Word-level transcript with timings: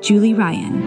Julie 0.00 0.34
Ryan. 0.34 0.82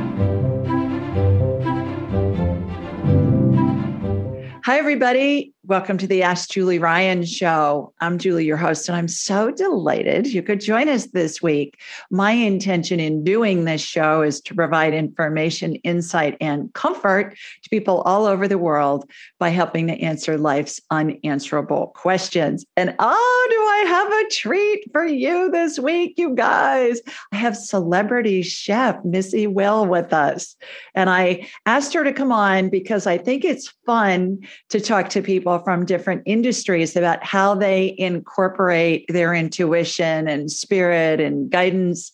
Hi, 4.65 4.77
everybody. 4.77 5.53
Welcome 5.69 5.99
to 5.99 6.07
the 6.07 6.23
Ask 6.23 6.49
Julie 6.49 6.79
Ryan 6.79 7.23
show. 7.23 7.93
I'm 8.01 8.17
Julie, 8.17 8.43
your 8.43 8.57
host, 8.57 8.89
and 8.89 8.95
I'm 8.95 9.07
so 9.07 9.51
delighted 9.51 10.25
you 10.25 10.41
could 10.41 10.61
join 10.61 10.89
us 10.89 11.05
this 11.11 11.43
week. 11.43 11.79
My 12.09 12.31
intention 12.31 12.99
in 12.99 13.23
doing 13.23 13.65
this 13.65 13.79
show 13.79 14.23
is 14.23 14.41
to 14.41 14.55
provide 14.55 14.95
information, 14.95 15.75
insight, 15.75 16.37
and 16.41 16.73
comfort 16.73 17.37
to 17.61 17.69
people 17.69 18.01
all 18.01 18.25
over 18.25 18.47
the 18.47 18.57
world 18.57 19.07
by 19.37 19.49
helping 19.49 19.85
to 19.85 20.01
answer 20.01 20.39
life's 20.39 20.81
unanswerable 20.89 21.93
questions. 21.95 22.65
And 22.75 22.95
oh, 22.97 23.47
do 23.51 23.61
I 23.61 23.85
have 23.89 24.11
a 24.11 24.29
treat 24.31 24.91
for 24.91 25.05
you 25.05 25.51
this 25.51 25.77
week, 25.77 26.15
you 26.17 26.33
guys? 26.33 26.99
I 27.31 27.35
have 27.35 27.55
celebrity 27.55 28.41
chef 28.41 28.97
Missy 29.05 29.45
Will 29.45 29.85
with 29.85 30.13
us. 30.13 30.55
And 30.95 31.11
I 31.11 31.47
asked 31.67 31.93
her 31.93 32.03
to 32.03 32.11
come 32.11 32.31
on 32.31 32.69
because 32.69 33.05
I 33.05 33.19
think 33.19 33.45
it's 33.45 33.71
fun 33.85 34.39
to 34.69 34.79
talk 34.79 35.09
to 35.09 35.21
people 35.21 35.58
from 35.59 35.85
different 35.85 36.23
industries 36.25 36.95
about 36.95 37.23
how 37.23 37.55
they 37.55 37.95
incorporate 37.97 39.05
their 39.09 39.33
intuition 39.33 40.27
and 40.27 40.51
spirit 40.51 41.19
and 41.19 41.49
guidance 41.49 42.11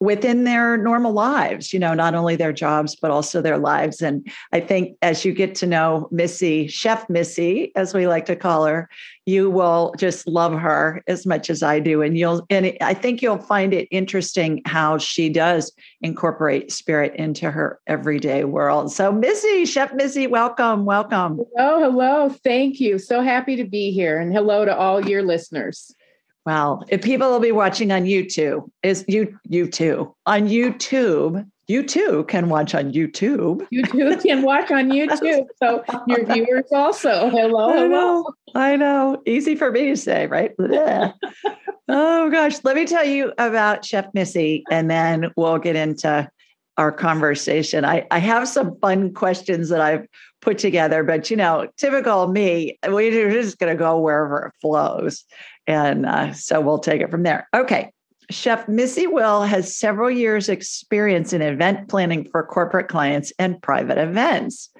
within 0.00 0.44
their 0.44 0.76
normal 0.78 1.12
lives, 1.12 1.72
you 1.72 1.78
know, 1.78 1.92
not 1.92 2.14
only 2.14 2.34
their 2.34 2.52
jobs, 2.52 2.96
but 2.96 3.10
also 3.10 3.42
their 3.42 3.58
lives. 3.58 4.00
And 4.00 4.26
I 4.52 4.60
think 4.60 4.96
as 5.02 5.24
you 5.24 5.32
get 5.32 5.54
to 5.56 5.66
know 5.66 6.08
Missy, 6.10 6.66
Chef 6.66 7.08
Missy, 7.10 7.72
as 7.76 7.92
we 7.92 8.06
like 8.06 8.24
to 8.26 8.36
call 8.36 8.64
her, 8.64 8.88
you 9.26 9.50
will 9.50 9.92
just 9.98 10.26
love 10.26 10.52
her 10.52 11.02
as 11.08 11.26
much 11.26 11.50
as 11.50 11.62
I 11.62 11.80
do. 11.80 12.00
And 12.00 12.16
you'll, 12.16 12.46
and 12.48 12.76
I 12.80 12.94
think 12.94 13.20
you'll 13.20 13.38
find 13.38 13.74
it 13.74 13.88
interesting 13.90 14.62
how 14.64 14.98
she 14.98 15.28
does 15.28 15.72
incorporate 16.00 16.72
spirit 16.72 17.14
into 17.16 17.50
her 17.50 17.80
everyday 17.86 18.44
world. 18.44 18.92
So, 18.92 19.12
Missy, 19.12 19.66
Chef 19.66 19.92
Missy, 19.94 20.26
welcome, 20.26 20.84
welcome. 20.84 21.40
Hello, 21.56 21.80
hello. 21.80 22.28
Thank 22.28 22.80
you. 22.80 22.98
So 22.98 23.20
happy 23.20 23.56
to 23.56 23.64
be 23.64 23.90
here. 23.90 24.20
And 24.20 24.32
hello 24.32 24.64
to 24.64 24.74
all 24.74 25.06
your 25.06 25.22
listeners. 25.22 25.94
Well, 26.46 26.84
if 26.88 27.02
people 27.02 27.28
will 27.28 27.40
be 27.40 27.50
watching 27.50 27.90
on 27.90 28.04
YouTube, 28.04 28.70
is 28.84 29.04
you 29.08 29.36
you 29.48 29.68
too 29.68 30.14
on 30.26 30.48
YouTube. 30.48 31.44
You 31.66 31.82
too 31.82 32.24
can 32.28 32.48
watch 32.48 32.72
on 32.72 32.92
YouTube. 32.92 33.66
You 33.70 33.82
too 33.82 34.16
can 34.18 34.42
watch 34.42 34.70
on 34.70 34.88
YouTube. 34.90 35.46
So 35.58 35.82
your 36.06 36.24
viewers 36.24 36.66
also. 36.72 37.28
Hello, 37.30 37.72
hello. 37.72 37.82
I 37.82 37.88
know. 37.88 38.24
I 38.54 38.76
know. 38.76 39.22
Easy 39.26 39.56
for 39.56 39.72
me 39.72 39.86
to 39.86 39.96
say, 39.96 40.28
right? 40.28 40.52
oh 41.88 42.30
gosh. 42.30 42.62
Let 42.62 42.76
me 42.76 42.86
tell 42.86 43.04
you 43.04 43.32
about 43.38 43.84
Chef 43.84 44.06
Missy, 44.14 44.62
and 44.70 44.88
then 44.88 45.32
we'll 45.36 45.58
get 45.58 45.74
into 45.74 46.30
our 46.76 46.92
conversation. 46.92 47.84
I, 47.84 48.06
I 48.10 48.18
have 48.18 48.46
some 48.46 48.78
fun 48.80 49.12
questions 49.14 49.70
that 49.70 49.80
I've 49.80 50.06
put 50.42 50.58
together, 50.58 51.02
but 51.02 51.30
you 51.30 51.36
know, 51.36 51.68
typical 51.78 52.28
me, 52.28 52.78
we're 52.86 53.30
just 53.30 53.58
going 53.58 53.72
to 53.72 53.78
go 53.78 53.98
wherever 53.98 54.46
it 54.46 54.52
flows. 54.60 55.24
And 55.66 56.06
uh, 56.06 56.32
so 56.32 56.60
we'll 56.60 56.78
take 56.78 57.00
it 57.00 57.10
from 57.10 57.22
there. 57.22 57.48
Okay. 57.54 57.90
Chef 58.30 58.66
Missy 58.66 59.06
Will 59.06 59.42
has 59.42 59.76
several 59.76 60.10
years' 60.10 60.48
experience 60.48 61.32
in 61.32 61.42
event 61.42 61.88
planning 61.88 62.28
for 62.28 62.44
corporate 62.44 62.88
clients 62.88 63.32
and 63.38 63.62
private 63.62 63.98
events. 63.98 64.70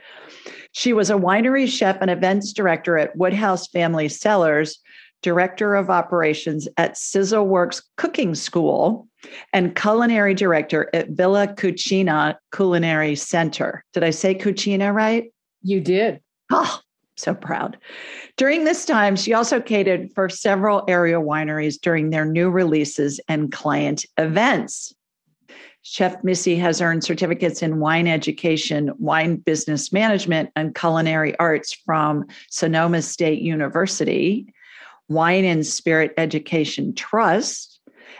She 0.72 0.92
was 0.92 1.10
a 1.10 1.14
winery 1.14 1.68
chef 1.68 1.98
and 2.00 2.10
events 2.10 2.52
director 2.52 2.98
at 2.98 3.16
Woodhouse 3.16 3.68
Family 3.68 4.08
Cellars, 4.08 4.78
director 5.22 5.74
of 5.74 5.90
operations 5.90 6.68
at 6.76 6.94
Sizzleworks 6.94 7.82
Cooking 7.96 8.34
School, 8.34 9.08
and 9.52 9.74
culinary 9.74 10.34
director 10.34 10.90
at 10.92 11.10
Villa 11.10 11.48
Cucina 11.48 12.36
Culinary 12.54 13.16
Center. 13.16 13.84
Did 13.92 14.04
I 14.04 14.10
say 14.10 14.34
Cucina 14.34 14.92
right? 14.92 15.32
You 15.62 15.80
did. 15.80 16.20
Oh, 16.52 16.80
so 17.16 17.34
proud. 17.34 17.78
During 18.36 18.64
this 18.64 18.84
time, 18.84 19.16
she 19.16 19.32
also 19.32 19.60
catered 19.60 20.12
for 20.14 20.28
several 20.28 20.84
area 20.88 21.16
wineries 21.16 21.80
during 21.80 22.10
their 22.10 22.24
new 22.24 22.50
releases 22.50 23.20
and 23.28 23.50
client 23.50 24.04
events. 24.18 24.94
Chef 25.82 26.22
Missy 26.24 26.56
has 26.56 26.80
earned 26.80 27.04
certificates 27.04 27.62
in 27.62 27.78
wine 27.78 28.08
education, 28.08 28.90
wine 28.98 29.36
business 29.36 29.92
management, 29.92 30.50
and 30.56 30.74
culinary 30.74 31.38
arts 31.38 31.72
from 31.72 32.26
Sonoma 32.50 33.02
State 33.02 33.40
University, 33.40 34.52
Wine 35.08 35.44
and 35.44 35.64
Spirit 35.64 36.12
Education 36.16 36.92
Trust, 36.92 37.78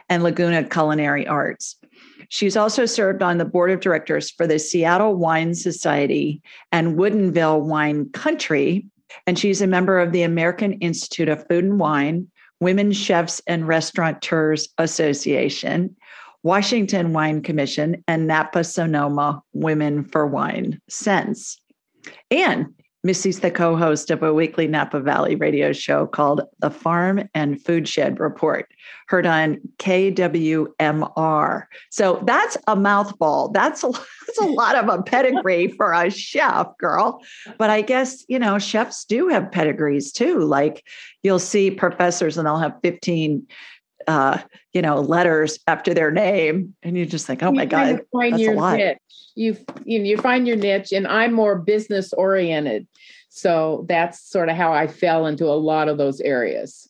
and 0.08 0.22
Laguna 0.22 0.62
Culinary 0.62 1.26
Arts. 1.26 1.76
She's 2.28 2.56
also 2.56 2.86
served 2.86 3.22
on 3.22 3.39
the 3.39 3.45
board 3.45 3.71
of 3.71 3.80
directors 3.80 4.30
for 4.30 4.47
the 4.47 4.59
Seattle 4.59 5.15
Wine 5.15 5.54
Society 5.54 6.42
and 6.72 6.97
Woodinville 6.97 7.62
Wine 7.62 8.09
Country. 8.10 8.86
And 9.27 9.39
she's 9.39 9.62
a 9.62 9.66
member 9.66 9.98
of 9.98 10.12
the 10.12 10.22
American 10.22 10.74
Institute 10.74 11.28
of 11.28 11.47
Food 11.48 11.65
and 11.65 11.78
Wine, 11.78 12.28
Women 12.60 12.92
Chefs 12.92 13.41
and 13.47 13.68
Restaurateurs 13.68 14.68
Association, 14.78 15.97
Washington 16.42 17.12
Wine 17.12 17.42
Commission, 17.42 18.03
and 18.09 18.27
Napa 18.27 18.65
Sonoma 18.65 19.42
Women 19.53 20.04
for 20.04 20.30
WineSense. 20.30 21.59
And 22.30 22.66
Missy's 23.06 23.38
the 23.38 23.53
co 23.53 23.76
host 23.76 24.10
of 24.10 24.24
a 24.24 24.34
weekly 24.34 24.66
Napa 24.66 24.98
Valley 24.98 25.36
radio 25.36 25.72
show 25.72 26.08
called 26.08 26.42
The 26.58 26.70
Farm 26.70 27.28
and 27.34 27.62
Foodshed 27.62 28.18
Report, 28.18 28.68
heard 29.06 29.24
on 29.26 29.58
KWMR. 29.78 31.62
So 31.91 32.22
that's 32.24 32.56
a 32.66 32.74
mouthful. 32.74 33.50
That's 33.54 33.84
a, 33.84 33.92
that's 34.26 34.38
a 34.41 34.47
lot 34.47 34.74
of 34.74 34.88
a 34.88 35.03
pedigree 35.04 35.68
for 35.68 35.92
a 35.92 36.10
chef, 36.10 36.76
girl. 36.78 37.22
But 37.58 37.70
I 37.70 37.82
guess, 37.82 38.24
you 38.28 38.41
know, 38.41 38.58
chefs 38.58 39.04
do 39.04 39.28
have 39.28 39.52
pedigrees 39.52 40.10
too. 40.10 40.41
Like 40.41 40.84
you'll 41.22 41.38
see 41.38 41.70
professors 41.70 42.36
and 42.36 42.44
they'll 42.44 42.59
have 42.59 42.74
15 42.82 43.47
uh, 44.06 44.38
you 44.72 44.82
know, 44.82 45.00
letters 45.00 45.58
after 45.66 45.94
their 45.94 46.10
name, 46.10 46.74
and 46.82 46.97
you 46.97 47.06
just 47.06 47.26
think, 47.26 47.42
oh 47.42 47.50
you 47.50 47.56
my 47.56 47.66
god, 47.66 48.00
find 48.12 48.34
that's 48.34 48.42
your 48.42 48.54
a 48.54 48.56
lot. 48.56 48.76
niche. 48.76 48.98
You 49.34 49.56
you 49.84 49.98
know, 49.98 50.04
you 50.04 50.16
find 50.18 50.47
your 50.47 50.56
niche, 50.56 50.92
and 50.92 51.06
I'm 51.06 51.32
more 51.32 51.58
business 51.58 52.12
oriented, 52.12 52.86
so 53.28 53.84
that's 53.88 54.20
sort 54.28 54.48
of 54.48 54.56
how 54.56 54.72
I 54.72 54.86
fell 54.86 55.26
into 55.26 55.47
a 55.47 55.58
lot 55.58 55.88
of 55.88 55.98
those 55.98 56.20
areas. 56.20 56.88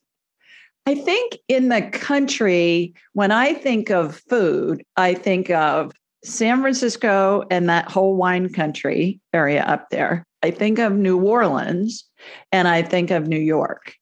I 0.87 0.95
think 0.95 1.39
in 1.49 1.69
the 1.69 1.83
country, 1.83 2.95
when 3.13 3.33
I 3.33 3.55
think 3.55 3.91
of 3.91 4.23
food, 4.29 4.85
I 4.97 5.15
think 5.15 5.51
of 5.51 5.91
San 6.23 6.61
Francisco 6.61 7.45
and 7.51 7.69
that 7.69 7.91
whole 7.91 8.15
wine 8.15 8.53
country 8.53 9.21
area 9.33 9.63
up 9.65 9.91
there. 9.91 10.25
I 10.43 10.53
think 10.53 10.79
of 10.79 10.93
New 10.93 11.21
Orleans 11.21 12.05
and 12.53 12.69
I 12.69 12.83
think 12.83 13.11
of 13.11 13.27
New 13.27 13.39
York. 13.39 13.95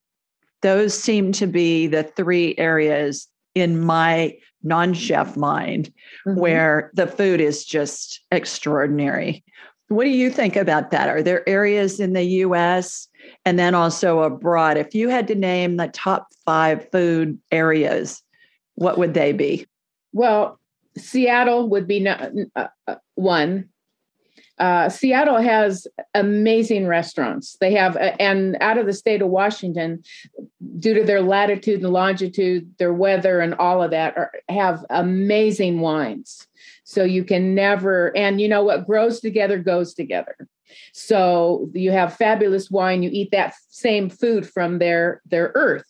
Those 0.65 0.99
seem 0.99 1.31
to 1.33 1.47
be 1.47 1.87
the 1.87 2.05
three 2.05 2.55
areas 2.57 3.29
in 3.55 3.85
my 3.85 4.35
non 4.63 4.95
chef 4.95 5.37
mind 5.37 5.93
mm-hmm. 6.27 6.41
where 6.41 6.91
the 6.95 7.07
food 7.07 7.39
is 7.39 7.67
just 7.67 8.23
extraordinary. 8.31 9.45
What 9.89 10.05
do 10.05 10.11
you 10.11 10.31
think 10.31 10.57
about 10.57 10.91
that? 10.91 11.11
Are 11.11 11.23
there 11.23 11.47
areas 11.47 12.01
in 12.01 12.15
the 12.15 12.23
US 12.23 13.07
and 13.45 13.59
then 13.59 13.75
also 13.75 14.21
abroad? 14.21 14.79
If 14.79 14.95
you 14.95 15.11
had 15.11 15.29
to 15.29 15.35
name 15.35 15.77
the 15.77 15.89
top 15.89 16.29
five 16.47 16.91
food 16.91 17.39
areas, 17.53 18.23
what 18.77 18.97
would 18.97 19.13
they 19.13 19.35
be? 19.35 19.67
Well, 20.15 20.59
Seattle 20.97 21.69
would 21.69 21.87
be 21.87 22.09
uh, 22.09 22.31
uh, 22.57 22.95
one. 23.17 23.69
Uh, 24.59 24.89
Seattle 24.89 25.41
has 25.41 25.87
amazing 26.15 26.87
restaurants. 26.87 27.57
They 27.61 27.73
have, 27.73 27.97
uh, 27.97 28.13
and 28.21 28.57
out 28.61 28.79
of 28.79 28.87
the 28.87 28.93
state 28.93 29.21
of 29.21 29.29
Washington, 29.29 30.03
due 30.79 30.95
to 30.95 31.05
their 31.05 31.23
latitude 31.23 31.83
and 31.83 31.93
longitude, 31.93 32.73
their 32.79 32.93
weather, 32.93 33.41
and 33.41 33.55
all 33.55 33.83
of 33.83 33.91
that, 33.91 34.17
are, 34.17 34.31
have 34.49 34.85
amazing 34.91 35.81
wines. 35.81 36.47
So 36.85 37.03
you 37.03 37.25
can 37.25 37.55
never, 37.55 38.17
and 38.17 38.41
you 38.41 38.49
know 38.49 38.63
what 38.63 38.87
grows 38.87 39.21
together 39.21 39.59
goes 39.59 39.95
together. 39.95 40.37
So 40.93 41.71
you 41.73 41.91
have 41.91 42.17
fabulous 42.17 42.71
wine. 42.71 43.03
You 43.03 43.11
eat 43.13 43.31
that 43.33 43.55
same 43.69 44.09
food 44.09 44.49
from 44.49 44.79
their 44.79 45.23
their 45.27 45.53
earth, 45.55 45.87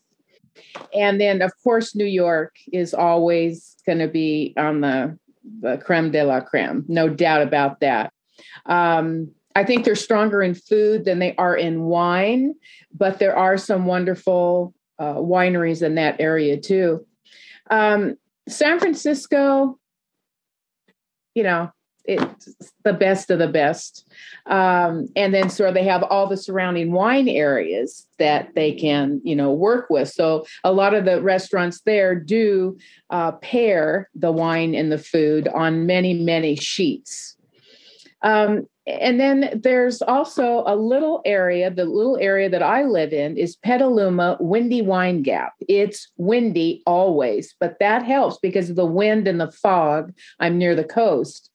and 0.95 1.21
then 1.21 1.43
of 1.43 1.53
course 1.63 1.95
New 1.95 2.05
York 2.05 2.55
is 2.73 2.95
always 2.95 3.77
going 3.87 3.99
to 3.99 4.09
be 4.09 4.55
on 4.57 4.81
the 4.81 5.19
the 5.61 5.79
creme 5.79 6.11
de 6.11 6.23
la 6.23 6.41
creme, 6.41 6.85
no 6.89 7.09
doubt 7.09 7.43
about 7.43 7.81
that. 7.81 8.13
Um, 8.67 9.33
I 9.57 9.65
think 9.65 9.85
they're 9.85 9.95
stronger 9.95 10.43
in 10.43 10.55
food 10.55 11.05
than 11.05 11.19
they 11.19 11.35
are 11.37 11.57
in 11.57 11.83
wine, 11.83 12.55
but 12.93 13.19
there 13.19 13.37
are 13.37 13.57
some 13.57 13.87
wonderful 13.87 14.75
uh, 14.99 15.15
wineries 15.15 15.83
in 15.83 15.95
that 15.95 16.21
area 16.21 16.59
too. 16.61 17.07
Um, 17.71 18.17
San 18.49 18.79
Francisco, 18.81 19.79
you 21.35 21.45
know, 21.45 21.71
it's 22.05 22.55
the 22.83 22.93
best 22.93 23.31
of 23.31 23.39
the 23.39 23.49
best. 23.49 24.07
Um, 24.47 25.09
and 25.17 25.33
then 25.33 25.49
so 25.49 25.73
they 25.73 25.85
have 25.85 26.03
all 26.03 26.27
the 26.27 26.37
surrounding 26.37 26.93
wine 26.93 27.29
areas 27.29 28.07
that 28.19 28.55
they 28.55 28.73
can, 28.73 29.23
you 29.25 29.35
know, 29.35 29.53
work 29.53 29.89
with. 29.89 30.11
So 30.11 30.45
a 30.65 30.73
lot 30.73 30.93
of 30.93 31.07
the 31.07 31.23
restaurants 31.23 31.81
there 31.81 32.15
do 32.15 32.77
uh, 33.09 33.33
pair 33.33 34.11
the 34.15 34.33
wine 34.33 34.75
and 34.75 34.93
the 34.93 34.99
food 34.99 35.49
on 35.49 35.87
many, 35.87 36.13
many 36.13 36.57
sheets. 36.57 37.34
Um, 38.25 38.67
and 38.87 39.21
then 39.21 39.61
there's 39.63 40.03
also 40.03 40.65
a 40.67 40.77
little 40.77 41.23
area, 41.25 41.71
the 41.71 41.85
little 41.85 42.19
area 42.19 42.51
that 42.51 42.63
I 42.63 42.83
live 42.83 43.13
in 43.13 43.37
is 43.37 43.57
Petaluma 43.57 44.37
Windy 44.41 44.83
Wine 44.83 45.23
Gap. 45.23 45.53
It's 45.69 46.11
windy 46.17 46.83
always, 46.87 47.55
but 47.61 47.77
that 47.81 48.03
helps 48.05 48.39
because 48.39 48.69
of 48.69 48.77
the 48.77 48.85
wind 48.85 49.29
and 49.29 49.41
the 49.41 49.53
fog. 49.53 50.13
I'm 50.41 50.59
near 50.59 50.75
the 50.75 50.85
coast 50.85 51.51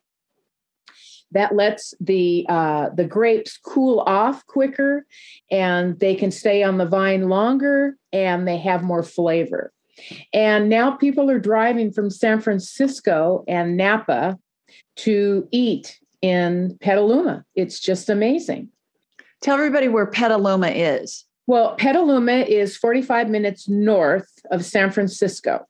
that 1.31 1.55
lets 1.55 1.93
the 1.99 2.45
uh, 2.49 2.89
the 2.95 3.03
grapes 3.03 3.57
cool 3.57 3.99
off 4.01 4.45
quicker 4.47 5.05
and 5.51 5.99
they 5.99 6.15
can 6.15 6.31
stay 6.31 6.63
on 6.63 6.77
the 6.77 6.87
vine 6.87 7.29
longer 7.29 7.95
and 8.11 8.47
they 8.47 8.57
have 8.57 8.83
more 8.83 9.03
flavor 9.03 9.71
and 10.33 10.69
now 10.69 10.91
people 10.91 11.29
are 11.29 11.39
driving 11.39 11.91
from 11.91 12.09
san 12.09 12.39
francisco 12.39 13.43
and 13.47 13.77
napa 13.77 14.39
to 14.95 15.47
eat 15.51 15.99
in 16.21 16.77
petaluma. 16.81 17.45
It's 17.55 17.79
just 17.79 18.09
amazing. 18.09 18.69
Tell 19.41 19.55
everybody 19.55 19.87
where 19.87 20.05
petaluma 20.05 20.69
is. 20.69 21.25
Well 21.47 21.75
petaluma 21.75 22.41
is 22.41 22.77
45 22.77 23.29
minutes 23.29 23.67
north 23.67 24.29
of 24.51 24.65
san 24.65 24.91
francisco. 24.91 25.65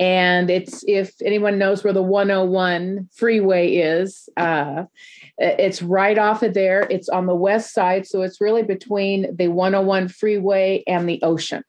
And 0.00 0.50
it's 0.50 0.82
if 0.88 1.12
anyone 1.24 1.58
knows 1.58 1.84
where 1.84 1.92
the 1.92 2.02
101 2.02 3.08
freeway 3.14 3.76
is 3.76 4.28
uh, 4.36 4.84
it's 5.38 5.80
right 5.82 6.18
off 6.18 6.42
of 6.42 6.54
there. 6.54 6.86
It's 6.90 7.08
on 7.08 7.26
the 7.26 7.34
west 7.34 7.72
side 7.72 8.06
so 8.06 8.22
it's 8.22 8.40
really 8.40 8.62
between 8.62 9.36
the 9.36 9.48
101 9.48 10.08
freeway 10.08 10.82
and 10.86 11.08
the 11.08 11.20
ocean 11.22 11.62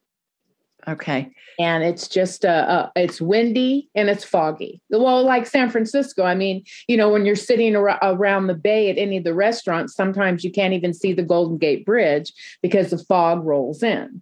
okay 0.87 1.29
and 1.57 1.83
it's 1.83 2.07
just 2.07 2.45
uh, 2.45 2.65
uh, 2.67 2.89
it's 2.95 3.21
windy 3.21 3.89
and 3.95 4.09
it's 4.09 4.23
foggy 4.23 4.81
well 4.89 5.23
like 5.23 5.45
san 5.45 5.69
francisco 5.69 6.23
i 6.23 6.35
mean 6.35 6.63
you 6.87 6.97
know 6.97 7.09
when 7.09 7.25
you're 7.25 7.35
sitting 7.35 7.75
ar- 7.75 7.99
around 8.01 8.47
the 8.47 8.53
bay 8.53 8.89
at 8.89 8.97
any 8.97 9.17
of 9.17 9.23
the 9.23 9.33
restaurants 9.33 9.95
sometimes 9.95 10.43
you 10.43 10.51
can't 10.51 10.73
even 10.73 10.93
see 10.93 11.13
the 11.13 11.23
golden 11.23 11.57
gate 11.57 11.85
bridge 11.85 12.33
because 12.61 12.89
the 12.89 12.97
fog 12.97 13.43
rolls 13.43 13.83
in 13.83 14.21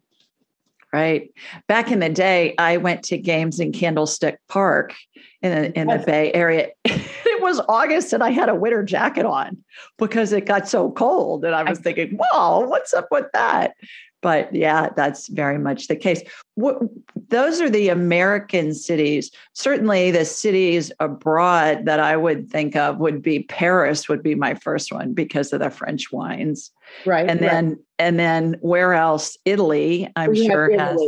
right? 0.93 1.31
Back 1.67 1.91
in 1.91 1.99
the 1.99 2.09
day, 2.09 2.53
I 2.59 2.77
went 2.77 3.03
to 3.05 3.17
games 3.17 3.59
in 3.59 3.71
Candlestick 3.73 4.39
Park 4.47 4.93
in 5.41 5.51
the, 5.51 5.79
in 5.79 5.87
the 5.87 5.97
Bay 5.97 6.31
Area. 6.33 6.69
it 6.85 7.41
was 7.41 7.59
August 7.67 8.13
and 8.13 8.23
I 8.23 8.29
had 8.29 8.47
a 8.47 8.55
winter 8.55 8.83
jacket 8.83 9.25
on 9.25 9.57
because 9.97 10.31
it 10.31 10.45
got 10.45 10.69
so 10.69 10.91
cold. 10.91 11.43
And 11.43 11.55
I 11.55 11.63
was 11.63 11.79
thinking, 11.79 12.17
wow, 12.17 12.65
what's 12.67 12.93
up 12.93 13.07
with 13.09 13.25
that? 13.33 13.75
But 14.23 14.55
yeah, 14.55 14.89
that's 14.95 15.27
very 15.27 15.59
much 15.59 15.87
the 15.87 15.95
case. 15.95 16.23
What, 16.55 16.79
those 17.27 17.61
are 17.61 17.69
the 17.69 17.89
American 17.89 18.73
cities. 18.73 19.29
Certainly, 19.53 20.11
the 20.11 20.25
cities 20.25 20.91
abroad 20.99 21.85
that 21.85 21.99
I 21.99 22.15
would 22.15 22.49
think 22.49 22.75
of 22.75 22.97
would 22.99 23.21
be 23.21 23.43
Paris, 23.43 24.07
would 24.07 24.23
be 24.23 24.33
my 24.33 24.55
first 24.55 24.91
one 24.91 25.13
because 25.13 25.51
of 25.51 25.59
the 25.59 25.69
French 25.69 26.11
wines. 26.11 26.71
Right. 27.05 27.29
And 27.29 27.41
then, 27.41 27.69
right. 27.69 27.77
and 27.99 28.17
then 28.17 28.57
where 28.61 28.93
else? 28.93 29.37
Italy, 29.45 30.11
I'm 30.15 30.31
we 30.31 30.47
sure 30.47 30.75
has. 30.79 30.99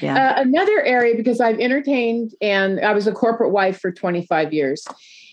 Yeah. 0.00 0.36
Uh, 0.36 0.42
another 0.42 0.82
area 0.82 1.16
because 1.16 1.40
I've 1.40 1.58
entertained 1.58 2.32
and 2.40 2.80
I 2.80 2.92
was 2.92 3.06
a 3.06 3.12
corporate 3.12 3.52
wife 3.52 3.80
for 3.80 3.90
25 3.90 4.52
years. 4.52 4.84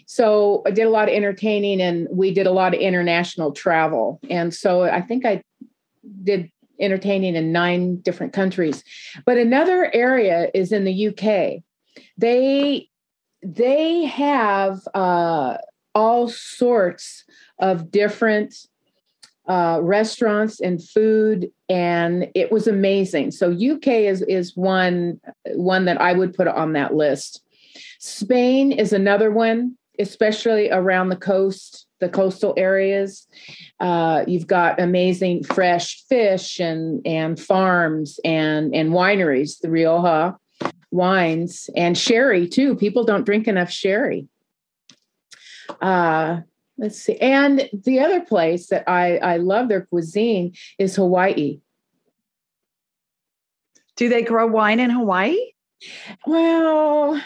So 0.06 0.62
I 0.66 0.72
did 0.72 0.84
a 0.84 0.90
lot 0.90 1.10
of 1.10 1.16
entertaining 1.16 1.82
and 1.82 2.08
we 2.12 2.34
did 2.34 2.48
a 2.48 2.52
lot 2.52 2.74
of 2.74 2.80
international 2.80 3.52
travel. 3.52 4.20
And 4.30 4.54
so 4.54 4.84
I 4.84 5.02
think 5.02 5.26
I 5.26 5.44
did 6.24 6.52
entertaining 6.82 7.36
in 7.36 7.52
nine 7.52 7.98
different 7.98 8.34
countries. 8.34 8.84
But 9.26 9.38
another 9.38 9.90
area 9.94 10.50
is 10.54 10.72
in 10.72 10.84
the 10.84 11.08
UK. 11.08 11.64
They 12.18 12.90
they 13.44 14.06
have 14.06 14.80
uh, 14.94 15.58
all 15.96 16.28
sorts 16.30 17.26
of 17.60 17.92
different 17.92 18.56
uh, 19.48 19.80
restaurants 19.82 20.60
and 20.62 20.84
food, 20.84 21.52
and 21.68 22.30
it 22.36 22.52
was 22.52 22.68
amazing. 22.68 23.32
So 23.32 23.52
UK 23.52 23.88
is 23.88 24.22
is 24.24 24.56
one 24.56 25.20
one 25.54 25.86
that 25.86 26.00
I 26.00 26.14
would 26.14 26.34
put 26.34 26.48
on 26.48 26.74
that 26.74 26.94
list. 26.94 27.44
Spain 28.00 28.72
is 28.72 28.94
another 28.94 29.32
one, 29.32 29.78
especially 30.00 30.70
around 30.72 31.10
the 31.10 31.16
coast 31.16 31.88
the 32.02 32.10
coastal 32.10 32.54
areas. 32.58 33.28
Uh, 33.80 34.26
you've 34.28 34.48
got 34.48 34.82
amazing 34.82 35.44
fresh 35.44 36.04
fish 36.10 36.60
and 36.60 37.02
and 37.06 37.40
farms 37.40 38.20
and 38.26 38.76
and 38.76 38.90
wineries, 38.90 39.60
the 39.62 39.70
Rioja 39.70 40.38
wines 40.92 41.70
and 41.78 41.98
sherry 41.98 42.48
too. 42.50 42.76
People 42.76 43.06
don't 43.06 43.24
drink 43.24 43.48
enough 43.48 43.72
sherry. 43.72 44.28
Uh, 45.82 46.42
let's 46.78 47.00
see. 47.00 47.16
And 47.18 47.70
the 47.86 48.02
other 48.02 48.20
place 48.20 48.68
that 48.68 48.90
I 48.90 49.18
I 49.18 49.38
love 49.38 49.70
their 49.70 49.86
cuisine 49.86 50.54
is 50.78 50.98
Hawaii. 50.98 51.62
Do 53.96 54.10
they 54.10 54.24
grow 54.24 54.48
wine 54.48 54.80
in 54.80 54.90
Hawaii? 54.90 55.38
Well, 56.26 57.22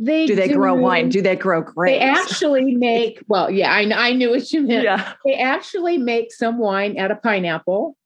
they 0.00 0.26
do 0.26 0.34
they 0.34 0.48
do, 0.48 0.54
grow 0.54 0.74
wine? 0.74 1.10
Do 1.10 1.20
they 1.20 1.36
grow 1.36 1.60
grapes? 1.60 1.98
They 1.98 2.00
actually 2.00 2.74
make 2.74 3.22
well, 3.28 3.50
yeah, 3.50 3.70
I, 3.70 4.08
I 4.08 4.12
knew 4.14 4.30
what 4.30 4.50
you 4.50 4.62
meant. 4.62 4.84
Yeah. 4.84 5.12
They 5.26 5.34
actually 5.34 5.98
make 5.98 6.32
some 6.32 6.58
wine 6.58 6.98
out 6.98 7.10
of 7.10 7.22
pineapple, 7.22 7.96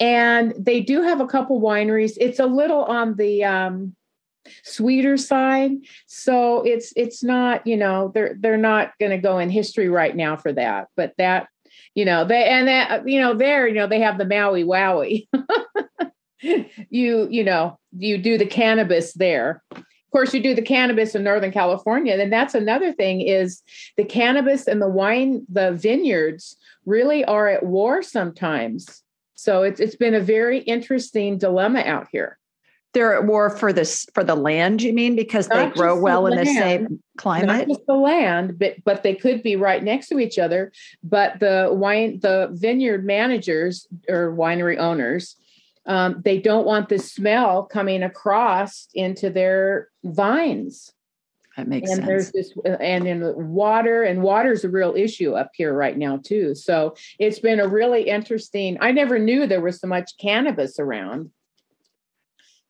and 0.00 0.52
they 0.58 0.80
do 0.80 1.02
have 1.02 1.20
a 1.20 1.26
couple 1.26 1.60
wineries. 1.60 2.14
It's 2.20 2.40
a 2.40 2.46
little 2.46 2.82
on 2.84 3.14
the 3.14 3.44
um, 3.44 3.94
sweeter 4.64 5.16
side, 5.16 5.70
so 6.06 6.62
it's 6.62 6.92
it's 6.96 7.22
not 7.22 7.64
you 7.68 7.76
know 7.76 8.10
they're 8.12 8.34
they're 8.40 8.56
not 8.56 8.90
going 8.98 9.12
to 9.12 9.18
go 9.18 9.38
in 9.38 9.48
history 9.48 9.88
right 9.88 10.16
now 10.16 10.36
for 10.36 10.52
that, 10.52 10.88
but 10.96 11.14
that 11.18 11.46
you 11.94 12.04
know 12.04 12.24
they 12.24 12.48
and 12.48 12.66
that 12.66 13.08
you 13.08 13.20
know 13.20 13.34
there 13.34 13.68
you 13.68 13.74
know 13.74 13.86
they 13.86 14.00
have 14.00 14.18
the 14.18 14.26
Maui 14.26 14.64
Wowie. 14.64 15.28
you 16.90 17.28
you 17.30 17.44
know 17.44 17.78
you 17.96 18.18
do 18.18 18.36
the 18.36 18.46
cannabis 18.46 19.12
there 19.12 19.62
of 20.12 20.18
course 20.18 20.34
you 20.34 20.42
do 20.42 20.54
the 20.54 20.60
cannabis 20.60 21.14
in 21.14 21.24
northern 21.24 21.52
california. 21.52 22.18
Then 22.18 22.28
that's 22.28 22.54
another 22.54 22.92
thing 22.92 23.22
is 23.22 23.62
the 23.96 24.04
cannabis 24.04 24.68
and 24.68 24.82
the 24.82 24.88
wine 24.88 25.46
the 25.48 25.72
vineyards 25.72 26.54
really 26.84 27.24
are 27.24 27.48
at 27.48 27.64
war 27.64 28.02
sometimes. 28.02 29.02
So 29.36 29.62
it's 29.62 29.80
it's 29.80 29.96
been 29.96 30.12
a 30.12 30.20
very 30.20 30.58
interesting 30.58 31.38
dilemma 31.38 31.80
out 31.80 32.08
here. 32.12 32.36
They're 32.92 33.16
at 33.16 33.24
war 33.24 33.48
for 33.48 33.72
this 33.72 34.04
for 34.12 34.22
the 34.22 34.34
land 34.34 34.82
you 34.82 34.92
mean 34.92 35.16
because 35.16 35.48
Not 35.48 35.72
they 35.72 35.80
grow 35.80 35.98
well 35.98 36.24
the 36.24 36.32
in 36.32 36.38
the 36.40 36.44
same 36.44 37.02
climate? 37.16 37.46
Not 37.46 37.68
just 37.68 37.86
the 37.86 37.94
land 37.94 38.58
but 38.58 38.84
but 38.84 39.02
they 39.02 39.14
could 39.14 39.42
be 39.42 39.56
right 39.56 39.82
next 39.82 40.08
to 40.08 40.18
each 40.18 40.38
other. 40.38 40.72
But 41.02 41.40
the 41.40 41.70
wine 41.72 42.20
the 42.20 42.50
vineyard 42.52 43.06
managers 43.06 43.88
or 44.10 44.36
winery 44.36 44.76
owners 44.76 45.36
um, 45.86 46.22
they 46.24 46.38
don't 46.38 46.66
want 46.66 46.88
the 46.88 46.98
smell 46.98 47.64
coming 47.64 48.02
across 48.02 48.88
into 48.94 49.30
their 49.30 49.88
vines. 50.04 50.92
That 51.56 51.68
makes 51.68 51.90
and 51.90 51.98
sense. 51.98 52.06
there's 52.06 52.32
this 52.32 52.52
and 52.80 53.06
in 53.06 53.50
water 53.52 54.02
and 54.04 54.22
water 54.22 54.52
is 54.52 54.64
a 54.64 54.70
real 54.70 54.94
issue 54.96 55.32
up 55.32 55.50
here 55.54 55.74
right 55.74 55.96
now 55.96 56.18
too. 56.22 56.54
So 56.54 56.94
it's 57.18 57.40
been 57.40 57.60
a 57.60 57.68
really 57.68 58.08
interesting 58.08 58.78
i 58.80 58.90
never 58.90 59.18
knew 59.18 59.46
there 59.46 59.60
was 59.60 59.80
so 59.80 59.86
much 59.86 60.12
cannabis 60.18 60.78
around. 60.78 61.30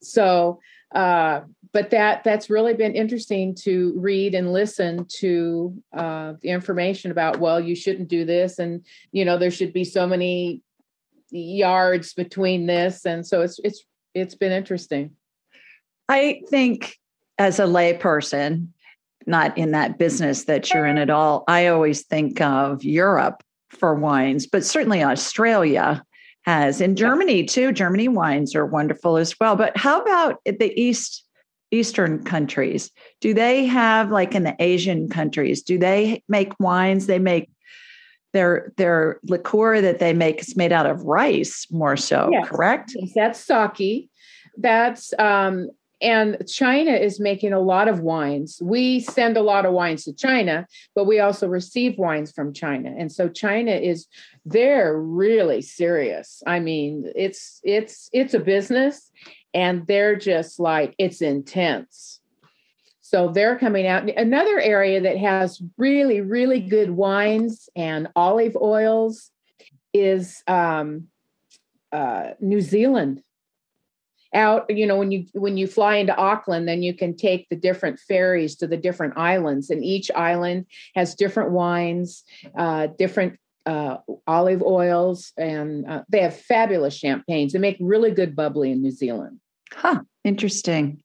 So 0.02 0.58
uh, 0.92 1.42
but 1.72 1.90
that 1.90 2.22
that's 2.24 2.50
really 2.50 2.74
been 2.74 2.94
interesting 2.94 3.54
to 3.54 3.94
read 3.96 4.34
and 4.34 4.52
listen 4.52 5.06
to 5.20 5.74
uh, 5.96 6.34
the 6.42 6.50
information 6.50 7.10
about 7.10 7.38
well 7.38 7.60
you 7.60 7.76
shouldn't 7.76 8.08
do 8.08 8.24
this. 8.24 8.58
And 8.58 8.84
you 9.12 9.24
know 9.24 9.38
there 9.38 9.52
should 9.52 9.72
be 9.72 9.84
so 9.84 10.08
many 10.08 10.60
yards 11.32 12.14
between 12.14 12.66
this 12.66 13.04
and 13.04 13.26
so 13.26 13.40
it's 13.40 13.58
it's 13.64 13.84
it's 14.14 14.34
been 14.34 14.52
interesting 14.52 15.10
i 16.08 16.40
think 16.50 16.96
as 17.38 17.58
a 17.58 17.64
layperson 17.64 18.68
not 19.26 19.56
in 19.56 19.70
that 19.70 19.98
business 19.98 20.44
that 20.44 20.72
you're 20.72 20.86
in 20.86 20.98
at 20.98 21.10
all 21.10 21.44
i 21.48 21.66
always 21.66 22.04
think 22.04 22.40
of 22.40 22.84
europe 22.84 23.42
for 23.70 23.94
wines 23.94 24.46
but 24.46 24.64
certainly 24.64 25.02
australia 25.02 26.04
has 26.44 26.80
in 26.80 26.96
Germany 26.96 27.44
too. 27.44 27.72
Germany 27.72 28.08
wines 28.08 28.54
are 28.54 28.66
wonderful 28.66 29.16
as 29.16 29.38
well. 29.38 29.56
But 29.56 29.76
how 29.76 30.00
about 30.00 30.38
the 30.44 30.72
East 30.80 31.24
Eastern 31.70 32.22
countries? 32.24 32.90
Do 33.20 33.32
they 33.32 33.64
have 33.64 34.10
like 34.10 34.34
in 34.34 34.42
the 34.42 34.56
Asian 34.58 35.08
countries? 35.08 35.62
Do 35.62 35.78
they 35.78 36.22
make 36.28 36.52
wines? 36.60 37.06
They 37.06 37.18
make 37.18 37.48
their 38.32 38.72
their 38.76 39.20
liqueur 39.24 39.80
that 39.80 39.98
they 39.98 40.12
make 40.12 40.40
is 40.40 40.56
made 40.56 40.72
out 40.72 40.86
of 40.86 41.02
rice 41.02 41.66
more 41.70 41.96
so, 41.96 42.28
yes. 42.32 42.48
correct? 42.48 42.92
Yes, 42.94 43.12
that's 43.14 43.40
sake. 43.40 44.10
That's 44.58 45.14
um, 45.18 45.70
and 46.02 46.42
China 46.48 46.90
is 46.90 47.20
making 47.20 47.52
a 47.52 47.60
lot 47.60 47.86
of 47.86 48.00
wines. 48.00 48.60
We 48.60 49.00
send 49.00 49.36
a 49.36 49.42
lot 49.42 49.64
of 49.64 49.72
wines 49.72 50.04
to 50.04 50.12
China, 50.12 50.66
but 50.96 51.04
we 51.04 51.20
also 51.20 51.46
receive 51.46 51.96
wines 51.96 52.32
from 52.32 52.52
China. 52.52 52.92
And 52.98 53.10
so 53.10 53.28
China 53.28 53.70
is 53.70 54.08
they're 54.44 55.00
really 55.00 55.62
serious. 55.62 56.42
I 56.44 56.58
mean, 56.58 57.10
it's 57.14 57.60
it's 57.62 58.10
it's 58.12 58.34
a 58.34 58.40
business 58.40 59.10
and 59.54 59.86
they're 59.86 60.16
just 60.16 60.58
like 60.58 60.94
it's 60.98 61.22
intense. 61.22 62.20
So 63.12 63.28
they're 63.28 63.58
coming 63.58 63.86
out. 63.86 64.08
Another 64.08 64.58
area 64.58 64.98
that 65.02 65.18
has 65.18 65.60
really 65.76 66.22
really 66.22 66.60
good 66.60 66.90
wines 66.90 67.68
and 67.76 68.08
olive 68.16 68.56
oils 68.56 69.30
is 69.92 70.42
um, 70.48 71.08
uh, 71.92 72.30
New 72.40 72.62
Zealand. 72.62 73.22
Out 74.34 74.64
you 74.70 74.86
know 74.86 74.96
when 74.96 75.12
you 75.12 75.26
when 75.34 75.58
you 75.58 75.66
fly 75.66 75.96
into 75.96 76.16
auckland 76.16 76.66
then 76.66 76.82
you 76.82 76.94
can 76.94 77.14
take 77.14 77.50
the 77.50 77.56
different 77.56 78.00
ferries 78.00 78.56
to 78.56 78.66
the 78.66 78.78
different 78.78 79.18
islands 79.18 79.68
and 79.68 79.84
each 79.84 80.10
island 80.12 80.64
has 80.94 81.14
different 81.14 81.50
wines 81.50 82.24
uh, 82.56 82.86
different 82.96 83.38
uh, 83.66 83.98
olive 84.26 84.62
oils 84.62 85.34
and 85.36 85.86
uh, 85.86 86.02
they 86.08 86.22
have 86.22 86.34
fabulous 86.34 86.96
champagnes. 86.96 87.52
They 87.52 87.58
make 87.58 87.76
really 87.78 88.10
good 88.10 88.34
bubbly 88.34 88.72
in 88.72 88.80
new 88.80 88.90
zealand. 88.90 89.38
Huh 89.70 90.00
interesting 90.24 91.02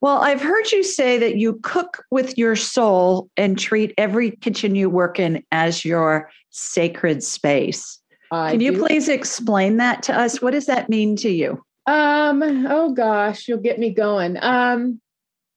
well 0.00 0.18
i've 0.18 0.40
heard 0.40 0.70
you 0.72 0.82
say 0.82 1.18
that 1.18 1.36
you 1.36 1.58
cook 1.62 2.04
with 2.10 2.36
your 2.38 2.56
soul 2.56 3.30
and 3.36 3.58
treat 3.58 3.92
every 3.98 4.30
kitchen 4.30 4.74
you 4.74 4.88
work 4.90 5.18
in 5.18 5.42
as 5.52 5.84
your 5.84 6.30
sacred 6.50 7.22
space 7.22 7.98
I 8.30 8.52
can 8.52 8.60
you 8.60 8.72
do. 8.72 8.78
please 8.78 9.08
explain 9.08 9.78
that 9.78 10.02
to 10.04 10.18
us 10.18 10.42
what 10.42 10.50
does 10.50 10.66
that 10.66 10.88
mean 10.88 11.16
to 11.16 11.30
you 11.30 11.62
um, 11.88 12.42
oh 12.42 12.92
gosh, 12.92 13.48
you'll 13.48 13.60
get 13.60 13.78
me 13.78 13.94
going. 13.94 14.36
Um, 14.42 15.00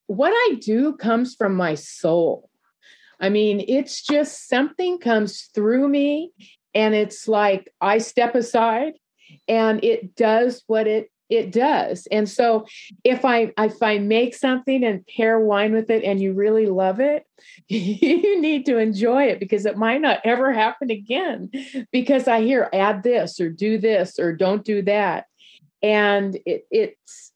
what 0.07 0.31
I 0.31 0.55
do 0.62 0.95
comes 0.95 1.36
from 1.36 1.55
my 1.55 1.75
soul. 1.75 2.50
I 3.19 3.27
mean, 3.27 3.65
it's 3.67 4.01
just 4.01 4.48
something 4.48 4.98
comes 4.98 5.50
through 5.53 5.89
me 5.89 6.31
and 6.74 6.95
it's 6.95 7.27
like 7.27 7.69
I 7.81 7.98
step 7.98 8.33
aside 8.33 8.93
and 9.50 9.83
it 9.83 10.15
does 10.15 10.63
what 10.67 10.88
it 10.88 11.12
it 11.31 11.50
does. 11.51 12.07
And 12.11 12.29
so 12.29 12.67
if 13.05 13.23
I 13.23 13.53
if 13.57 13.81
I 13.81 13.97
make 14.00 14.35
something 14.35 14.83
and 14.83 15.07
pair 15.07 15.39
wine 15.39 15.71
with 15.71 15.89
it 15.89 16.03
and 16.03 16.21
you 16.21 16.33
really 16.33 16.65
love 16.65 17.00
it, 17.00 17.25
you 17.69 18.39
need 18.39 18.65
to 18.65 18.77
enjoy 18.77 19.23
it 19.23 19.39
because 19.39 19.65
it 19.65 19.77
might 19.77 20.01
not 20.01 20.19
ever 20.25 20.51
happen 20.51 20.91
again 20.91 21.50
because 21.91 22.27
I 22.27 22.41
hear 22.41 22.69
add 22.73 23.01
this 23.01 23.39
or 23.39 23.50
do 23.50 23.77
this 23.77 24.19
or 24.19 24.35
don't 24.35 24.65
do 24.65 24.81
that. 24.83 25.25
And 25.81 26.38
it, 26.45 26.67
it's 26.69 27.31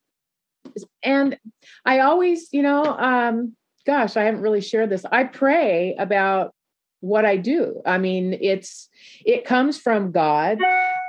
and 1.04 1.38
i 1.86 2.00
always 2.00 2.50
you 2.52 2.64
know 2.64 2.84
um 2.84 3.56
gosh 3.86 4.18
i 4.18 4.24
haven't 4.24 4.42
really 4.42 4.62
shared 4.62 4.90
this. 4.90 5.06
I 5.10 5.24
pray 5.24 5.96
about 5.98 6.54
what 7.00 7.24
i 7.24 7.38
do. 7.38 7.82
I 7.86 7.98
mean 7.98 8.38
it's 8.42 8.90
it 9.26 9.46
comes 9.46 9.78
from 9.80 10.12
god. 10.12 10.60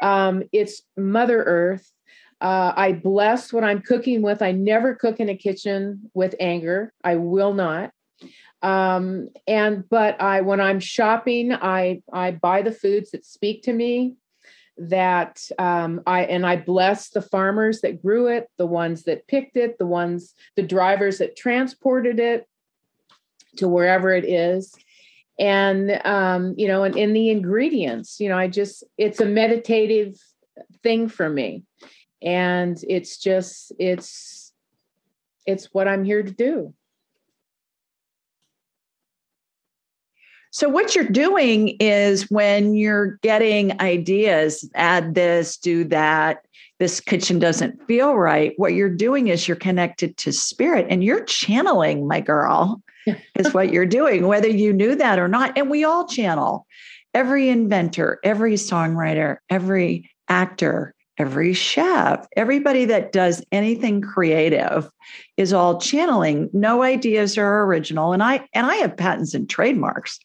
Um 0.02 0.44
it's 0.52 0.82
mother 0.96 1.42
earth 1.42 1.90
uh, 2.40 2.72
I 2.76 2.92
bless 2.92 3.52
what 3.52 3.64
I'm 3.64 3.80
cooking 3.80 4.22
with. 4.22 4.42
I 4.42 4.52
never 4.52 4.94
cook 4.94 5.20
in 5.20 5.28
a 5.28 5.36
kitchen 5.36 6.10
with 6.14 6.34
anger. 6.38 6.92
I 7.02 7.16
will 7.16 7.54
not. 7.54 7.92
Um, 8.62 9.28
and 9.46 9.88
but 9.88 10.20
I, 10.20 10.40
when 10.40 10.60
I'm 10.60 10.80
shopping, 10.80 11.52
I 11.52 12.02
I 12.12 12.32
buy 12.32 12.62
the 12.62 12.72
foods 12.72 13.10
that 13.10 13.24
speak 13.24 13.62
to 13.64 13.72
me 13.72 14.16
that 14.78 15.48
um, 15.58 16.02
I 16.06 16.24
and 16.24 16.46
I 16.46 16.56
bless 16.56 17.10
the 17.10 17.22
farmers 17.22 17.80
that 17.80 18.02
grew 18.02 18.26
it, 18.28 18.48
the 18.58 18.66
ones 18.66 19.04
that 19.04 19.26
picked 19.26 19.56
it, 19.56 19.78
the 19.78 19.86
ones, 19.86 20.34
the 20.56 20.62
drivers 20.62 21.18
that 21.18 21.36
transported 21.36 22.18
it 22.18 22.46
to 23.56 23.68
wherever 23.68 24.12
it 24.12 24.24
is. 24.24 24.74
And 25.38 26.00
um, 26.04 26.54
you 26.56 26.68
know, 26.68 26.82
and 26.82 26.96
in 26.96 27.12
the 27.12 27.30
ingredients, 27.30 28.20
you 28.20 28.28
know, 28.28 28.38
I 28.38 28.48
just 28.48 28.84
it's 28.98 29.20
a 29.20 29.26
meditative 29.26 30.18
thing 30.82 31.08
for 31.08 31.28
me. 31.28 31.62
And 32.22 32.78
it's 32.88 33.18
just 33.18 33.72
it's 33.78 34.52
it's 35.46 35.66
what 35.72 35.88
I'm 35.88 36.04
here 36.04 36.22
to 36.22 36.30
do. 36.30 36.74
So, 40.56 40.70
what 40.70 40.94
you're 40.94 41.04
doing 41.04 41.76
is 41.80 42.30
when 42.30 42.74
you're 42.74 43.18
getting 43.22 43.78
ideas, 43.78 44.66
add 44.74 45.14
this, 45.14 45.58
do 45.58 45.84
that, 45.84 46.46
this 46.78 46.98
kitchen 46.98 47.38
doesn't 47.38 47.86
feel 47.86 48.14
right, 48.14 48.52
what 48.56 48.72
you're 48.72 48.88
doing 48.88 49.28
is 49.28 49.46
you're 49.46 49.56
connected 49.56 50.16
to 50.16 50.32
spirit 50.32 50.86
and 50.88 51.04
you're 51.04 51.24
channeling, 51.24 52.08
my 52.08 52.20
girl, 52.20 52.82
is 53.34 53.52
what 53.52 53.70
you're 53.70 53.84
doing, 53.84 54.28
whether 54.28 54.48
you 54.48 54.72
knew 54.72 54.94
that 54.94 55.18
or 55.18 55.28
not. 55.28 55.56
And 55.58 55.68
we 55.68 55.84
all 55.84 56.06
channel. 56.06 56.66
Every 57.12 57.50
inventor, 57.50 58.18
every 58.24 58.54
songwriter, 58.54 59.36
every 59.50 60.10
actor, 60.28 60.94
every 61.18 61.54
chef, 61.54 62.26
everybody 62.36 62.84
that 62.86 63.12
does 63.12 63.44
anything 63.52 64.00
creative 64.00 64.90
is 65.36 65.52
all 65.52 65.80
channeling. 65.80 66.50
No 66.52 66.82
ideas 66.82 67.38
are 67.38 67.64
original. 67.64 68.12
And 68.12 68.22
I 68.22 68.46
and 68.52 68.66
I 68.66 68.76
have 68.76 68.96
patents 68.96 69.34
and 69.34 69.48
trademarks. 69.48 70.18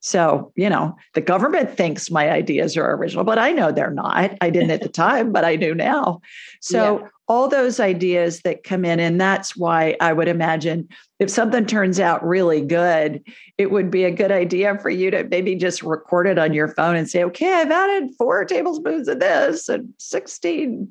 So, 0.00 0.52
you 0.56 0.68
know, 0.68 0.96
the 1.14 1.20
government 1.20 1.76
thinks 1.76 2.10
my 2.10 2.30
ideas 2.30 2.76
are 2.76 2.94
original, 2.94 3.24
but 3.24 3.38
I 3.38 3.52
know 3.52 3.72
they're 3.72 3.90
not. 3.90 4.36
I 4.40 4.50
didn't 4.50 4.70
at 4.70 4.82
the 4.82 4.88
time, 5.06 5.32
but 5.32 5.44
I 5.44 5.56
do 5.56 5.74
now. 5.74 6.20
So, 6.60 7.00
yeah. 7.00 7.08
all 7.28 7.48
those 7.48 7.80
ideas 7.80 8.40
that 8.42 8.64
come 8.64 8.84
in, 8.84 9.00
and 9.00 9.20
that's 9.20 9.56
why 9.56 9.96
I 10.00 10.12
would 10.12 10.28
imagine 10.28 10.88
if 11.18 11.30
something 11.30 11.66
turns 11.66 12.00
out 12.00 12.26
really 12.26 12.60
good, 12.60 13.22
it 13.56 13.70
would 13.70 13.90
be 13.90 14.04
a 14.04 14.10
good 14.10 14.32
idea 14.32 14.76
for 14.78 14.90
you 14.90 15.10
to 15.12 15.24
maybe 15.24 15.54
just 15.54 15.82
record 15.82 16.26
it 16.26 16.38
on 16.38 16.52
your 16.52 16.68
phone 16.68 16.96
and 16.96 17.08
say, 17.08 17.22
okay, 17.24 17.52
I've 17.54 17.70
added 17.70 18.10
four 18.18 18.44
tablespoons 18.44 19.06
of 19.06 19.20
this 19.20 19.68
and 19.68 19.94
16 19.98 20.88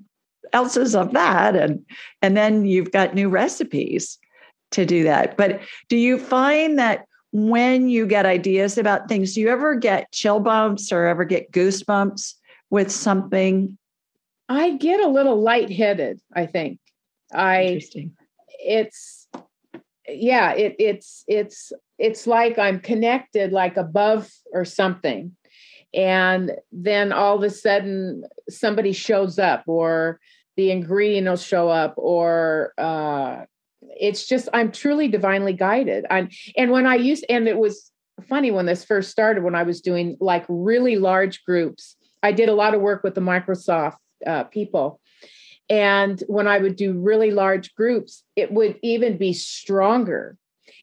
ounces 0.55 0.95
of 0.95 1.11
that. 1.13 1.55
And, 1.55 1.85
and 2.21 2.35
then 2.35 2.65
you've 2.65 2.91
got 2.91 3.13
new 3.13 3.29
recipes 3.29 4.17
to 4.71 4.85
do 4.85 5.03
that. 5.03 5.37
But 5.37 5.61
do 5.89 5.97
you 5.97 6.17
find 6.17 6.79
that 6.79 7.05
when 7.31 7.87
you 7.87 8.05
get 8.05 8.25
ideas 8.25 8.77
about 8.77 9.07
things, 9.07 9.33
do 9.35 9.41
you 9.41 9.49
ever 9.49 9.75
get 9.75 10.11
chill 10.11 10.39
bumps 10.39 10.91
or 10.91 11.05
ever 11.05 11.23
get 11.23 11.51
goosebumps 11.51 12.33
with 12.69 12.91
something 12.91 13.77
I 14.51 14.71
get 14.71 14.99
a 14.99 15.07
little 15.07 15.41
lightheaded, 15.41 16.19
I 16.33 16.45
think. 16.45 16.79
I 17.33 17.63
Interesting. 17.63 18.17
it's 18.59 19.29
yeah, 20.09 20.51
it 20.51 20.75
it's 20.77 21.23
it's 21.25 21.71
it's 21.97 22.27
like 22.27 22.59
I'm 22.59 22.81
connected 22.81 23.53
like 23.53 23.77
above 23.77 24.29
or 24.51 24.65
something. 24.65 25.37
And 25.93 26.51
then 26.73 27.13
all 27.13 27.37
of 27.37 27.43
a 27.43 27.49
sudden 27.49 28.25
somebody 28.49 28.91
shows 28.91 29.39
up 29.39 29.63
or 29.67 30.19
the 30.57 30.71
ingredient 30.71 31.29
will 31.29 31.37
show 31.37 31.69
up 31.69 31.93
or 31.95 32.73
uh 32.77 33.45
it's 33.99 34.27
just 34.27 34.49
I'm 34.53 34.71
truly 34.71 35.07
divinely 35.07 35.53
guided. 35.53 36.05
And 36.09 36.31
and 36.57 36.71
when 36.71 36.85
I 36.85 36.95
used 36.95 37.25
and 37.29 37.47
it 37.47 37.57
was 37.57 37.91
funny 38.27 38.51
when 38.51 38.65
this 38.65 38.85
first 38.85 39.11
started 39.11 39.43
when 39.43 39.55
I 39.55 39.63
was 39.63 39.81
doing 39.81 40.17
like 40.19 40.45
really 40.47 40.97
large 40.97 41.43
groups. 41.43 41.95
I 42.23 42.31
did 42.31 42.49
a 42.49 42.53
lot 42.53 42.73
of 42.73 42.81
work 42.81 43.03
with 43.03 43.15
the 43.15 43.21
Microsoft 43.21 43.95
uh, 44.25 44.43
people. 44.45 44.99
And 45.69 46.21
when 46.27 46.47
I 46.47 46.59
would 46.59 46.75
do 46.75 46.99
really 46.99 47.31
large 47.31 47.73
groups, 47.75 48.23
it 48.35 48.51
would 48.51 48.77
even 48.83 49.17
be 49.17 49.33
stronger. 49.33 50.37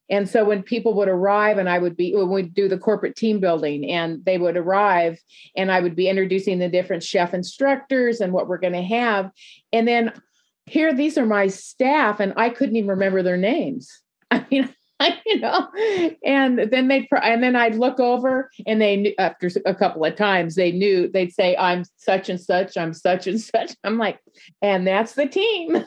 And 0.09 0.27
so 0.27 0.43
when 0.43 0.63
people 0.63 0.95
would 0.95 1.07
arrive 1.07 1.59
and 1.59 1.69
I 1.69 1.77
would 1.77 1.95
be, 1.95 2.15
when 2.15 2.29
we'd 2.29 2.53
do 2.55 2.67
the 2.67 2.79
corporate 2.79 3.15
team 3.15 3.39
building 3.39 3.89
and 3.89 4.25
they 4.25 4.39
would 4.39 4.57
arrive 4.57 5.19
and 5.55 5.71
I 5.71 5.79
would 5.81 5.95
be 5.95 6.09
introducing 6.09 6.57
the 6.57 6.67
different 6.67 7.03
chef 7.03 7.35
instructors 7.35 8.19
and 8.19 8.33
what 8.33 8.47
we're 8.47 8.57
going 8.57 8.73
to 8.73 8.81
have. 8.81 9.29
And 9.71 9.87
then 9.87 10.11
here, 10.69 10.93
these 10.93 11.17
are 11.17 11.25
my 11.25 11.47
staff, 11.47 12.19
and 12.19 12.33
I 12.37 12.49
couldn't 12.49 12.75
even 12.75 12.89
remember 12.89 13.23
their 13.23 13.37
names. 13.37 14.01
I 14.31 14.45
mean, 14.51 14.73
you 15.25 15.39
know, 15.39 15.67
and 16.23 16.59
then 16.71 16.87
they 16.87 17.07
and 17.21 17.41
then 17.41 17.55
I'd 17.55 17.75
look 17.75 17.99
over, 17.99 18.51
and 18.67 18.81
they 18.81 18.97
knew 18.97 19.13
after 19.17 19.49
a 19.65 19.73
couple 19.73 20.03
of 20.03 20.15
times 20.15 20.55
they 20.55 20.71
knew 20.71 21.09
they'd 21.09 21.33
say, 21.33 21.55
"I'm 21.57 21.83
such 21.97 22.29
and 22.29 22.39
such, 22.39 22.77
I'm 22.77 22.93
such 22.93 23.27
and 23.27 23.39
such." 23.41 23.75
I'm 23.83 23.97
like, 23.97 24.19
and 24.61 24.85
that's 24.85 25.13
the 25.13 25.27
team. 25.27 25.85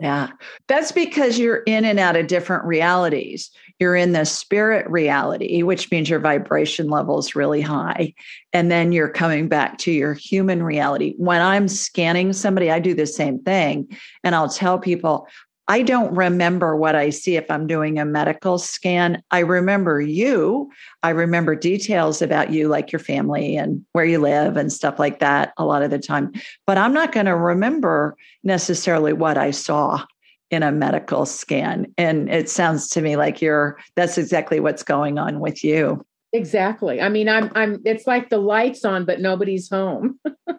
yeah. 0.00 0.30
That's 0.66 0.92
because 0.92 1.38
you're 1.38 1.62
in 1.66 1.84
and 1.84 1.98
out 1.98 2.16
of 2.16 2.26
different 2.26 2.64
realities. 2.64 3.50
You're 3.78 3.96
in 3.96 4.12
the 4.12 4.24
spirit 4.24 4.88
reality, 4.90 5.62
which 5.62 5.90
means 5.90 6.10
your 6.10 6.20
vibration 6.20 6.88
level 6.88 7.18
is 7.18 7.36
really 7.36 7.60
high. 7.60 8.14
And 8.52 8.70
then 8.70 8.92
you're 8.92 9.08
coming 9.08 9.48
back 9.48 9.78
to 9.78 9.92
your 9.92 10.14
human 10.14 10.62
reality. 10.62 11.14
When 11.16 11.40
I'm 11.40 11.68
scanning 11.68 12.32
somebody, 12.32 12.70
I 12.70 12.80
do 12.80 12.94
the 12.94 13.06
same 13.06 13.38
thing. 13.40 13.96
And 14.24 14.34
I'll 14.34 14.48
tell 14.48 14.78
people, 14.78 15.28
I 15.70 15.82
don't 15.82 16.14
remember 16.14 16.74
what 16.74 16.96
I 16.96 17.10
see 17.10 17.36
if 17.36 17.50
I'm 17.50 17.66
doing 17.66 17.98
a 17.98 18.06
medical 18.06 18.56
scan. 18.58 19.22
I 19.30 19.40
remember 19.40 20.00
you. 20.00 20.70
I 21.02 21.10
remember 21.10 21.54
details 21.54 22.22
about 22.22 22.50
you, 22.50 22.68
like 22.68 22.90
your 22.90 23.00
family 23.00 23.54
and 23.54 23.84
where 23.92 24.06
you 24.06 24.18
live 24.18 24.56
and 24.56 24.72
stuff 24.72 24.98
like 24.98 25.18
that, 25.18 25.52
a 25.58 25.66
lot 25.66 25.82
of 25.82 25.90
the 25.90 25.98
time. 25.98 26.32
But 26.66 26.78
I'm 26.78 26.94
not 26.94 27.12
going 27.12 27.26
to 27.26 27.36
remember 27.36 28.16
necessarily 28.42 29.12
what 29.12 29.36
I 29.36 29.50
saw 29.50 30.04
in 30.50 30.62
a 30.62 30.72
medical 30.72 31.26
scan. 31.26 31.92
And 31.98 32.30
it 32.30 32.48
sounds 32.48 32.88
to 32.90 33.00
me 33.00 33.16
like 33.16 33.42
you're, 33.42 33.78
that's 33.96 34.18
exactly 34.18 34.60
what's 34.60 34.82
going 34.82 35.18
on 35.18 35.40
with 35.40 35.62
you. 35.62 36.04
Exactly. 36.32 37.00
I 37.00 37.08
mean, 37.08 37.28
I'm, 37.28 37.50
I'm, 37.54 37.80
it's 37.84 38.06
like 38.06 38.30
the 38.30 38.38
lights 38.38 38.84
on, 38.84 39.04
but 39.04 39.20
nobody's 39.20 39.68
home. 39.68 40.18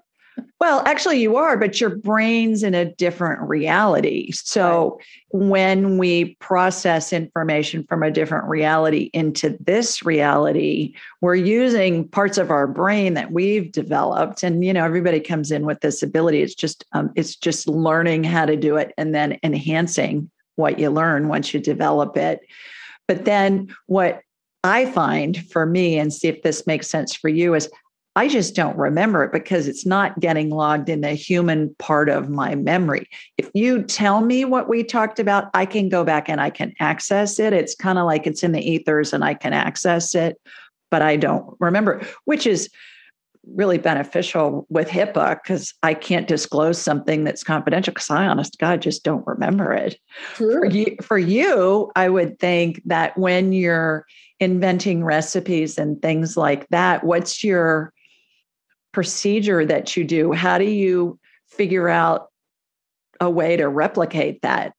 Well, 0.60 0.84
actually, 0.86 1.22
you 1.22 1.38
are, 1.38 1.56
but 1.56 1.80
your 1.80 1.96
brain's 1.96 2.63
in 2.63 2.75
a 2.75 2.84
different 2.84 3.42
reality. 3.48 4.32
So 4.34 5.00
right. 5.34 5.42
when 5.50 5.98
we 5.98 6.36
process 6.36 7.13
information 7.13 7.86
from 7.88 8.04
a 8.04 8.12
different 8.12 8.46
reality 8.50 9.10
into 9.13 9.58
this 9.62 10.04
reality, 10.04 10.96
we're 11.22 11.36
using 11.36 12.10
parts 12.10 12.38
of 12.38 12.51
our 12.51 12.68
brain 12.68 13.13
that 13.13 13.32
we've 13.32 13.72
developed. 13.72 14.44
And 14.44 14.66
you 14.66 14.74
know, 14.74 14.84
everybody 14.84 15.22
comes 15.22 15.50
in 15.50 15.66
with 15.66 15.80
this 15.80 16.04
ability. 16.04 16.42
It's 16.42 16.56
just 16.56 16.84
um, 16.92 17.13
it's 17.16 17.38
just 17.38 17.70
learning 17.70 18.25
how 18.25 18.46
to 18.46 18.58
do 18.58 18.75
it 18.75 18.94
and 18.98 19.16
then 19.16 19.39
enhancing 19.44 20.30
what 20.58 20.78
you 20.78 20.89
learn 20.89 21.30
once 21.30 21.54
you 21.54 21.62
develop 21.62 22.18
it. 22.18 22.42
But 23.08 23.24
then 23.24 23.74
what 23.86 24.22
I 24.66 24.88
find 24.88 25.38
for 25.50 25.66
me, 25.66 25.98
and 25.98 26.13
see 26.13 26.28
if 26.28 26.42
this 26.42 26.67
makes 26.67 26.88
sense 26.89 27.15
for 27.15 27.30
you, 27.30 27.56
is 27.56 27.69
I 28.15 28.28
just 28.28 28.56
don't 28.56 28.78
remember 28.78 29.24
it 29.24 29.32
because 29.32 29.67
it's 29.67 29.86
not 29.86 30.19
getting 30.19 30.50
logged 30.50 30.89
in 30.89 31.02
the 31.02 31.13
human 31.13 31.74
part 31.76 32.10
of 32.10 32.30
my 32.30 32.56
memory. 32.56 33.08
If 33.38 33.50
you 33.54 33.84
tell 33.84 34.22
me 34.22 34.45
what 34.45 34.67
we 34.67 34.84
talked 34.84 35.19
about, 35.19 35.50
I 35.54 35.65
can 35.65 35.89
go 35.89 36.04
back 36.04 36.28
and 36.28 36.41
I 36.41 36.50
can 36.50 36.74
access 36.80 37.39
it. 37.39 37.54
It's 37.54 37.76
kind 37.76 38.00
of 38.00 38.06
like 38.06 38.26
it's 38.26 38.43
in 38.43 38.52
the 38.52 38.67
ethers 38.67 39.13
and 39.13 39.24
I 39.24 39.36
can 39.36 39.54
access 39.54 40.15
it, 40.15 40.41
but 40.89 41.02
I 41.02 41.17
don't 41.17 41.56
remember, 41.60 42.02
which 42.26 42.48
is 42.48 42.69
really 43.56 43.78
beneficial 43.78 44.65
with 44.69 44.89
HIPAA 44.89 45.39
because 45.41 45.74
I 45.82 45.93
can't 45.93 46.28
disclose 46.28 46.80
something 46.80 47.24
that's 47.24 47.43
confidential 47.43 47.93
because 47.93 48.10
I, 48.10 48.28
honest 48.28 48.60
God, 48.60 48.82
just 48.82 49.04
don't 49.04 49.26
remember 49.26 49.72
it. 49.72 49.98
For 50.34 50.65
you, 50.65 50.98
for 51.02 51.17
you, 51.17 51.91
I 51.95 52.10
would 52.10 52.39
think 52.39 52.82
that 52.86 53.17
when 53.17 53.54
you're 53.54 54.06
inventing 54.39 55.04
recipes 55.04 55.78
and 55.78 56.02
things 56.02 56.38
like 56.38 56.67
that, 56.69 57.04
what's 57.04 57.43
your 57.43 57.93
procedure 59.00 59.64
that 59.64 59.96
you 59.96 60.04
do, 60.04 60.34
how 60.34 60.58
do 60.58 60.66
you 60.66 61.18
figure 61.48 61.88
out 61.88 62.28
a 63.22 63.30
way 63.30 63.56
to 63.56 63.70
replicate 63.70 64.42
that 64.42 64.74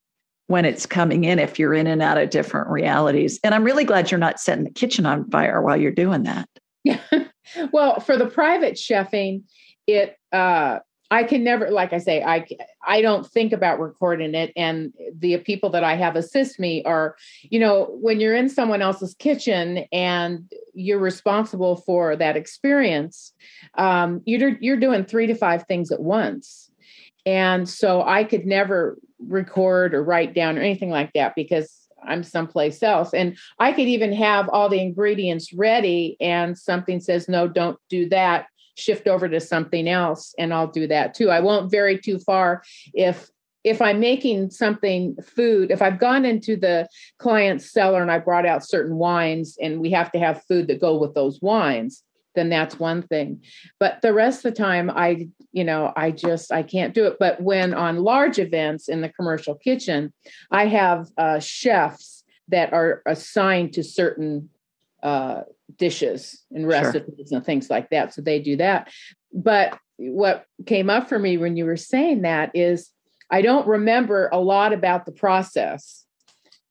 when 0.47 0.67
it's 0.67 0.85
coming 0.85 1.25
in 1.25 1.39
if 1.39 1.59
you're 1.59 1.73
in 1.73 1.87
and 1.87 2.03
out 2.03 2.19
of 2.19 2.29
different 2.29 2.69
realities? 2.69 3.41
And 3.43 3.55
I'm 3.55 3.65
really 3.65 3.85
glad 3.85 4.11
you're 4.11 4.21
not 4.21 4.39
setting 4.39 4.65
the 4.65 4.71
kitchen 4.71 5.07
on 5.07 5.31
fire 5.31 5.63
while 5.63 5.81
you're 5.81 5.91
doing 5.91 6.25
that. 6.25 6.47
Yeah. 6.85 7.01
well, 7.73 7.99
for 8.01 8.19
the 8.19 8.27
private 8.27 8.75
chefing, 8.75 9.45
it 9.87 10.17
uh 10.33 10.81
I 11.11 11.25
can 11.25 11.43
never, 11.43 11.71
like 11.71 11.95
I 11.95 11.99
say, 11.99 12.23
I 12.23 12.45
I 12.87 13.03
don't 13.03 13.27
think 13.27 13.53
about 13.53 13.81
recording 13.81 14.35
it, 14.35 14.53
and 14.57 14.93
the 15.14 15.38
people 15.38 15.71
that 15.71 15.85
I 15.85 15.97
have 15.97 16.16
assist 16.16 16.59
me 16.59 16.83
are, 16.85 17.16
you 17.43 17.61
know, 17.61 17.87
when 18.01 18.21
you're 18.21 18.37
in 18.37 18.49
someone 18.49 18.83
else's 18.83 19.14
kitchen 19.14 19.85
and 19.93 20.51
you're 20.75 20.99
responsible 20.99 21.77
for 21.77 22.16
that 22.16 22.37
experience, 22.37 23.33
um, 23.77 24.23
you're 24.25 24.57
you're 24.61 24.79
doing 24.79 25.05
three 25.05 25.27
to 25.27 25.35
five 25.35 25.64
things 25.66 25.93
at 25.93 26.01
once, 26.01 26.71
and 27.27 27.69
so 27.69 28.03
I 28.03 28.25
could 28.25 28.47
never 28.47 28.99
record 29.19 29.95
or 29.95 30.03
write 30.03 30.35
down 30.35 30.57
or 30.57 30.62
anything 30.62 30.90
like 30.90 31.12
that 31.12 31.35
because 31.35 31.88
I'm 32.03 32.23
someplace 32.23 32.83
else. 32.83 33.12
And 33.12 33.37
I 33.59 33.73
could 33.73 33.88
even 33.88 34.12
have 34.14 34.49
all 34.49 34.69
the 34.69 34.81
ingredients 34.81 35.53
ready 35.53 36.16
and 36.19 36.57
something 36.57 37.01
says, 37.01 37.29
no, 37.29 37.47
don't 37.47 37.79
do 37.90 38.09
that 38.09 38.47
shift 38.81 39.07
over 39.07 39.29
to 39.29 39.40
something 39.40 39.88
else 39.88 40.35
and 40.38 40.53
I'll 40.53 40.71
do 40.71 40.87
that 40.88 41.14
too. 41.14 41.31
I 41.31 41.40
won't 41.40 41.71
vary 41.71 41.99
too 41.99 42.19
far 42.19 42.62
if 42.95 43.31
if 43.62 43.83
I'm 43.83 44.01
making 44.01 44.51
something 44.51 45.16
food, 45.23 45.71
if 45.71 45.83
I've 45.83 45.99
gone 45.99 46.25
into 46.25 46.57
the 46.57 46.88
client's 47.19 47.71
cellar 47.71 48.01
and 48.01 48.11
I 48.11 48.19
brought 48.19 48.47
out 48.47 48.66
certain 48.66 48.97
wines 48.97 49.59
and 49.61 49.81
we 49.81 49.90
have 49.90 50.11
to 50.12 50.19
have 50.19 50.43
food 50.45 50.69
that 50.69 50.81
go 50.81 50.97
with 50.97 51.14
those 51.14 51.40
wines, 51.43 52.03
then 52.35 52.49
that's 52.49 52.79
one 52.79 53.03
thing. 53.03 53.43
But 53.79 54.01
the 54.03 54.14
rest 54.14 54.45
of 54.45 54.55
the 54.55 54.62
time, 54.62 54.90
I, 54.90 55.29
you 55.53 55.64
know, 55.64 55.93
I 55.97 56.11
just 56.11 56.53
I 56.53 56.62
can't 56.62 56.95
do 56.95 57.07
it. 57.07 57.16
But 57.19 57.43
when 57.43 57.75
on 57.75 57.99
large 57.99 58.38
events 58.38 58.88
in 58.88 59.01
the 59.01 59.09
commercial 59.09 59.57
kitchen, 59.57 60.12
I 60.51 60.66
have 60.66 61.09
uh, 61.19 61.40
chefs 61.40 62.25
that 62.49 62.73
are 62.73 63.03
assigned 63.07 63.75
to 63.75 63.83
certain 63.85 64.49
uh, 65.03 65.43
dishes 65.77 66.43
and 66.51 66.67
recipes 66.67 67.29
sure. 67.29 67.37
and 67.37 67.45
things 67.45 67.71
like 67.71 67.91
that. 67.91 68.15
So 68.15 68.23
they 68.23 68.41
do 68.41 68.57
that. 68.57 68.93
But 69.33 69.79
what 69.97 70.47
came 70.67 70.91
up 70.91 71.09
for 71.09 71.19
me 71.19 71.37
when 71.37 71.57
you 71.57 71.65
were 71.65 71.77
saying 71.77 72.23
that 72.23 72.51
is 72.55 72.91
I 73.31 73.43
don't 73.43 73.67
remember 73.67 74.29
a 74.33 74.41
lot 74.41 74.73
about 74.73 75.07
the 75.07 75.13
process, 75.13 76.05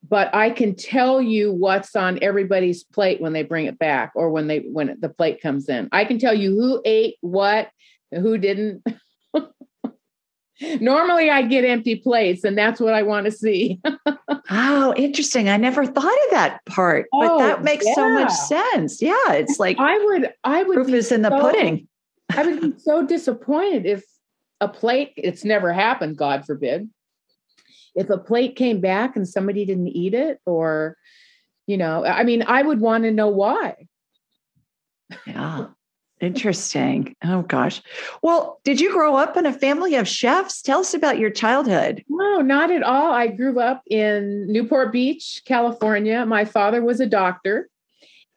but 0.07 0.33
I 0.33 0.49
can 0.49 0.75
tell 0.75 1.21
you 1.21 1.53
what's 1.53 1.95
on 1.95 2.19
everybody's 2.21 2.83
plate 2.83 3.21
when 3.21 3.33
they 3.33 3.43
bring 3.43 3.65
it 3.65 3.79
back 3.79 4.11
or 4.15 4.29
when 4.29 4.47
they 4.47 4.59
when 4.59 4.97
the 4.99 5.09
plate 5.09 5.41
comes 5.41 5.69
in. 5.69 5.87
I 5.91 6.05
can 6.05 6.19
tell 6.19 6.33
you 6.33 6.51
who 6.51 6.81
ate 6.85 7.15
what, 7.21 7.69
who 8.11 8.37
didn't. 8.37 8.83
Normally, 10.81 11.29
I 11.29 11.43
get 11.43 11.63
empty 11.63 11.95
plates, 11.95 12.43
and 12.43 12.57
that's 12.57 12.79
what 12.79 12.93
I 12.93 13.03
want 13.03 13.25
to 13.25 13.31
see. 13.31 13.79
oh, 14.49 14.93
interesting. 14.97 15.47
I 15.47 15.57
never 15.57 15.85
thought 15.85 16.05
of 16.05 16.31
that 16.31 16.59
part, 16.65 17.07
oh, 17.13 17.19
but 17.21 17.37
that 17.39 17.59
oh, 17.59 17.63
makes 17.63 17.85
yeah. 17.85 17.95
so 17.95 18.09
much 18.09 18.31
sense. 18.31 19.01
Yeah, 19.01 19.33
it's 19.33 19.59
like 19.59 19.77
I 19.79 19.97
would, 19.97 20.33
I 20.43 20.63
would. 20.63 20.75
Proof 20.75 20.89
is 20.89 21.11
in 21.11 21.21
the 21.21 21.29
pudding. 21.29 21.87
I 22.35 22.45
would 22.45 22.61
be 22.61 22.73
so 22.79 23.05
disappointed 23.05 23.85
if 23.85 24.03
a 24.59 24.67
plate. 24.67 25.13
It's 25.15 25.45
never 25.45 25.71
happened, 25.71 26.17
God 26.17 26.45
forbid. 26.45 26.89
If 27.95 28.09
a 28.09 28.17
plate 28.17 28.55
came 28.55 28.81
back 28.81 29.15
and 29.15 29.27
somebody 29.27 29.65
didn't 29.65 29.87
eat 29.87 30.13
it, 30.13 30.39
or, 30.45 30.97
you 31.67 31.77
know, 31.77 32.05
I 32.05 32.23
mean, 32.23 32.43
I 32.43 32.61
would 32.61 32.81
want 32.81 33.05
to 33.05 33.11
know 33.11 33.29
why. 33.29 33.75
Yeah. 35.25 35.67
Interesting. 36.21 37.15
Oh 37.23 37.43
gosh. 37.43 37.81
Well, 38.21 38.59
did 38.63 38.81
you 38.81 38.91
grow 38.91 39.15
up 39.15 39.37
in 39.37 39.45
a 39.45 39.53
family 39.53 39.95
of 39.95 40.07
chefs? 40.07 40.61
Tell 40.61 40.81
us 40.81 40.93
about 40.93 41.17
your 41.17 41.29
childhood. 41.29 42.03
No, 42.09 42.41
not 42.41 42.71
at 42.71 42.83
all. 42.83 43.13
I 43.13 43.27
grew 43.27 43.59
up 43.59 43.83
in 43.89 44.51
Newport 44.51 44.91
Beach, 44.91 45.41
California. 45.45 46.25
My 46.25 46.43
father 46.43 46.83
was 46.83 46.99
a 46.99 47.05
doctor 47.05 47.69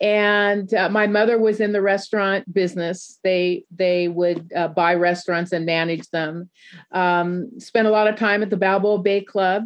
and 0.02 0.74
uh, 0.74 0.88
my 0.88 1.06
mother 1.06 1.38
was 1.38 1.60
in 1.60 1.72
the 1.72 1.80
restaurant 1.80 2.52
business 2.52 3.20
they 3.22 3.64
they 3.70 4.08
would 4.08 4.52
uh, 4.54 4.66
buy 4.66 4.94
restaurants 4.94 5.52
and 5.52 5.64
manage 5.64 6.10
them 6.10 6.50
um, 6.90 7.48
spent 7.58 7.86
a 7.86 7.90
lot 7.90 8.08
of 8.08 8.16
time 8.16 8.42
at 8.42 8.50
the 8.50 8.56
balboa 8.56 8.98
bay 8.98 9.20
club 9.20 9.62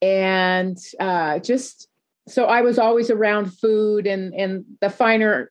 and 0.00 0.78
uh, 0.98 1.38
just 1.38 1.88
so 2.26 2.46
i 2.46 2.62
was 2.62 2.78
always 2.78 3.10
around 3.10 3.52
food 3.52 4.06
and 4.06 4.32
and 4.34 4.64
the 4.80 4.88
finer 4.88 5.50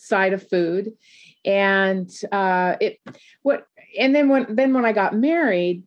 side 0.00 0.32
of 0.32 0.48
food. 0.48 0.92
And 1.44 2.10
uh, 2.32 2.76
it 2.80 2.98
what 3.42 3.66
and 3.98 4.14
then 4.14 4.28
when 4.28 4.54
then 4.54 4.72
when 4.72 4.84
i 4.84 4.92
got 4.92 5.16
married 5.16 5.82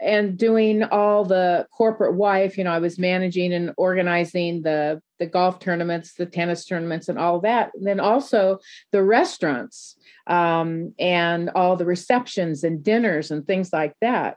and 0.00 0.36
doing 0.36 0.82
all 0.82 1.24
the 1.24 1.66
corporate 1.72 2.14
wife 2.14 2.58
you 2.58 2.64
know 2.64 2.72
i 2.72 2.80
was 2.80 2.98
managing 2.98 3.54
and 3.54 3.72
organizing 3.78 4.60
the 4.60 5.00
the 5.18 5.30
golf 5.30 5.58
tournaments 5.58 6.14
the 6.14 6.26
tennis 6.26 6.64
tournaments 6.64 7.08
and 7.08 7.18
all 7.18 7.40
that. 7.40 7.70
And 7.74 7.86
then 7.86 8.00
also 8.00 8.58
the 8.92 9.02
restaurants 9.02 9.96
um, 10.26 10.94
and 10.98 11.50
all 11.54 11.76
the 11.76 11.86
receptions 11.86 12.64
and 12.64 12.82
dinners 12.82 13.30
and 13.30 13.46
things 13.46 13.72
like 13.72 13.94
that. 14.00 14.36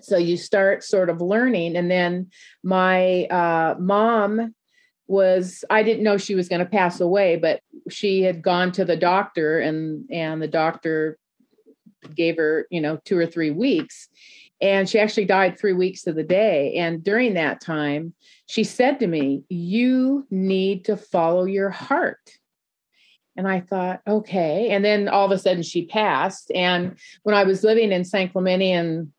So 0.00 0.16
you 0.16 0.36
start 0.36 0.84
sort 0.84 1.08
of 1.08 1.20
learning. 1.20 1.76
And 1.76 1.90
then 1.90 2.30
my 2.62 3.24
uh, 3.26 3.76
mom 3.78 4.54
was 5.08 5.64
i 5.70 5.82
didn't 5.82 6.02
know 6.02 6.16
she 6.16 6.34
was 6.34 6.48
going 6.48 6.58
to 6.58 6.66
pass 6.66 7.00
away 7.00 7.36
but 7.36 7.60
she 7.88 8.22
had 8.22 8.42
gone 8.42 8.72
to 8.72 8.84
the 8.84 8.96
doctor 8.96 9.60
and 9.60 10.04
and 10.10 10.42
the 10.42 10.48
doctor 10.48 11.16
gave 12.14 12.36
her 12.36 12.66
you 12.70 12.80
know 12.80 12.98
two 13.04 13.16
or 13.16 13.26
three 13.26 13.50
weeks 13.50 14.08
and 14.60 14.88
she 14.88 14.98
actually 14.98 15.26
died 15.26 15.58
three 15.58 15.74
weeks 15.74 16.02
to 16.02 16.12
the 16.12 16.22
day. 16.22 16.74
And 16.76 17.04
during 17.04 17.34
that 17.34 17.60
time, 17.60 18.14
she 18.46 18.64
said 18.64 19.00
to 19.00 19.06
me, 19.06 19.42
You 19.48 20.26
need 20.30 20.86
to 20.86 20.96
follow 20.96 21.44
your 21.44 21.70
heart. 21.70 22.30
And 23.36 23.46
I 23.46 23.60
thought, 23.60 24.00
okay. 24.06 24.70
And 24.70 24.82
then 24.82 25.08
all 25.08 25.26
of 25.26 25.30
a 25.30 25.38
sudden 25.38 25.62
she 25.62 25.84
passed. 25.84 26.50
And 26.54 26.96
when 27.22 27.34
I 27.34 27.44
was 27.44 27.62
living 27.62 27.92
in 27.92 28.04
San 28.04 28.30
Clemente 28.30 28.72
and 28.72 29.12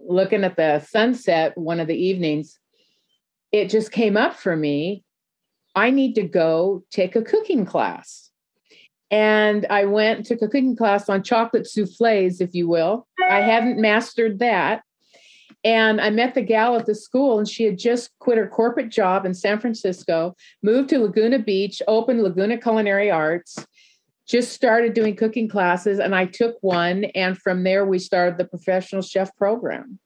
looking 0.00 0.44
at 0.44 0.56
the 0.56 0.78
sunset 0.80 1.58
one 1.58 1.80
of 1.80 1.88
the 1.88 1.96
evenings, 1.96 2.60
it 3.50 3.68
just 3.68 3.90
came 3.90 4.16
up 4.16 4.36
for 4.36 4.54
me. 4.54 5.02
I 5.74 5.90
need 5.90 6.14
to 6.14 6.22
go 6.22 6.84
take 6.90 7.16
a 7.16 7.22
cooking 7.22 7.64
class. 7.64 8.30
And 9.10 9.66
I 9.70 9.86
went 9.86 10.18
and 10.18 10.26
took 10.26 10.42
a 10.42 10.46
cooking 10.46 10.76
class 10.76 11.08
on 11.08 11.22
chocolate 11.22 11.66
souffles, 11.66 12.40
if 12.40 12.54
you 12.54 12.68
will. 12.68 13.06
I 13.28 13.40
hadn't 13.40 13.80
mastered 13.80 14.38
that. 14.38 14.82
And 15.64 16.00
I 16.00 16.10
met 16.10 16.34
the 16.34 16.42
gal 16.42 16.76
at 16.76 16.86
the 16.86 16.94
school, 16.94 17.38
and 17.38 17.48
she 17.48 17.64
had 17.64 17.76
just 17.76 18.10
quit 18.18 18.38
her 18.38 18.46
corporate 18.46 18.88
job 18.88 19.26
in 19.26 19.34
San 19.34 19.58
Francisco, 19.58 20.34
moved 20.62 20.88
to 20.90 20.98
Laguna 20.98 21.38
Beach, 21.38 21.82
opened 21.86 22.22
Laguna 22.22 22.56
Culinary 22.56 23.10
Arts, 23.10 23.58
just 24.26 24.52
started 24.52 24.94
doing 24.94 25.16
cooking 25.16 25.48
classes, 25.48 25.98
and 25.98 26.14
I 26.14 26.24
took 26.24 26.56
one. 26.62 27.04
And 27.14 27.36
from 27.36 27.62
there, 27.64 27.84
we 27.84 27.98
started 27.98 28.38
the 28.38 28.46
professional 28.46 29.02
chef 29.02 29.36
program. 29.36 29.98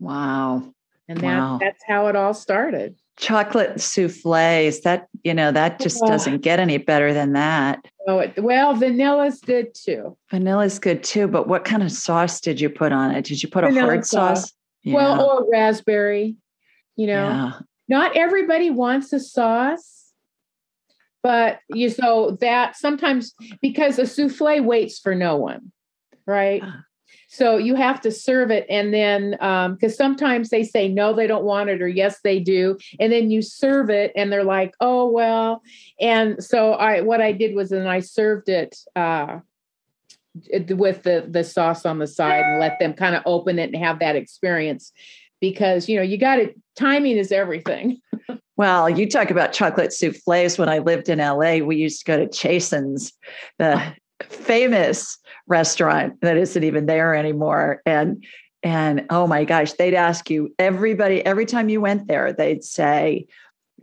Wow. 0.00 0.74
And 1.08 1.20
that, 1.20 1.38
wow. 1.38 1.58
that's 1.58 1.82
how 1.86 2.08
it 2.08 2.16
all 2.16 2.34
started 2.34 2.96
chocolate 3.18 3.80
souffles 3.80 4.80
that 4.82 5.08
you 5.24 5.34
know 5.34 5.50
that 5.50 5.80
just 5.80 6.00
doesn't 6.06 6.38
get 6.38 6.60
any 6.60 6.78
better 6.78 7.12
than 7.12 7.32
that. 7.32 7.84
Oh 8.06 8.24
well 8.36 8.74
vanilla's 8.74 9.40
good 9.40 9.74
too. 9.74 10.16
Vanilla's 10.30 10.78
good 10.78 11.02
too 11.02 11.26
but 11.26 11.48
what 11.48 11.64
kind 11.64 11.82
of 11.82 11.90
sauce 11.90 12.40
did 12.40 12.60
you 12.60 12.70
put 12.70 12.92
on 12.92 13.14
it? 13.14 13.24
Did 13.24 13.42
you 13.42 13.48
put 13.48 13.64
Vanilla 13.64 13.80
a 13.80 13.86
hard 13.86 14.06
sauce, 14.06 14.42
sauce? 14.42 14.52
Yeah. 14.82 14.94
well 14.94 15.22
or 15.22 15.50
raspberry 15.50 16.36
you 16.96 17.06
know. 17.06 17.28
Yeah. 17.28 17.52
not 17.88 18.16
everybody 18.16 18.70
wants 18.70 19.12
a 19.12 19.20
sauce 19.20 20.12
but 21.22 21.58
you 21.68 21.90
so 21.90 22.36
that 22.40 22.76
sometimes 22.76 23.34
because 23.60 23.98
a 23.98 24.06
souffle 24.06 24.62
waits 24.62 24.98
for 24.98 25.14
no 25.14 25.36
one 25.36 25.72
right? 26.28 26.62
Uh, 26.62 26.72
so 27.28 27.58
you 27.58 27.74
have 27.74 28.00
to 28.00 28.10
serve 28.10 28.50
it, 28.50 28.66
and 28.70 28.92
then 28.92 29.32
because 29.32 29.92
um, 29.92 29.96
sometimes 29.96 30.48
they 30.48 30.64
say 30.64 30.88
no, 30.88 31.12
they 31.12 31.26
don't 31.26 31.44
want 31.44 31.68
it, 31.68 31.82
or 31.82 31.88
yes, 31.88 32.20
they 32.24 32.40
do, 32.40 32.78
and 32.98 33.12
then 33.12 33.30
you 33.30 33.42
serve 33.42 33.90
it, 33.90 34.12
and 34.16 34.32
they're 34.32 34.44
like, 34.44 34.74
oh 34.80 35.10
well. 35.10 35.62
And 36.00 36.42
so 36.42 36.72
I, 36.72 37.02
what 37.02 37.20
I 37.20 37.32
did 37.32 37.54
was, 37.54 37.68
then 37.68 37.86
I 37.86 38.00
served 38.00 38.48
it 38.48 38.76
uh, 38.96 39.40
with 40.70 41.02
the 41.02 41.26
the 41.28 41.44
sauce 41.44 41.84
on 41.84 41.98
the 41.98 42.06
side, 42.06 42.44
and 42.44 42.60
let 42.60 42.78
them 42.80 42.94
kind 42.94 43.14
of 43.14 43.22
open 43.26 43.58
it 43.58 43.74
and 43.74 43.76
have 43.76 43.98
that 43.98 44.16
experience, 44.16 44.90
because 45.38 45.86
you 45.86 45.96
know 45.96 46.02
you 46.02 46.16
got 46.16 46.38
it. 46.38 46.58
Timing 46.76 47.18
is 47.18 47.30
everything. 47.30 48.00
Well, 48.56 48.90
you 48.90 49.08
talk 49.08 49.30
about 49.30 49.52
chocolate 49.52 49.92
souffles. 49.92 50.58
When 50.58 50.68
I 50.68 50.78
lived 50.78 51.08
in 51.08 51.20
LA, 51.20 51.58
we 51.58 51.76
used 51.76 52.00
to 52.00 52.04
go 52.04 52.16
to 52.18 52.28
Chasen's, 52.28 53.12
the 53.58 53.94
famous 54.22 55.18
restaurant 55.46 56.20
that 56.20 56.36
isn't 56.36 56.64
even 56.64 56.86
there 56.86 57.14
anymore. 57.14 57.82
And 57.86 58.24
and 58.62 59.06
oh 59.10 59.26
my 59.26 59.44
gosh, 59.44 59.72
they'd 59.74 59.94
ask 59.94 60.30
you 60.30 60.52
everybody 60.58 61.24
every 61.24 61.46
time 61.46 61.68
you 61.68 61.80
went 61.80 62.08
there, 62.08 62.32
they'd 62.32 62.64
say, 62.64 63.26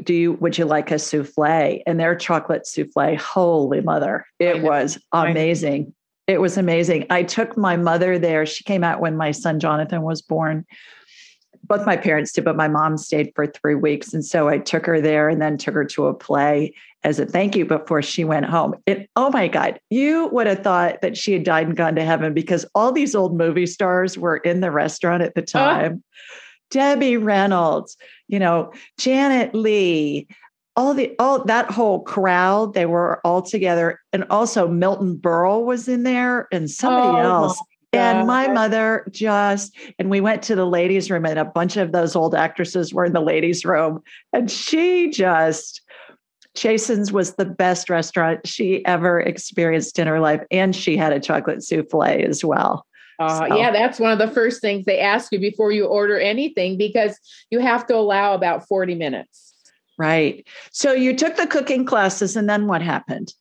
"Do 0.04 0.14
you 0.14 0.34
would 0.34 0.58
you 0.58 0.66
like 0.66 0.92
a 0.92 0.96
souffle?" 0.96 1.82
And 1.88 2.00
their 2.00 2.16
chocolate 2.16 2.68
souffle, 2.68 3.18
holy 3.18 3.82
mother, 3.82 4.26
it 4.40 4.62
was 4.62 5.00
amazing. 5.12 5.94
It 6.28 6.42
was 6.42 6.58
amazing. 6.58 7.06
I 7.10 7.24
took 7.24 7.56
my 7.56 7.78
mother 7.78 8.18
there. 8.18 8.46
She 8.46 8.64
came 8.64 8.84
out 8.84 9.00
when 9.00 9.16
my 9.16 9.32
son 9.32 9.60
Jonathan 9.60 10.02
was 10.02 10.22
born 10.22 10.66
both 11.68 11.86
my 11.86 11.98
parents 11.98 12.32
did, 12.32 12.46
but 12.46 12.56
my 12.56 12.68
mom 12.68 12.98
stayed 12.98 13.32
for 13.36 13.48
three 13.48 13.76
weeks. 13.76 14.14
And 14.14 14.24
so 14.24 14.48
I 14.48 14.58
took 14.58 14.86
her 14.86 15.02
there 15.02 15.30
and 15.30 15.42
then 15.42 15.58
took 15.58 15.74
her 15.74 15.86
to 15.86 16.08
a 16.08 16.14
play 16.14 16.74
as 17.04 17.20
a 17.20 17.26
thank 17.26 17.56
you 17.56 17.66
before 17.66 18.02
she 18.02 18.24
went 18.24 18.46
home. 18.46 18.76
And 18.88 19.08
oh 19.16 19.30
my 19.30 19.48
God, 19.48 19.80
you 19.90 20.28
would 20.28 20.48
have 20.48 20.64
thought 20.64 21.02
that 21.02 21.18
she 21.18 21.34
had 21.34 21.44
died 21.44 21.68
and 21.68 21.78
gone 21.78 21.96
to 21.96 22.04
heaven 22.04 22.34
because 22.34 22.66
all 22.76 22.92
these 22.92 23.16
old 23.16 23.38
movie 23.38 23.68
stars 23.68 24.18
were 24.18 24.38
in 24.38 24.62
the 24.62 24.72
restaurant 24.72 25.24
at 25.24 25.36
the 25.36 25.42
uh. 25.42 25.46
time. 25.46 26.04
Oh. 26.04 26.40
Debbie 26.72 27.18
Reynolds, 27.18 27.96
you 28.28 28.40
know, 28.40 28.74
Janet 28.98 29.54
Leigh, 29.54 30.28
all 30.76 30.94
the 30.94 31.16
all 31.20 31.44
that 31.46 31.72
whole 31.72 32.02
crowd, 32.02 32.74
they 32.74 32.86
were 32.86 33.22
all 33.26 33.42
together. 33.42 34.02
And 34.12 34.26
also 34.30 34.68
Milton 34.68 35.16
Berle 35.16 35.64
was 35.64 35.88
in 35.88 36.04
there 36.04 36.48
and 36.52 36.70
somebody 36.70 37.20
oh. 37.20 37.32
else. 37.32 37.62
And 37.98 38.28
my 38.28 38.48
mother 38.48 39.08
just, 39.12 39.76
and 40.00 40.10
we 40.10 40.22
went 40.22 40.44
to 40.44 40.56
the 40.56 40.66
ladies' 40.66 41.10
room, 41.10 41.26
and 41.26 41.40
a 41.40 41.46
bunch 41.46 41.78
of 41.78 41.92
those 41.92 42.16
old 42.16 42.36
actresses 42.36 42.94
were 42.94 43.06
in 43.06 43.14
the 43.14 43.22
ladies' 43.22 43.66
room. 43.66 44.02
And 44.34 44.50
she 44.50 45.10
just, 45.10 45.82
Chasen's 46.56 47.12
was 47.12 47.36
the 47.36 47.46
best 47.46 47.90
restaurant 47.90 48.48
she 48.48 48.86
ever 48.86 49.20
experienced 49.20 50.00
in 50.00 50.08
her 50.08 50.20
life. 50.20 50.42
And 50.52 50.76
she 50.76 50.98
had 50.98 51.14
a 51.14 51.20
chocolate 51.20 51.64
souffle 51.64 52.04
as 52.04 52.44
well. 52.44 52.86
Uh, 53.20 53.48
so. 53.50 53.58
Yeah, 53.58 53.72
that's 53.72 54.00
one 54.00 54.12
of 54.12 54.20
the 54.20 54.34
first 54.34 54.62
things 54.62 54.86
they 54.86 55.00
ask 55.00 55.32
you 55.32 55.40
before 55.40 55.72
you 55.72 55.86
order 55.86 56.20
anything 56.20 56.78
because 56.78 57.18
you 57.50 57.60
have 57.60 57.86
to 57.88 57.96
allow 57.96 58.34
about 58.34 58.68
40 58.68 58.96
minutes. 58.96 59.54
Right. 59.98 60.46
So 60.72 60.92
you 60.92 61.16
took 61.16 61.38
the 61.38 61.48
cooking 61.48 61.86
classes, 61.86 62.36
and 62.36 62.50
then 62.50 62.68
what 62.68 62.82
happened? 62.82 63.34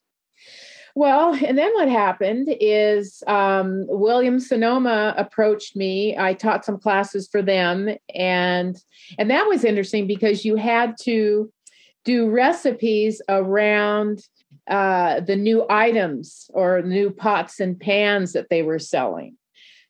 Well, 0.96 1.34
and 1.34 1.58
then 1.58 1.72
what 1.74 1.88
happened 1.88 2.48
is 2.60 3.22
um, 3.26 3.84
William 3.88 4.38
Sonoma 4.38 5.14
approached 5.16 5.74
me. 5.74 6.16
I 6.16 6.34
taught 6.34 6.64
some 6.64 6.78
classes 6.78 7.28
for 7.30 7.42
them, 7.42 7.96
and 8.14 8.76
and 9.18 9.30
that 9.30 9.46
was 9.48 9.64
interesting 9.64 10.06
because 10.06 10.44
you 10.44 10.56
had 10.56 10.94
to 11.02 11.52
do 12.04 12.30
recipes 12.30 13.20
around 13.28 14.22
uh, 14.68 15.20
the 15.20 15.36
new 15.36 15.66
items 15.68 16.48
or 16.54 16.82
new 16.82 17.10
pots 17.10 17.58
and 17.58 17.78
pans 17.78 18.32
that 18.32 18.48
they 18.48 18.62
were 18.62 18.78
selling. 18.78 19.36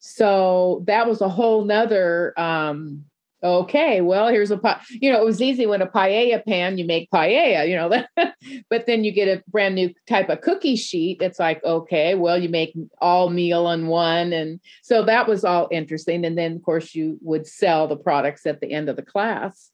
So 0.00 0.84
that 0.86 1.06
was 1.06 1.20
a 1.20 1.28
whole 1.28 1.64
nother 1.64 2.38
um, 2.38 3.04
okay, 3.44 4.00
well, 4.00 4.28
here's 4.28 4.50
a 4.50 4.56
pot. 4.56 4.80
You 4.88 5.12
know, 5.12 5.20
it 5.20 5.24
was 5.24 5.42
easy 5.42 5.66
when 5.66 5.82
a 5.82 5.86
paella 5.86 6.44
pan, 6.44 6.78
you 6.78 6.86
make 6.86 7.10
paella, 7.10 7.68
you 7.68 7.76
know, 7.76 8.04
but 8.70 8.86
then 8.86 9.04
you 9.04 9.12
get 9.12 9.28
a 9.28 9.42
brand 9.48 9.74
new 9.74 9.92
type 10.08 10.30
of 10.30 10.40
cookie 10.40 10.76
sheet. 10.76 11.20
It's 11.20 11.38
like, 11.38 11.62
okay, 11.62 12.14
well, 12.14 12.38
you 12.38 12.48
make 12.48 12.74
all 13.00 13.28
meal 13.28 13.66
on 13.66 13.86
one. 13.86 14.32
And 14.32 14.60
so 14.82 15.04
that 15.04 15.28
was 15.28 15.44
all 15.44 15.68
interesting. 15.70 16.24
And 16.24 16.38
then, 16.38 16.56
of 16.56 16.62
course, 16.62 16.94
you 16.94 17.18
would 17.20 17.46
sell 17.46 17.86
the 17.86 17.96
products 17.96 18.46
at 18.46 18.60
the 18.60 18.72
end 18.72 18.88
of 18.88 18.96
the 18.96 19.02
class. 19.02 19.70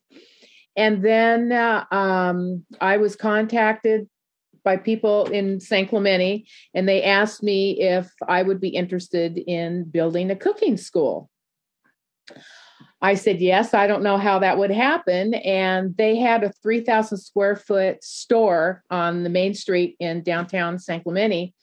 And 0.77 1.05
then 1.05 1.53
uh, 1.53 1.85
um, 1.91 2.65
I 2.81 2.97
was 2.97 3.15
contacted 3.15 4.09
by 4.65 4.77
people 4.77 5.27
in 5.27 5.59
San 5.61 5.87
Clemente, 5.87 6.45
and 6.75 6.89
they 6.89 7.03
asked 7.03 7.43
me 7.43 7.81
if 7.81 8.11
I 8.29 8.43
would 8.43 8.61
be 8.61 8.69
interested 8.69 9.39
in 9.39 9.85
building 9.85 10.31
a 10.31 10.37
cooking 10.37 10.77
school. 10.77 11.31
I 13.03 13.15
said, 13.15 13.41
yes, 13.41 13.73
I 13.73 13.87
don't 13.87 14.03
know 14.03 14.19
how 14.19 14.39
that 14.41 14.59
would 14.59 14.71
happen. 14.71 15.35
And 15.35 15.97
they 15.97 16.17
had 16.17 16.45
a 16.45 16.53
3,000 16.63 17.17
square 17.17 17.57
foot 17.57 18.05
store 18.05 18.83
on 18.91 19.23
the 19.23 19.31
main 19.31 19.55
street 19.55 19.97
in 19.99 20.23
downtown 20.23 20.79
San 20.79 21.03
Clemente. 21.03 21.55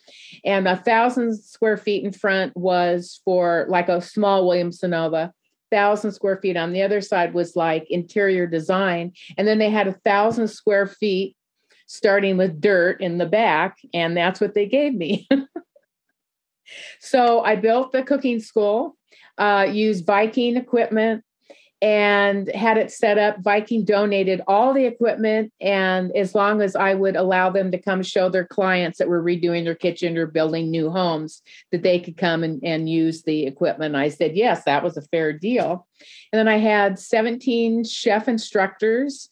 And 0.44 0.68
a 0.68 0.78
thousand 0.78 1.40
square 1.40 1.78
feet 1.78 2.04
in 2.04 2.12
front 2.12 2.56
was 2.58 3.22
for 3.24 3.68
like 3.70 3.88
a 3.88 4.02
small 4.02 4.48
Williams 4.48 4.80
Sonoma. 4.80 5.32
Thousand 5.70 6.14
square 6.14 6.38
feet 6.38 6.58
on 6.58 6.74
the 6.74 6.82
other 6.82 7.02
side 7.02 7.34
was 7.34 7.56
like 7.56 7.86
interior 7.90 8.48
design. 8.48 9.12
And 9.38 9.48
then 9.48 9.60
they 9.60 9.70
had 9.70 9.88
a 9.88 10.00
thousand 10.06 10.48
square 10.48 10.88
feet 10.88 11.36
starting 11.88 12.38
with 12.38 12.62
dirt 12.62 13.02
in 13.02 13.18
the 13.18 13.26
back, 13.26 13.78
and 13.94 14.16
that's 14.16 14.40
what 14.42 14.54
they 14.54 14.66
gave 14.66 14.94
me. 14.94 15.28
so 17.00 17.42
I 17.42 17.56
built 17.56 17.92
the 17.92 18.04
cooking 18.04 18.40
school, 18.40 18.98
uh, 19.38 19.68
used 19.72 20.06
Viking 20.06 20.58
equipment, 20.58 21.24
and 21.82 22.48
had 22.50 22.78
it 22.78 22.92
set 22.92 23.18
up. 23.18 23.40
Viking 23.42 23.86
donated 23.86 24.42
all 24.48 24.74
the 24.74 24.86
equipment, 24.86 25.54
and 25.62 26.16
as 26.16 26.34
long 26.34 26.62
as 26.62 26.76
I 26.76 26.96
would 26.96 27.16
allow 27.16 27.50
them 27.50 27.72
to 27.72 27.78
come 27.78 28.02
show 28.02 28.30
their 28.30 28.46
clients 28.46 28.98
that 28.98 29.08
were 29.08 29.24
redoing 29.24 29.64
their 29.64 29.76
kitchen 29.76 30.18
or 30.18 30.26
building 30.26 30.72
new 30.72 30.90
homes, 30.90 31.42
that 31.72 31.84
they 31.84 32.00
could 32.00 32.18
come 32.18 32.44
and, 32.44 32.64
and 32.64 32.90
use 32.90 33.24
the 33.24 33.46
equipment. 33.46 33.96
I 33.96 34.10
said, 34.10 34.36
yes, 34.36 34.64
that 34.64 34.84
was 34.84 34.98
a 34.98 35.04
fair 35.04 35.34
deal. 35.34 35.88
And 36.32 36.40
then 36.40 36.48
I 36.48 36.58
had 36.58 36.98
17 36.98 37.84
chef 37.84 38.28
instructors, 38.28 39.30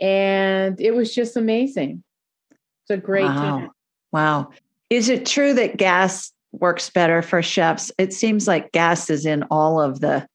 and 0.00 0.80
it 0.80 0.94
was 0.94 1.14
just 1.14 1.36
amazing. 1.36 2.02
It's 2.50 2.90
a 2.90 2.96
great 2.96 3.24
wow. 3.24 3.34
time. 3.34 3.70
Wow. 4.12 4.50
Is 4.88 5.08
it 5.08 5.26
true 5.26 5.54
that 5.54 5.76
gas 5.76 6.32
works 6.52 6.90
better 6.90 7.22
for 7.22 7.42
chefs? 7.42 7.92
It 7.98 8.12
seems 8.12 8.48
like 8.48 8.72
gas 8.72 9.10
is 9.10 9.26
in 9.26 9.42
all 9.44 9.80
of 9.80 10.00
the 10.00 10.26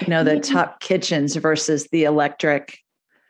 you 0.00 0.08
know 0.08 0.24
the 0.24 0.40
top 0.40 0.80
kitchens 0.80 1.36
versus 1.36 1.88
the 1.88 2.04
electric. 2.04 2.78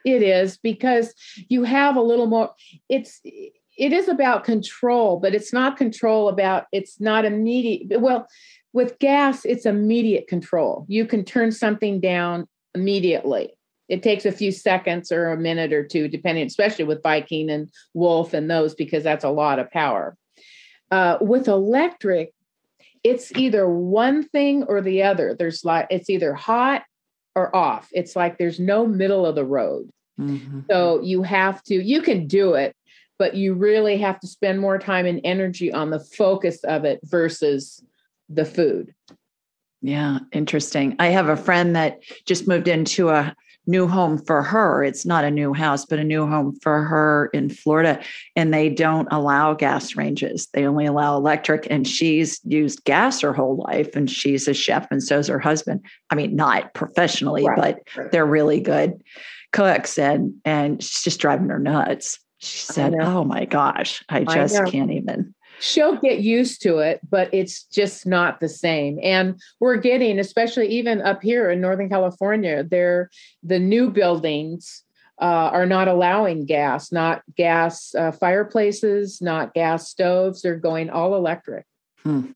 It 0.04 0.22
is 0.22 0.58
because 0.58 1.14
you 1.48 1.62
have 1.64 1.96
a 1.96 2.02
little 2.02 2.26
more 2.26 2.52
it's 2.88 3.20
it 3.24 3.92
is 3.92 4.08
about 4.08 4.44
control 4.44 5.18
but 5.18 5.34
it's 5.34 5.52
not 5.52 5.76
control 5.76 6.28
about 6.28 6.66
it's 6.72 7.00
not 7.00 7.24
immediate 7.24 8.00
well 8.00 8.26
with 8.72 8.98
gas 8.98 9.44
it's 9.44 9.66
immediate 9.66 10.26
control. 10.26 10.84
You 10.88 11.06
can 11.06 11.24
turn 11.24 11.52
something 11.52 12.00
down 12.00 12.46
immediately. 12.74 13.52
It 13.88 14.02
takes 14.02 14.24
a 14.24 14.32
few 14.32 14.52
seconds 14.52 15.12
or 15.12 15.28
a 15.28 15.36
minute 15.36 15.72
or 15.72 15.86
two 15.86 16.08
depending 16.08 16.46
especially 16.46 16.84
with 16.84 17.02
viking 17.02 17.50
and 17.50 17.68
wolf 17.94 18.34
and 18.34 18.50
those 18.50 18.74
because 18.74 19.04
that's 19.04 19.24
a 19.24 19.30
lot 19.30 19.58
of 19.58 19.70
power. 19.70 20.16
Uh, 20.90 21.16
with 21.20 21.48
electric 21.48 22.34
it's 23.04 23.32
either 23.32 23.68
one 23.68 24.22
thing 24.28 24.64
or 24.64 24.80
the 24.80 25.02
other. 25.02 25.34
There's 25.34 25.64
like 25.64 25.86
it's 25.90 26.10
either 26.10 26.34
hot 26.34 26.84
or 27.34 27.54
off. 27.54 27.88
It's 27.92 28.14
like 28.14 28.38
there's 28.38 28.60
no 28.60 28.86
middle 28.86 29.26
of 29.26 29.34
the 29.34 29.44
road. 29.44 29.90
Mm-hmm. 30.20 30.60
So 30.70 31.00
you 31.02 31.22
have 31.22 31.62
to, 31.64 31.74
you 31.74 32.02
can 32.02 32.26
do 32.26 32.54
it, 32.54 32.76
but 33.18 33.34
you 33.34 33.54
really 33.54 33.96
have 33.98 34.20
to 34.20 34.26
spend 34.26 34.60
more 34.60 34.78
time 34.78 35.06
and 35.06 35.20
energy 35.24 35.72
on 35.72 35.90
the 35.90 36.00
focus 36.00 36.62
of 36.64 36.84
it 36.84 37.00
versus 37.04 37.82
the 38.28 38.44
food. 38.44 38.94
Yeah, 39.80 40.20
interesting. 40.30 40.94
I 40.98 41.08
have 41.08 41.28
a 41.28 41.36
friend 41.36 41.74
that 41.74 42.02
just 42.24 42.46
moved 42.46 42.68
into 42.68 43.08
a 43.08 43.34
new 43.66 43.86
home 43.86 44.18
for 44.18 44.42
her. 44.42 44.82
It's 44.82 45.06
not 45.06 45.24
a 45.24 45.30
new 45.30 45.52
house, 45.52 45.84
but 45.84 45.98
a 45.98 46.04
new 46.04 46.26
home 46.26 46.58
for 46.62 46.82
her 46.82 47.30
in 47.32 47.48
Florida. 47.48 48.00
And 48.34 48.52
they 48.52 48.68
don't 48.68 49.08
allow 49.10 49.54
gas 49.54 49.96
ranges, 49.96 50.48
they 50.52 50.66
only 50.66 50.86
allow 50.86 51.16
electric. 51.16 51.66
And 51.70 51.86
she's 51.86 52.40
used 52.44 52.84
gas 52.84 53.20
her 53.20 53.32
whole 53.32 53.56
life. 53.68 53.94
And 53.94 54.10
she's 54.10 54.48
a 54.48 54.54
chef, 54.54 54.88
and 54.90 55.02
so 55.02 55.18
is 55.18 55.28
her 55.28 55.38
husband. 55.38 55.84
I 56.10 56.14
mean, 56.14 56.34
not 56.34 56.74
professionally, 56.74 57.46
right. 57.46 57.76
but 57.94 58.12
they're 58.12 58.26
really 58.26 58.60
good 58.60 59.02
cooks. 59.52 59.98
And, 59.98 60.34
and 60.44 60.82
she's 60.82 61.02
just 61.02 61.20
driving 61.20 61.48
her 61.48 61.58
nuts. 61.58 62.18
She 62.38 62.58
said, 62.58 62.94
Oh 63.00 63.22
my 63.22 63.44
gosh, 63.44 64.02
I 64.08 64.24
just 64.24 64.56
I 64.56 64.68
can't 64.68 64.90
even 64.90 65.32
she'll 65.62 65.96
get 65.96 66.18
used 66.18 66.60
to 66.60 66.78
it, 66.78 67.00
but 67.08 67.32
it's 67.32 67.62
just 67.62 68.04
not 68.04 68.40
the 68.40 68.48
same. 68.48 68.98
And 69.00 69.40
we're 69.60 69.76
getting, 69.76 70.18
especially 70.18 70.66
even 70.66 71.00
up 71.00 71.22
here 71.22 71.50
in 71.50 71.60
Northern 71.60 71.88
California, 71.88 72.64
there 72.64 73.10
the 73.44 73.60
new 73.60 73.88
buildings 73.88 74.82
uh, 75.20 75.50
are 75.52 75.66
not 75.66 75.86
allowing 75.86 76.46
gas, 76.46 76.90
not 76.90 77.22
gas 77.36 77.94
uh, 77.94 78.10
fireplaces, 78.10 79.22
not 79.22 79.54
gas 79.54 79.88
stoves. 79.88 80.42
They're 80.42 80.56
going 80.56 80.90
all 80.90 81.14
electric. 81.14 81.64
Hmm. 82.02 82.32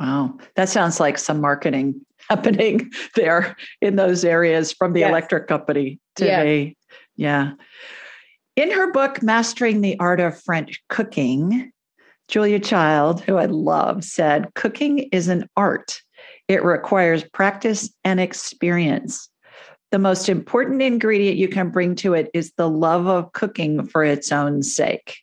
Wow, 0.00 0.38
that 0.56 0.68
sounds 0.68 0.98
like 0.98 1.18
some 1.18 1.40
marketing 1.40 2.04
happening 2.28 2.90
there 3.14 3.56
in 3.80 3.94
those 3.94 4.24
areas 4.24 4.72
from 4.72 4.94
the 4.94 5.00
yes. 5.00 5.10
electric 5.10 5.46
company 5.46 6.00
today. 6.16 6.76
Yeah. 7.14 7.52
In 8.56 8.72
her 8.72 8.90
book, 8.90 9.22
Mastering 9.22 9.80
the 9.80 9.98
Art 10.00 10.18
of 10.18 10.40
French 10.42 10.82
Cooking, 10.88 11.72
Julia 12.28 12.58
Child, 12.58 13.20
who 13.20 13.36
I 13.36 13.46
love, 13.46 14.04
said 14.04 14.52
cooking 14.54 15.00
is 15.12 15.28
an 15.28 15.48
art. 15.56 16.00
It 16.48 16.64
requires 16.64 17.24
practice 17.24 17.90
and 18.04 18.20
experience. 18.20 19.28
The 19.92 19.98
most 19.98 20.28
important 20.28 20.82
ingredient 20.82 21.36
you 21.36 21.48
can 21.48 21.70
bring 21.70 21.94
to 21.96 22.14
it 22.14 22.30
is 22.34 22.52
the 22.56 22.68
love 22.68 23.06
of 23.06 23.32
cooking 23.32 23.86
for 23.86 24.02
its 24.02 24.32
own 24.32 24.62
sake. 24.62 25.18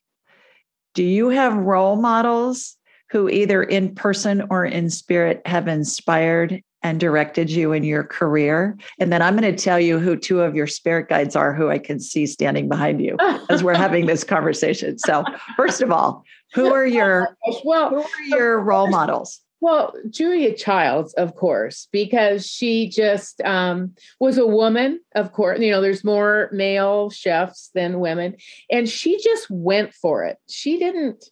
Do 0.94 1.04
you 1.04 1.30
have 1.30 1.56
role 1.56 1.96
models 1.96 2.78
who, 3.10 3.30
either 3.30 3.64
in 3.64 3.94
person 3.96 4.44
or 4.50 4.66
in 4.66 4.90
spirit, 4.90 5.42
have 5.46 5.68
inspired 5.68 6.62
and 6.84 7.00
directed 7.00 7.50
you 7.50 7.74
in 7.74 7.84
your 7.84 8.04
career? 8.04 8.78
And 9.00 9.12
then 9.12 9.22
I'm 9.22 9.36
going 9.36 9.54
to 9.54 9.62
tell 9.62 9.80
you 9.80 10.00
who 10.00 10.16
two 10.16 10.42
of 10.42 10.56
your 10.56 10.68
spirit 10.68 11.10
guides 11.10 11.36
are 11.36 11.54
who 11.54 11.70
I 11.70 11.78
can 11.78 12.00
see 12.00 12.26
standing 12.26 12.70
behind 12.70 13.02
you 13.02 13.18
as 13.50 13.64
we're 13.64 13.76
having 13.76 14.06
this 14.06 14.24
conversation. 14.24 14.98
So, 14.98 15.24
first 15.56 15.82
of 15.82 15.92
all, 15.92 16.24
who 16.54 16.74
are 16.74 16.86
your 16.86 17.38
well, 17.64 17.90
who 17.90 18.02
are 18.02 18.24
your 18.24 18.60
role 18.60 18.88
models? 18.88 19.40
Well, 19.62 19.94
Julia 20.10 20.56
Childs, 20.56 21.14
of 21.14 21.36
course, 21.36 21.88
because 21.92 22.48
she 22.48 22.90
just 22.90 23.40
um, 23.42 23.94
was 24.20 24.40
a 24.40 24.48
woman, 24.48 25.00
of 25.14 25.34
course. 25.34 25.60
You 25.60 25.70
know, 25.70 25.82
there's 25.82 26.04
more 26.04 26.50
male 26.52 27.12
chefs 27.12 27.70
than 27.76 28.00
women. 28.00 28.38
And 28.72 28.90
she 28.90 29.22
just 29.22 29.48
went 29.52 29.94
for 29.94 30.24
it. 30.24 30.38
She 30.50 30.80
didn't 30.80 31.26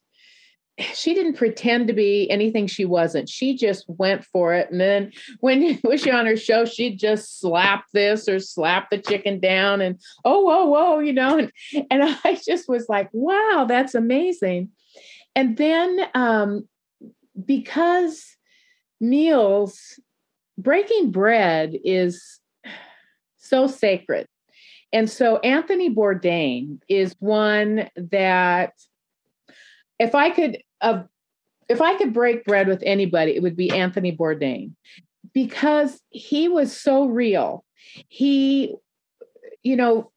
she 0.94 1.14
didn't 1.14 1.34
pretend 1.34 1.88
to 1.88 1.94
be 1.94 2.30
anything 2.30 2.68
she 2.68 2.86
wasn't. 2.86 3.28
She 3.30 3.58
just 3.58 3.86
went 3.88 4.24
for 4.24 4.54
it. 4.54 4.72
And 4.72 4.80
then 4.80 5.12
when 5.40 5.80
was 5.84 6.02
she 6.02 6.12
on 6.12 6.26
her 6.26 6.38
show, 6.38 6.66
she'd 6.66 7.00
just 7.00 7.40
slap 7.40 7.86
this 7.94 8.30
or 8.30 8.40
slap 8.40 8.90
the 8.90 8.98
chicken 8.98 9.40
down 9.40 9.82
and 9.82 10.00
oh, 10.24 10.42
whoa, 10.42 10.66
whoa, 10.66 11.00
you 11.00 11.14
know. 11.14 11.38
And, 11.38 11.52
and 11.92 12.18
I 12.24 12.40
just 12.46 12.70
was 12.70 12.88
like, 12.88 13.10
wow, 13.12 13.66
that's 13.68 13.96
amazing. 13.96 14.70
And 15.36 15.58
then 15.58 16.00
um, 16.14 16.68
because 17.46 18.36
meals, 19.00 20.00
breaking 20.58 21.12
bread 21.12 21.76
is 21.84 22.40
so 23.38 23.68
sacred. 23.68 24.28
And 24.92 25.10
so 25.10 25.38
Anthony 25.38 25.94
Bourdain 25.94 26.80
is 26.90 27.16
one 27.20 27.90
that 27.96 28.74
if 30.00 30.16
I 30.16 30.30
could 30.32 30.58
uh, 30.82 31.04
if 31.68 31.82
I 31.82 31.96
could 31.96 32.14
break 32.14 32.46
bread 32.46 32.68
with 32.68 32.82
anybody, 32.86 33.36
it 33.36 33.44
would 33.44 33.56
be 33.56 33.70
Anthony 33.70 34.16
Bourdain 34.16 34.72
because 35.34 36.02
he 36.10 36.48
was 36.48 36.76
so 36.76 37.06
real. 37.06 37.64
He, 38.08 38.76
you 39.62 39.76
know, 39.76 40.12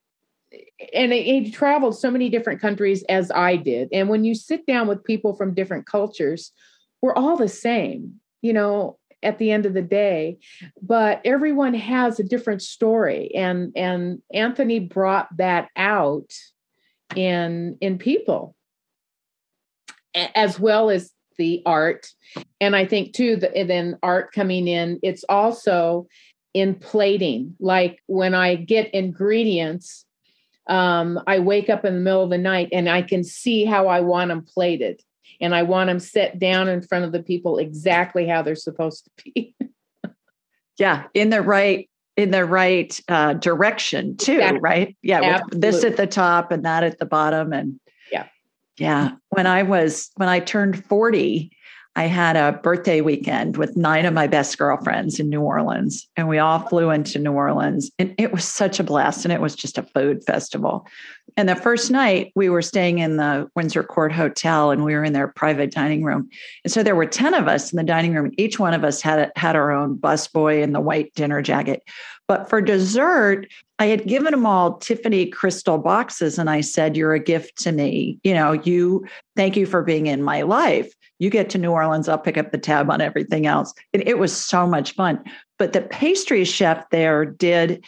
and 0.94 1.12
he 1.12 1.50
traveled 1.50 1.98
so 1.98 2.10
many 2.10 2.28
different 2.28 2.60
countries 2.60 3.02
as 3.08 3.30
I 3.30 3.56
did. 3.56 3.88
And 3.92 4.08
when 4.08 4.24
you 4.24 4.34
sit 4.34 4.66
down 4.66 4.88
with 4.88 5.04
people 5.04 5.34
from 5.34 5.54
different 5.54 5.86
cultures, 5.86 6.52
we're 7.00 7.14
all 7.14 7.36
the 7.36 7.48
same, 7.48 8.20
you 8.40 8.52
know, 8.52 8.98
at 9.22 9.38
the 9.38 9.50
end 9.52 9.66
of 9.66 9.74
the 9.74 9.82
day, 9.82 10.38
but 10.82 11.20
everyone 11.24 11.74
has 11.74 12.18
a 12.18 12.24
different 12.24 12.62
story. 12.62 13.32
And 13.34 13.72
and 13.76 14.20
Anthony 14.32 14.80
brought 14.80 15.28
that 15.36 15.68
out 15.76 16.32
in 17.14 17.78
in 17.80 17.98
people 17.98 18.56
as 20.34 20.58
well 20.58 20.90
as 20.90 21.12
the 21.38 21.62
art. 21.64 22.08
And 22.60 22.76
I 22.76 22.84
think 22.84 23.14
too 23.14 23.36
that 23.36 23.52
then 23.54 23.98
art 24.02 24.32
coming 24.32 24.68
in, 24.68 25.00
it's 25.02 25.24
also 25.28 26.06
in 26.54 26.74
plating. 26.74 27.56
Like 27.60 28.02
when 28.06 28.34
I 28.34 28.56
get 28.56 28.92
ingredients, 28.94 30.04
um, 30.66 31.20
I 31.26 31.38
wake 31.38 31.68
up 31.68 31.84
in 31.84 31.94
the 31.94 32.00
middle 32.00 32.22
of 32.22 32.30
the 32.30 32.38
night 32.38 32.68
and 32.72 32.88
I 32.88 33.02
can 33.02 33.24
see 33.24 33.64
how 33.64 33.88
I 33.88 34.00
want 34.00 34.28
them 34.28 34.42
plated. 34.42 35.02
And 35.40 35.54
I 35.54 35.64
want 35.64 35.88
them 35.88 35.98
set 35.98 36.38
down 36.38 36.68
in 36.68 36.82
front 36.82 37.04
of 37.04 37.10
the 37.10 37.22
people 37.22 37.58
exactly 37.58 38.28
how 38.28 38.42
they're 38.42 38.54
supposed 38.54 39.04
to 39.04 39.24
be. 39.24 39.56
yeah, 40.78 41.04
in 41.14 41.30
the 41.30 41.42
right 41.42 41.88
in 42.16 42.30
the 42.30 42.44
right 42.44 43.00
uh, 43.08 43.34
direction 43.34 44.16
too, 44.16 44.34
exactly. 44.34 44.60
right? 44.60 44.96
Yeah, 45.02 45.40
this 45.50 45.82
at 45.82 45.96
the 45.96 46.06
top 46.06 46.52
and 46.52 46.64
that 46.64 46.84
at 46.84 46.98
the 46.98 47.06
bottom, 47.06 47.52
and 47.52 47.80
yeah, 48.12 48.26
yeah. 48.78 49.12
When 49.30 49.46
I 49.48 49.64
was 49.64 50.10
when 50.16 50.28
I 50.28 50.38
turned 50.40 50.84
forty, 50.84 51.50
I 51.94 52.04
had 52.04 52.36
a 52.36 52.58
birthday 52.58 53.02
weekend 53.02 53.58
with 53.58 53.76
nine 53.76 54.06
of 54.06 54.14
my 54.14 54.26
best 54.26 54.56
girlfriends 54.56 55.20
in 55.20 55.28
New 55.28 55.42
Orleans, 55.42 56.08
and 56.16 56.26
we 56.26 56.38
all 56.38 56.60
flew 56.60 56.90
into 56.90 57.18
New 57.18 57.32
Orleans. 57.32 57.90
And 57.98 58.14
it 58.16 58.32
was 58.32 58.44
such 58.44 58.80
a 58.80 58.84
blast. 58.84 59.24
And 59.24 59.32
it 59.32 59.40
was 59.40 59.54
just 59.54 59.76
a 59.76 59.82
food 59.82 60.24
festival. 60.24 60.86
And 61.36 61.48
the 61.48 61.56
first 61.56 61.90
night 61.90 62.32
we 62.34 62.48
were 62.48 62.62
staying 62.62 62.98
in 62.98 63.16
the 63.16 63.48
Windsor 63.54 63.82
Court 63.82 64.12
Hotel 64.12 64.70
and 64.70 64.84
we 64.84 64.94
were 64.94 65.04
in 65.04 65.12
their 65.12 65.28
private 65.28 65.70
dining 65.70 66.02
room. 66.02 66.28
And 66.64 66.72
so 66.72 66.82
there 66.82 66.96
were 66.96 67.06
10 67.06 67.34
of 67.34 67.48
us 67.48 67.72
in 67.72 67.76
the 67.76 67.84
dining 67.84 68.14
room. 68.14 68.26
and 68.26 68.40
Each 68.40 68.58
one 68.58 68.74
of 68.74 68.84
us 68.84 69.00
had 69.00 69.32
had 69.36 69.56
our 69.56 69.70
own 69.70 69.96
busboy 69.96 70.62
in 70.62 70.72
the 70.72 70.80
white 70.80 71.14
dinner 71.14 71.40
jacket. 71.40 71.82
But 72.28 72.48
for 72.48 72.60
dessert, 72.60 73.46
I 73.78 73.86
had 73.86 74.06
given 74.06 74.32
them 74.32 74.46
all 74.46 74.78
Tiffany 74.78 75.26
crystal 75.26 75.78
boxes 75.78 76.38
and 76.38 76.48
I 76.48 76.60
said, 76.60 76.96
You're 76.96 77.14
a 77.14 77.20
gift 77.20 77.62
to 77.62 77.72
me. 77.72 78.18
You 78.22 78.34
know, 78.34 78.52
you 78.52 79.06
thank 79.36 79.56
you 79.56 79.66
for 79.66 79.82
being 79.82 80.06
in 80.06 80.22
my 80.22 80.42
life. 80.42 80.92
You 81.22 81.30
get 81.30 81.50
to 81.50 81.58
New 81.58 81.70
Orleans, 81.70 82.08
I'll 82.08 82.18
pick 82.18 82.36
up 82.36 82.50
the 82.50 82.58
tab 82.58 82.90
on 82.90 83.00
everything 83.00 83.46
else. 83.46 83.72
And 83.94 84.02
it 84.04 84.18
was 84.18 84.34
so 84.34 84.66
much 84.66 84.96
fun. 84.96 85.22
But 85.56 85.72
the 85.72 85.82
pastry 85.82 86.44
chef 86.44 86.90
there 86.90 87.24
did 87.24 87.84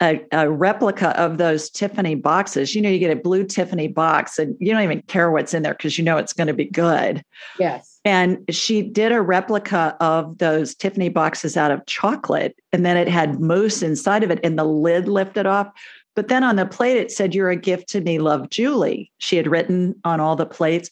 a, 0.00 0.24
a, 0.32 0.50
replica 0.50 1.08
of 1.20 1.36
those 1.36 1.68
Tiffany 1.68 2.14
boxes. 2.14 2.74
You 2.74 2.80
know, 2.80 2.88
you 2.88 2.98
get 2.98 3.10
a 3.10 3.20
blue 3.20 3.44
Tiffany 3.44 3.88
box 3.88 4.38
and 4.38 4.56
you 4.58 4.72
don't 4.72 4.84
even 4.84 5.02
care 5.02 5.30
what's 5.30 5.52
in 5.52 5.64
there 5.64 5.74
because 5.74 5.98
you 5.98 6.04
know 6.04 6.16
it's 6.16 6.32
going 6.32 6.46
to 6.46 6.54
be 6.54 6.64
good. 6.64 7.22
Yes. 7.58 8.00
And 8.06 8.38
she 8.48 8.80
did 8.80 9.12
a 9.12 9.20
replica 9.20 9.94
of 10.00 10.38
those 10.38 10.74
Tiffany 10.74 11.10
boxes 11.10 11.58
out 11.58 11.70
of 11.70 11.84
chocolate. 11.84 12.56
And 12.72 12.86
then 12.86 12.96
it 12.96 13.08
had 13.08 13.38
mousse 13.38 13.82
inside 13.82 14.22
of 14.22 14.30
it 14.30 14.40
and 14.42 14.58
the 14.58 14.64
lid 14.64 15.08
lifted 15.08 15.44
off. 15.44 15.68
But 16.16 16.28
then 16.28 16.42
on 16.42 16.56
the 16.56 16.64
plate, 16.64 16.96
it 16.96 17.12
said, 17.12 17.34
You're 17.34 17.50
a 17.50 17.56
gift 17.56 17.90
to 17.90 18.00
me, 18.00 18.18
love 18.18 18.48
Julie. 18.48 19.12
She 19.18 19.36
had 19.36 19.46
written 19.46 19.94
on 20.04 20.20
all 20.20 20.36
the 20.36 20.46
plates. 20.46 20.90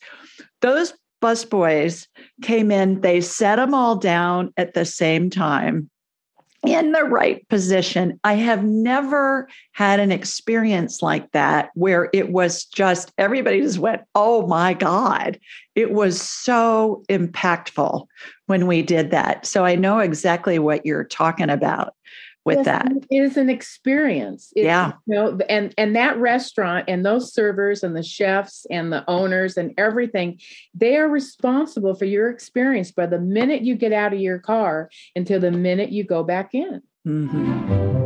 Those 0.61 0.93
busboys 1.23 2.07
came 2.43 2.71
in, 2.71 3.01
they 3.01 3.21
set 3.21 3.57
them 3.57 3.75
all 3.75 3.97
down 3.97 4.53
at 4.57 4.75
the 4.75 4.85
same 4.85 5.31
time 5.31 5.91
in 6.67 6.93
the 6.93 7.05
right 7.05 7.49
position. 7.49 8.19
I 8.25 8.35
have 8.35 8.65
never 8.65 9.49
had 9.73 10.01
an 10.01 10.11
experience 10.11 11.03
like 11.03 11.31
that 11.33 11.71
where 11.75 12.09
it 12.13 12.31
was 12.31 12.65
just 12.65 13.13
everybody 13.19 13.61
just 13.61 13.79
went, 13.79 14.03
oh 14.15 14.47
my 14.47 14.75
God. 14.75 15.39
It 15.75 15.93
was 15.93 16.21
so 16.21 17.05
impactful 17.09 18.07
when 18.47 18.67
we 18.67 18.83
did 18.83 19.11
that. 19.11 19.47
So 19.47 19.65
I 19.65 19.77
know 19.77 19.99
exactly 19.99 20.59
what 20.59 20.85
you're 20.85 21.05
talking 21.05 21.51
about 21.51 21.95
with 22.47 22.59
yes, 22.59 22.65
that. 22.67 22.93
It 23.11 23.17
is 23.17 23.37
an 23.37 23.51
experience. 23.51 24.53
Yeah. 24.55 24.93
You 25.07 25.15
know, 25.15 25.39
and 25.51 25.75
and 25.77 25.97
that 25.97 26.17
restaurant 26.19 26.85
and 26.89 27.05
those 27.05 27.35
servers 27.35 27.83
and 27.83 27.95
the 27.95 28.05
chefs 28.05 28.67
and 28.71 28.93
the 28.93 29.05
owners 29.11 29.57
and 29.57 29.75
everything, 29.77 30.39
they 30.73 30.97
are 30.97 31.09
responsible 31.09 31.95
for 31.95 32.05
your 32.05 32.31
experience 32.31 32.93
by 32.93 33.07
the 33.07 33.19
minute 33.19 33.63
you 33.63 33.75
get 33.75 33.93
out 33.93 34.15
of 34.15 34.21
your 34.21 34.39
car 34.39 34.89
until 35.17 35.41
the 35.41 35.51
minute 35.51 35.91
you 35.91 36.05
go 36.05 36.23
back 36.23 36.55
in. 36.55 36.81
Mm-hmm. 37.07 38.06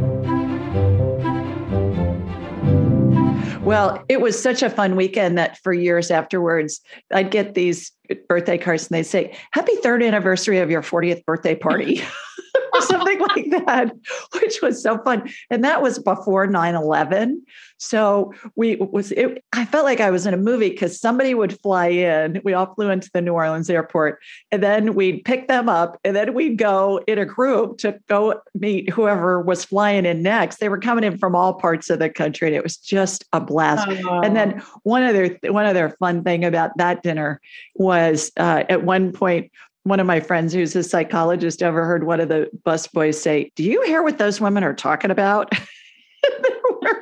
Well, 3.63 4.03
it 4.09 4.21
was 4.21 4.41
such 4.41 4.63
a 4.63 4.71
fun 4.71 4.95
weekend 4.95 5.37
that 5.37 5.59
for 5.59 5.71
years 5.71 6.09
afterwards, 6.09 6.81
I'd 7.13 7.29
get 7.29 7.53
these 7.53 7.91
birthday 8.27 8.57
cards 8.57 8.87
and 8.89 8.97
they'd 8.97 9.03
say, 9.03 9.37
Happy 9.51 9.75
third 9.77 10.01
anniversary 10.01 10.57
of 10.59 10.71
your 10.71 10.81
40th 10.81 11.23
birthday 11.25 11.55
party. 11.55 12.01
or 12.73 12.81
something 12.81 13.19
like 13.19 13.49
that, 13.65 13.91
which 14.33 14.61
was 14.61 14.81
so 14.81 14.97
fun. 14.99 15.29
And 15.49 15.63
that 15.63 15.81
was 15.81 15.99
before 15.99 16.47
9 16.47 16.75
11. 16.75 17.43
So 17.77 18.31
we 18.55 18.75
was, 18.75 19.11
it, 19.13 19.43
I 19.53 19.65
felt 19.65 19.85
like 19.85 19.99
I 19.99 20.11
was 20.11 20.27
in 20.27 20.33
a 20.33 20.37
movie 20.37 20.69
because 20.69 20.99
somebody 20.99 21.33
would 21.33 21.59
fly 21.61 21.87
in. 21.87 22.39
We 22.43 22.53
all 22.53 22.73
flew 22.75 22.91
into 22.91 23.09
the 23.11 23.21
New 23.21 23.33
Orleans 23.33 23.69
airport 23.69 24.19
and 24.51 24.61
then 24.61 24.93
we'd 24.93 25.25
pick 25.25 25.47
them 25.47 25.67
up 25.67 25.99
and 26.03 26.15
then 26.15 26.33
we'd 26.35 26.57
go 26.57 27.01
in 27.07 27.17
a 27.17 27.25
group 27.25 27.79
to 27.79 27.99
go 28.07 28.39
meet 28.53 28.91
whoever 28.91 29.41
was 29.41 29.65
flying 29.65 30.05
in 30.05 30.21
next. 30.21 30.57
They 30.57 30.69
were 30.69 30.77
coming 30.77 31.03
in 31.03 31.17
from 31.17 31.35
all 31.35 31.55
parts 31.55 31.89
of 31.89 31.97
the 31.97 32.09
country 32.09 32.47
and 32.47 32.55
it 32.55 32.61
was 32.61 32.77
just 32.77 33.25
a 33.33 33.41
blast. 33.41 33.87
Oh. 34.05 34.21
And 34.21 34.35
then 34.35 34.61
one 34.83 35.01
other, 35.01 35.39
one 35.49 35.65
other 35.65 35.95
fun 35.99 36.23
thing 36.23 36.45
about 36.45 36.77
that 36.77 37.01
dinner 37.01 37.41
was 37.75 38.31
uh, 38.37 38.63
at 38.69 38.83
one 38.83 39.11
point, 39.11 39.51
one 39.83 39.99
of 39.99 40.07
my 40.07 40.19
friends 40.19 40.53
who's 40.53 40.75
a 40.75 40.83
psychologist 40.83 41.63
overheard 41.63 42.05
one 42.05 42.19
of 42.19 42.29
the 42.29 42.49
busboys 42.65 43.15
say, 43.15 43.51
Do 43.55 43.63
you 43.63 43.81
hear 43.83 44.03
what 44.03 44.17
those 44.17 44.39
women 44.39 44.63
are 44.63 44.73
talking 44.73 45.11
about? 45.11 45.51
there, 46.41 46.79
were, 46.81 46.99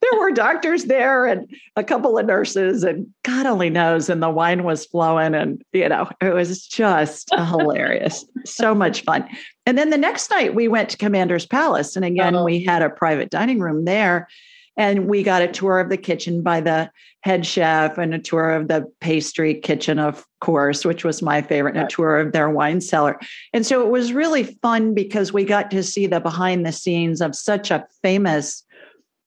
there 0.00 0.20
were 0.20 0.30
doctors 0.30 0.84
there 0.84 1.26
and 1.26 1.50
a 1.76 1.84
couple 1.84 2.18
of 2.18 2.24
nurses, 2.26 2.82
and 2.82 3.06
God 3.22 3.46
only 3.46 3.68
knows. 3.68 4.08
And 4.08 4.22
the 4.22 4.30
wine 4.30 4.64
was 4.64 4.86
flowing, 4.86 5.34
and 5.34 5.62
you 5.72 5.88
know, 5.88 6.08
it 6.20 6.32
was 6.32 6.66
just 6.66 7.28
hilarious. 7.34 8.24
so 8.44 8.74
much 8.74 9.02
fun. 9.02 9.28
And 9.66 9.76
then 9.76 9.90
the 9.90 9.98
next 9.98 10.30
night, 10.30 10.54
we 10.54 10.68
went 10.68 10.88
to 10.90 10.96
Commander's 10.96 11.46
Palace. 11.46 11.96
And 11.96 12.04
again, 12.04 12.34
oh. 12.36 12.44
we 12.44 12.64
had 12.64 12.82
a 12.82 12.90
private 12.90 13.30
dining 13.30 13.58
room 13.58 13.84
there. 13.84 14.28
And 14.76 15.06
we 15.06 15.22
got 15.22 15.42
a 15.42 15.48
tour 15.48 15.78
of 15.78 15.88
the 15.88 15.96
kitchen 15.96 16.42
by 16.42 16.60
the 16.60 16.90
head 17.20 17.46
chef 17.46 17.96
and 17.96 18.14
a 18.14 18.18
tour 18.18 18.50
of 18.50 18.68
the 18.68 18.90
pastry 19.00 19.54
kitchen, 19.54 19.98
of 19.98 20.26
course, 20.40 20.84
which 20.84 21.04
was 21.04 21.22
my 21.22 21.42
favorite, 21.42 21.76
and 21.76 21.84
a 21.84 21.88
tour 21.88 22.18
of 22.18 22.32
their 22.32 22.50
wine 22.50 22.80
cellar. 22.80 23.18
And 23.52 23.64
so 23.64 23.82
it 23.82 23.90
was 23.90 24.12
really 24.12 24.44
fun 24.44 24.92
because 24.92 25.32
we 25.32 25.44
got 25.44 25.70
to 25.70 25.82
see 25.82 26.06
the 26.06 26.20
behind 26.20 26.66
the 26.66 26.72
scenes 26.72 27.20
of 27.20 27.34
such 27.34 27.70
a 27.70 27.86
famous 28.02 28.64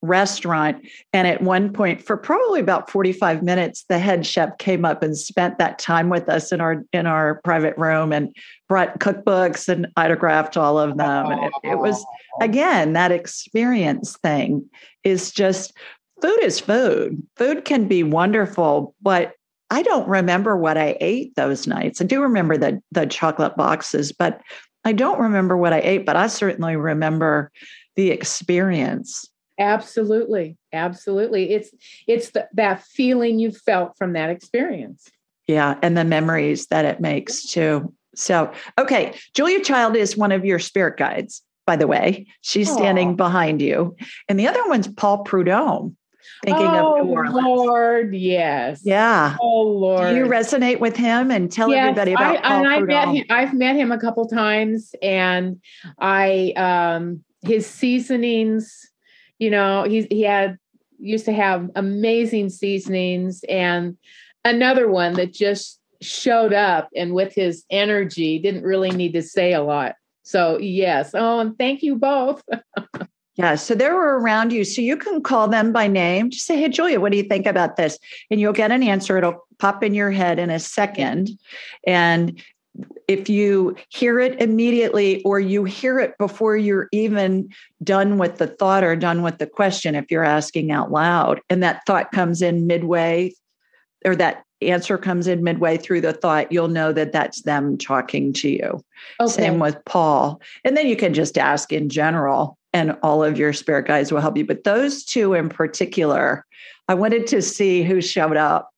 restaurant. 0.02 0.86
And 1.12 1.26
at 1.26 1.42
one 1.42 1.72
point, 1.72 2.02
for 2.02 2.16
probably 2.16 2.60
about 2.60 2.90
45 2.90 3.42
minutes, 3.42 3.84
the 3.88 3.98
head 3.98 4.24
chef 4.24 4.56
came 4.58 4.84
up 4.84 5.02
and 5.02 5.16
spent 5.16 5.58
that 5.58 5.78
time 5.78 6.08
with 6.08 6.28
us 6.28 6.52
in 6.52 6.60
our 6.60 6.84
in 6.92 7.06
our 7.06 7.40
private 7.44 7.76
room 7.76 8.12
and 8.12 8.34
brought 8.68 9.00
cookbooks 9.00 9.68
and 9.68 9.88
autographed 9.96 10.56
all 10.56 10.78
of 10.78 10.96
them. 10.96 11.26
And 11.26 11.44
it, 11.44 11.52
it 11.64 11.78
was 11.78 12.04
again 12.40 12.92
that 12.92 13.12
experience 13.12 14.16
thing 14.18 14.68
is 15.04 15.32
just 15.32 15.72
food 16.20 16.38
is 16.42 16.60
food. 16.60 17.22
Food 17.36 17.64
can 17.64 17.88
be 17.88 18.02
wonderful, 18.02 18.94
but 19.02 19.34
I 19.70 19.82
don't 19.82 20.08
remember 20.08 20.56
what 20.56 20.78
I 20.78 20.96
ate 21.00 21.34
those 21.34 21.66
nights. 21.66 22.00
I 22.00 22.04
do 22.04 22.22
remember 22.22 22.56
the 22.56 22.80
the 22.92 23.06
chocolate 23.06 23.56
boxes, 23.56 24.12
but 24.12 24.40
I 24.84 24.92
don't 24.92 25.20
remember 25.20 25.56
what 25.56 25.72
I 25.72 25.80
ate, 25.80 26.06
but 26.06 26.16
I 26.16 26.28
certainly 26.28 26.76
remember 26.76 27.50
the 27.96 28.10
experience. 28.10 29.28
Absolutely. 29.58 30.56
Absolutely. 30.72 31.50
It's 31.50 31.70
it's 32.06 32.30
the, 32.30 32.48
that 32.54 32.82
feeling 32.82 33.38
you 33.38 33.50
felt 33.50 33.96
from 33.98 34.12
that 34.12 34.30
experience. 34.30 35.10
Yeah, 35.46 35.78
and 35.82 35.96
the 35.96 36.04
memories 36.04 36.66
that 36.66 36.84
it 36.84 37.00
makes 37.00 37.44
too. 37.44 37.92
So, 38.14 38.52
okay, 38.78 39.14
Julia 39.34 39.62
Child 39.62 39.96
is 39.96 40.16
one 40.16 40.32
of 40.32 40.44
your 40.44 40.58
spirit 40.58 40.98
guides, 40.98 41.42
by 41.66 41.76
the 41.76 41.86
way. 41.86 42.26
She's 42.42 42.68
Aww. 42.68 42.76
standing 42.76 43.16
behind 43.16 43.62
you. 43.62 43.96
And 44.28 44.38
the 44.38 44.46
other 44.46 44.66
one's 44.68 44.88
Paul 44.88 45.24
Prudhomme. 45.24 45.96
Thinking 46.44 46.66
oh, 46.66 47.00
of 47.00 47.06
New 47.06 47.12
Orleans. 47.12 47.46
Lord, 47.46 48.14
yes. 48.14 48.82
Yeah. 48.84 49.36
Oh 49.40 49.62
Lord. 49.62 50.10
Do 50.10 50.16
you 50.16 50.26
resonate 50.26 50.78
with 50.78 50.96
him 50.96 51.30
and 51.32 51.50
tell 51.50 51.70
yes, 51.70 51.80
everybody 51.80 52.12
about 52.12 52.36
I, 52.36 52.40
Paul 52.40 52.66
and 52.66 52.86
Prudhomme? 52.86 52.90
I 52.90 53.06
met 53.06 53.16
him, 53.16 53.26
I've 53.30 53.54
met 53.54 53.76
him 53.76 53.92
a 53.92 53.98
couple 53.98 54.28
times 54.28 54.94
and 55.02 55.60
I 55.98 56.52
um 56.56 57.24
his 57.42 57.66
seasonings, 57.66 58.87
you 59.38 59.50
know, 59.50 59.84
he 59.84 60.06
he 60.10 60.22
had 60.22 60.58
used 60.98 61.24
to 61.26 61.32
have 61.32 61.70
amazing 61.76 62.50
seasonings 62.50 63.44
and 63.48 63.96
another 64.44 64.88
one 64.88 65.14
that 65.14 65.32
just 65.32 65.80
showed 66.00 66.52
up 66.52 66.88
and 66.94 67.12
with 67.12 67.34
his 67.34 67.64
energy 67.70 68.38
didn't 68.38 68.62
really 68.62 68.90
need 68.90 69.12
to 69.12 69.22
say 69.22 69.52
a 69.52 69.62
lot. 69.62 69.94
So 70.22 70.58
yes. 70.58 71.12
Oh, 71.14 71.40
and 71.40 71.56
thank 71.56 71.82
you 71.82 71.96
both. 71.96 72.42
Yeah, 73.38 73.54
so 73.54 73.76
they 73.76 73.88
were 73.88 74.18
around 74.18 74.52
you. 74.52 74.64
So 74.64 74.82
you 74.82 74.96
can 74.96 75.22
call 75.22 75.46
them 75.46 75.72
by 75.72 75.86
name. 75.86 76.30
Just 76.30 76.44
say, 76.44 76.60
hey, 76.60 76.68
Julia, 76.68 76.98
what 76.98 77.12
do 77.12 77.18
you 77.18 77.22
think 77.22 77.46
about 77.46 77.76
this? 77.76 77.96
And 78.32 78.40
you'll 78.40 78.52
get 78.52 78.72
an 78.72 78.82
answer. 78.82 79.16
It'll 79.16 79.46
pop 79.60 79.84
in 79.84 79.94
your 79.94 80.10
head 80.10 80.40
in 80.40 80.50
a 80.50 80.58
second. 80.58 81.30
And 81.86 82.42
if 83.06 83.28
you 83.28 83.76
hear 83.88 84.20
it 84.20 84.40
immediately 84.40 85.22
or 85.22 85.40
you 85.40 85.64
hear 85.64 85.98
it 85.98 86.16
before 86.18 86.56
you're 86.56 86.88
even 86.92 87.48
done 87.82 88.18
with 88.18 88.38
the 88.38 88.46
thought 88.46 88.84
or 88.84 88.94
done 88.94 89.22
with 89.22 89.38
the 89.38 89.46
question, 89.46 89.94
if 89.94 90.10
you're 90.10 90.24
asking 90.24 90.70
out 90.70 90.92
loud, 90.92 91.40
and 91.50 91.62
that 91.62 91.82
thought 91.86 92.12
comes 92.12 92.42
in 92.42 92.66
midway 92.66 93.32
or 94.04 94.14
that 94.16 94.44
answer 94.60 94.98
comes 94.98 95.26
in 95.26 95.44
midway 95.44 95.76
through 95.76 96.00
the 96.00 96.12
thought, 96.12 96.50
you'll 96.50 96.68
know 96.68 96.92
that 96.92 97.12
that's 97.12 97.42
them 97.42 97.78
talking 97.78 98.32
to 98.32 98.48
you. 98.48 98.82
Okay. 99.20 99.32
Same 99.32 99.58
with 99.58 99.76
Paul. 99.84 100.40
And 100.64 100.76
then 100.76 100.86
you 100.86 100.96
can 100.96 101.14
just 101.14 101.38
ask 101.38 101.72
in 101.72 101.88
general 101.88 102.58
and 102.72 102.96
all 103.02 103.24
of 103.24 103.38
your 103.38 103.52
spirit 103.52 103.86
guides 103.86 104.12
will 104.12 104.20
help 104.20 104.36
you. 104.36 104.44
But 104.44 104.64
those 104.64 105.04
two 105.04 105.34
in 105.34 105.48
particular, 105.48 106.44
I 106.88 106.94
wanted 106.94 107.26
to 107.28 107.40
see 107.40 107.82
who 107.82 108.00
showed 108.00 108.36
up 108.36 108.70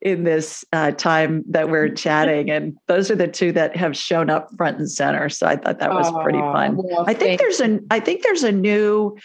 in 0.00 0.24
this 0.24 0.64
uh, 0.72 0.90
time 0.92 1.44
that 1.48 1.70
we're 1.70 1.88
chatting, 1.94 2.50
and 2.50 2.76
those 2.86 3.10
are 3.10 3.16
the 3.16 3.28
two 3.28 3.52
that 3.52 3.76
have 3.76 3.96
shown 3.96 4.30
up 4.30 4.48
front 4.56 4.78
and 4.78 4.90
center. 4.90 5.28
So 5.28 5.46
I 5.46 5.56
thought 5.56 5.78
that 5.78 5.90
was 5.90 6.10
pretty 6.22 6.40
fun. 6.40 6.76
Well, 6.76 7.04
I 7.06 7.14
think 7.14 7.40
there's 7.40 7.60
a 7.60 7.80
I 7.90 8.00
think 8.00 8.22
there's 8.22 8.44
a 8.44 8.52
new 8.52 9.16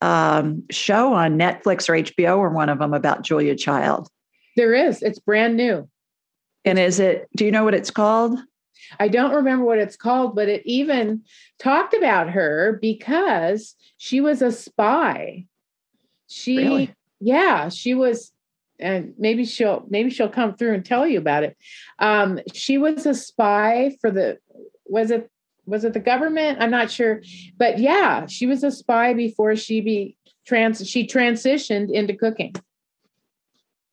um, 0.00 0.64
show 0.70 1.12
on 1.14 1.38
Netflix 1.38 1.88
or 1.88 1.94
HBO 1.94 2.38
or 2.38 2.50
one 2.50 2.68
of 2.68 2.78
them 2.78 2.92
about 2.92 3.22
Julia 3.22 3.56
Child. 3.56 4.08
There 4.56 4.74
is. 4.74 5.02
It's 5.02 5.18
brand 5.18 5.56
new. 5.56 5.88
And 6.64 6.78
is 6.78 6.98
it? 6.98 7.28
Do 7.36 7.44
you 7.44 7.52
know 7.52 7.64
what 7.64 7.74
it's 7.74 7.90
called? 7.90 8.38
I 8.98 9.08
don't 9.08 9.34
remember 9.34 9.64
what 9.64 9.78
it's 9.78 9.96
called, 9.96 10.34
but 10.34 10.48
it 10.48 10.62
even 10.64 11.22
talked 11.58 11.94
about 11.94 12.30
her 12.30 12.78
because 12.80 13.74
she 13.98 14.20
was 14.20 14.42
a 14.42 14.52
spy. 14.52 15.46
She, 16.28 16.58
really? 16.58 16.94
yeah, 17.20 17.68
she 17.68 17.94
was, 17.94 18.32
and 18.78 19.14
maybe 19.18 19.44
she'll 19.44 19.84
maybe 19.88 20.10
she'll 20.10 20.28
come 20.28 20.54
through 20.56 20.74
and 20.74 20.84
tell 20.84 21.06
you 21.06 21.18
about 21.18 21.42
it. 21.42 21.56
Um, 21.98 22.40
she 22.54 22.78
was 22.78 23.06
a 23.06 23.14
spy 23.14 23.96
for 24.00 24.10
the 24.10 24.38
was 24.86 25.10
it 25.10 25.30
was 25.66 25.84
it 25.84 25.92
the 25.92 26.00
government? 26.00 26.58
I'm 26.60 26.70
not 26.70 26.90
sure, 26.90 27.22
but 27.56 27.78
yeah, 27.78 28.26
she 28.26 28.46
was 28.46 28.62
a 28.62 28.70
spy 28.70 29.14
before 29.14 29.56
she 29.56 29.80
be 29.80 30.16
trans 30.46 30.88
she 30.88 31.06
transitioned 31.06 31.90
into 31.90 32.14
cooking. 32.14 32.54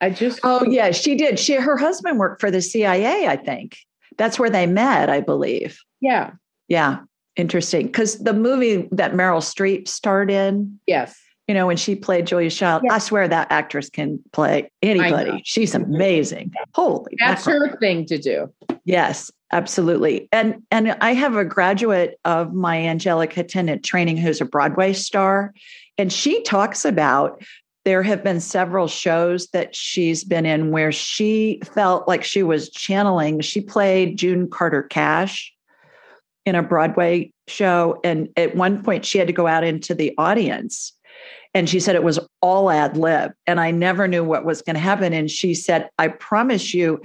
I 0.00 0.10
just 0.10 0.40
oh 0.42 0.64
yeah, 0.64 0.90
she 0.90 1.14
did. 1.14 1.38
She 1.38 1.54
her 1.54 1.76
husband 1.76 2.18
worked 2.18 2.40
for 2.40 2.50
the 2.50 2.62
CIA, 2.62 3.26
I 3.26 3.36
think. 3.36 3.76
That's 4.16 4.38
where 4.38 4.50
they 4.50 4.66
met, 4.66 5.08
I 5.08 5.20
believe. 5.20 5.78
Yeah. 6.00 6.32
Yeah. 6.68 7.00
Interesting. 7.36 7.86
Because 7.86 8.18
the 8.18 8.32
movie 8.32 8.88
that 8.92 9.12
Meryl 9.12 9.40
Streep 9.40 9.88
starred 9.88 10.30
in. 10.30 10.78
Yes. 10.86 11.18
You 11.48 11.54
know, 11.54 11.66
when 11.66 11.76
she 11.76 11.94
played 11.94 12.26
Julia 12.26 12.50
Child, 12.50 12.82
yes. 12.84 12.92
I 12.92 12.98
swear 12.98 13.28
that 13.28 13.48
actress 13.50 13.90
can 13.90 14.18
play 14.32 14.70
anybody. 14.82 15.42
She's 15.44 15.74
mm-hmm. 15.74 15.94
amazing. 15.94 16.52
Holy 16.74 17.14
That's 17.18 17.46
mackerel. 17.46 17.68
her 17.68 17.76
thing 17.78 18.06
to 18.06 18.18
do. 18.18 18.52
Yes, 18.84 19.30
absolutely. 19.52 20.28
And 20.32 20.62
and 20.70 20.92
I 21.00 21.12
have 21.12 21.36
a 21.36 21.44
graduate 21.44 22.18
of 22.24 22.54
my 22.54 22.78
angelic 22.78 23.36
attendant 23.36 23.84
training 23.84 24.16
who's 24.16 24.40
a 24.40 24.46
Broadway 24.46 24.94
star. 24.94 25.52
And 25.98 26.12
she 26.12 26.42
talks 26.42 26.84
about 26.84 27.42
there 27.84 28.02
have 28.02 28.24
been 28.24 28.40
several 28.40 28.88
shows 28.88 29.48
that 29.48 29.76
she's 29.76 30.24
been 30.24 30.46
in 30.46 30.70
where 30.70 30.90
she 30.90 31.60
felt 31.64 32.08
like 32.08 32.24
she 32.24 32.42
was 32.42 32.70
channeling. 32.70 33.40
She 33.40 33.60
played 33.60 34.16
June 34.16 34.48
Carter 34.48 34.82
Cash 34.82 35.52
in 36.46 36.54
a 36.54 36.62
Broadway 36.62 37.30
show. 37.46 38.00
And 38.02 38.28
at 38.36 38.56
one 38.56 38.82
point, 38.82 39.04
she 39.04 39.18
had 39.18 39.26
to 39.26 39.32
go 39.32 39.46
out 39.46 39.64
into 39.64 39.94
the 39.94 40.14
audience. 40.16 40.92
And 41.54 41.68
she 41.68 41.78
said 41.80 41.94
it 41.94 42.02
was 42.02 42.18
all 42.42 42.70
ad 42.70 42.96
lib. 42.96 43.32
And 43.46 43.60
I 43.60 43.70
never 43.70 44.08
knew 44.08 44.24
what 44.24 44.44
was 44.44 44.60
going 44.60 44.74
to 44.74 44.80
happen. 44.80 45.12
And 45.12 45.30
she 45.30 45.54
said, 45.54 45.88
I 45.98 46.08
promise 46.08 46.74
you, 46.74 47.00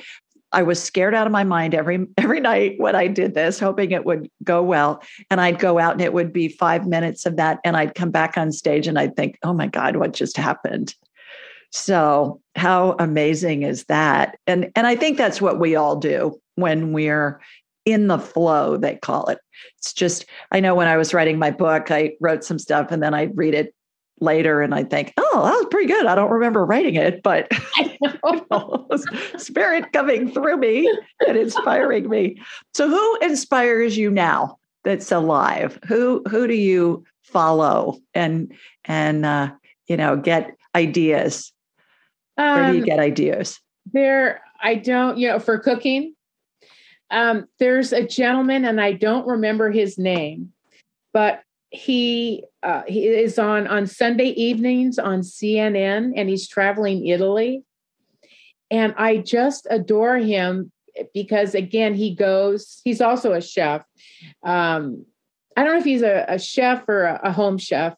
I 0.52 0.64
was 0.64 0.82
scared 0.82 1.14
out 1.14 1.28
of 1.28 1.32
my 1.32 1.44
mind 1.44 1.76
every 1.76 2.08
every 2.18 2.40
night 2.40 2.76
when 2.78 2.96
I 2.96 3.08
did 3.08 3.36
this, 3.36 3.60
hoping 3.60 3.92
it 3.92 4.06
would 4.06 4.30
go 4.44 4.64
well. 4.64 5.04
And 5.30 5.40
I'd 5.40 5.60
go 5.60 5.80
out 5.80 5.94
and 5.94 6.02
it 6.02 6.14
would 6.14 6.34
be 6.34 6.48
five 6.48 6.88
minutes 6.88 7.26
of 7.26 7.36
that, 7.38 7.60
and 7.64 7.78
I'd 7.78 7.96
come 7.96 8.12
back 8.12 8.38
on 8.38 8.52
stage 8.52 8.88
and 8.88 8.98
I'd 8.98 9.16
think, 9.16 9.38
"Oh 9.44 9.54
my 9.54 9.68
God, 9.68 9.96
what 9.96 10.14
just 10.14 10.38
happened?" 10.38 10.96
So 11.72 12.42
how 12.56 12.96
amazing 13.00 13.64
is 13.64 13.86
that? 13.86 14.38
And 14.48 14.72
and 14.76 14.88
I 14.88 14.96
think 14.96 15.18
that's 15.18 15.42
what 15.42 15.60
we 15.60 15.76
all 15.76 15.96
do 15.96 16.40
when 16.56 16.94
we're 16.94 17.40
in 17.86 18.08
the 18.08 18.20
flow. 18.20 18.78
They 18.78 18.96
call 18.96 19.28
it. 19.28 19.40
It's 19.78 19.94
just 19.94 20.26
I 20.52 20.60
know 20.60 20.74
when 20.74 20.88
I 20.88 20.98
was 20.98 21.14
writing 21.14 21.38
my 21.38 21.52
book, 21.52 21.92
I 21.92 22.14
wrote 22.20 22.44
some 22.44 22.60
stuff 22.60 22.92
and 22.92 23.04
then 23.04 23.14
I'd 23.14 23.38
read 23.38 23.54
it 23.54 23.74
later 24.22 24.62
and 24.62 24.74
I 24.74 24.84
think, 24.84 25.14
oh, 25.18 25.44
that 25.44 25.54
was 25.54 25.68
pretty 25.72 25.88
good. 25.88 26.06
I 26.06 26.16
don't 26.16 26.32
remember 26.32 26.66
writing 26.66 26.96
it, 26.96 27.22
but 27.24 27.52
spirit 29.38 29.92
coming 29.94 30.32
through 30.32 30.58
me 30.58 30.92
and 31.28 31.38
inspiring 31.38 32.10
me. 32.10 32.42
So 32.74 32.88
who 32.88 33.18
inspires 33.22 33.98
you 33.98 34.10
now 34.10 34.58
that's 34.84 35.12
alive? 35.12 35.80
Who 35.88 36.24
who 36.30 36.48
do 36.48 36.56
you 36.56 37.04
follow 37.24 38.00
and 38.14 38.54
and 38.86 39.26
uh, 39.26 39.52
you 39.88 39.98
know 39.98 40.16
get 40.16 40.52
ideas? 40.76 41.52
Um, 42.38 42.56
Where 42.56 42.72
do 42.72 42.74
you 42.78 42.84
um, 42.84 42.86
get 42.86 43.00
ideas? 43.00 43.60
There, 43.92 44.42
I 44.62 44.76
don't, 44.76 45.18
you 45.18 45.28
know, 45.28 45.40
for 45.40 45.60
cooking. 45.60 46.16
Um, 47.12 47.48
there's 47.58 47.92
a 47.92 48.06
gentleman, 48.06 48.66
and 48.66 48.80
I 48.80 48.94
don't 48.94 49.28
remember 49.28 49.72
his 49.72 49.98
name, 49.98 50.54
but 51.12 51.42
he 51.72 52.44
uh, 52.64 52.84
he 52.88 53.08
is 53.08 53.38
on 53.38 53.68
on 53.68 53.88
Sunday 53.88 54.30
evenings 54.30 54.98
on 54.98 55.22
CNN, 55.22 56.14
and 56.16 56.30
he's 56.30 56.48
traveling 56.48 57.06
Italy. 57.06 57.64
And 58.72 58.94
I 58.98 59.18
just 59.18 59.68
adore 59.70 60.18
him 60.18 60.72
because 61.14 61.56
again, 61.56 61.94
he 61.94 62.16
goes. 62.16 62.82
He's 62.84 63.02
also 63.02 63.34
a 63.34 63.42
chef. 63.42 63.84
Um, 64.44 65.06
I 65.56 65.64
don't 65.64 65.74
know 65.74 65.80
if 65.80 65.86
he's 65.86 66.02
a, 66.02 66.26
a 66.28 66.40
chef 66.40 66.88
or 66.88 67.04
a, 67.04 67.20
a, 67.26 67.32
home 67.32 67.58
chef, 67.58 67.96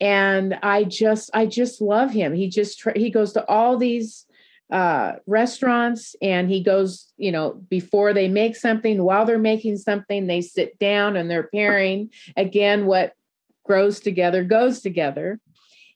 and 0.00 0.58
I 0.62 0.84
just 0.84 1.30
I 1.32 1.46
just 1.46 1.80
love 1.80 2.10
him. 2.10 2.34
He 2.34 2.48
just 2.48 2.78
tra- 2.78 2.98
he 2.98 3.10
goes 3.10 3.32
to 3.34 3.46
all 3.46 3.78
these 3.78 4.26
uh, 4.70 5.14
restaurants 5.26 6.14
and 6.22 6.48
he 6.48 6.62
goes, 6.62 7.12
you 7.16 7.32
know, 7.32 7.60
before 7.68 8.12
they 8.12 8.28
make 8.28 8.56
something, 8.56 9.02
while 9.02 9.24
they're 9.24 9.38
making 9.38 9.76
something, 9.78 10.26
they 10.26 10.40
sit 10.40 10.78
down 10.78 11.16
and 11.16 11.30
they're 11.30 11.48
pairing 11.52 12.10
again 12.36 12.86
what 12.86 13.14
grows 13.64 14.00
together 14.00 14.44
goes 14.44 14.80
together. 14.80 15.40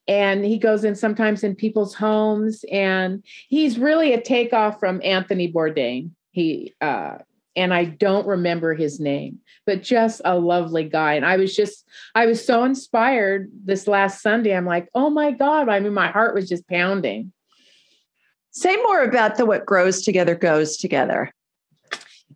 And 0.06 0.44
he 0.44 0.58
goes 0.58 0.84
in 0.84 0.94
sometimes 0.94 1.44
in 1.44 1.56
people's 1.56 1.94
homes, 1.94 2.62
and 2.70 3.24
he's 3.48 3.78
really 3.78 4.12
a 4.12 4.20
takeoff 4.20 4.78
from 4.78 5.00
Anthony 5.02 5.50
Bourdain. 5.50 6.10
He 6.30 6.74
uh, 6.82 7.18
and 7.56 7.72
I 7.72 7.84
don't 7.84 8.26
remember 8.26 8.74
his 8.74 8.98
name, 8.98 9.38
but 9.66 9.82
just 9.82 10.20
a 10.24 10.38
lovely 10.38 10.84
guy. 10.84 11.14
And 11.14 11.24
I 11.24 11.36
was 11.36 11.54
just, 11.54 11.88
I 12.14 12.26
was 12.26 12.44
so 12.44 12.64
inspired 12.64 13.50
this 13.64 13.86
last 13.86 14.22
Sunday. 14.22 14.54
I'm 14.54 14.66
like, 14.66 14.88
oh 14.94 15.10
my 15.10 15.30
God. 15.30 15.68
I 15.68 15.80
mean, 15.80 15.94
my 15.94 16.08
heart 16.08 16.34
was 16.34 16.48
just 16.48 16.66
pounding. 16.68 17.32
Say 18.54 18.76
more 18.76 19.02
about 19.02 19.36
the 19.36 19.46
what 19.46 19.66
grows 19.66 20.02
together 20.02 20.36
goes 20.36 20.76
together. 20.76 21.32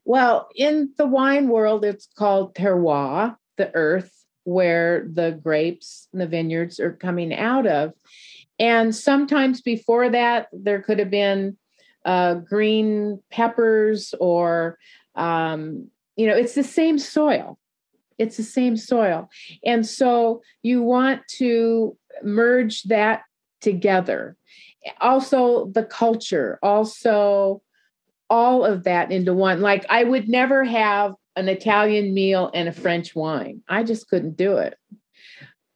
Well, 0.05 0.49
in 0.57 0.93
the 0.99 1.07
wine 1.07 1.49
world, 1.49 1.85
it's 1.85 2.09
called 2.19 2.57
terroir, 2.57 3.37
the 3.57 3.71
earth 3.73 4.13
where 4.43 5.07
the 5.13 5.39
grapes 5.41 6.09
and 6.13 6.21
the 6.21 6.27
vineyards 6.27 6.81
are 6.81 6.93
coming 6.93 7.33
out 7.33 7.69
of. 7.69 7.93
And 8.59 8.95
sometimes 8.95 9.61
before 9.61 10.11
that, 10.11 10.49
there 10.53 10.83
could 10.83 10.99
have 10.99 11.11
been 11.11 11.57
uh, 12.05 12.35
green 12.35 13.23
peppers 13.31 14.13
or, 14.19 14.77
um, 15.15 15.89
you 16.17 16.27
know, 16.27 16.35
it's 16.35 16.55
the 16.55 16.65
same 16.65 16.99
soil. 16.99 17.59
It's 18.19 18.37
the 18.37 18.43
same 18.43 18.77
soil. 18.77 19.29
And 19.65 19.87
so 19.87 20.43
you 20.63 20.83
want 20.83 21.23
to 21.37 21.97
merge 22.25 22.83
that 22.85 23.23
together 23.61 24.37
also 25.01 25.67
the 25.67 25.85
culture, 25.85 26.59
also 26.63 27.63
all 28.31 28.65
of 28.65 28.85
that 28.85 29.11
into 29.11 29.35
one. 29.35 29.61
Like 29.61 29.87
I 29.89 30.05
would 30.05 30.29
never 30.29 30.65
have 30.65 31.15
an 31.37 31.49
Italian 31.49 32.15
meal 32.15 32.51
and 32.53 32.69
a 32.69 32.73
French 32.73 33.15
wine. 33.15 33.63
I 33.69 33.85
just 33.85 34.09
couldn't 34.09 34.37
do 34.37 34.59
it. 34.59 34.77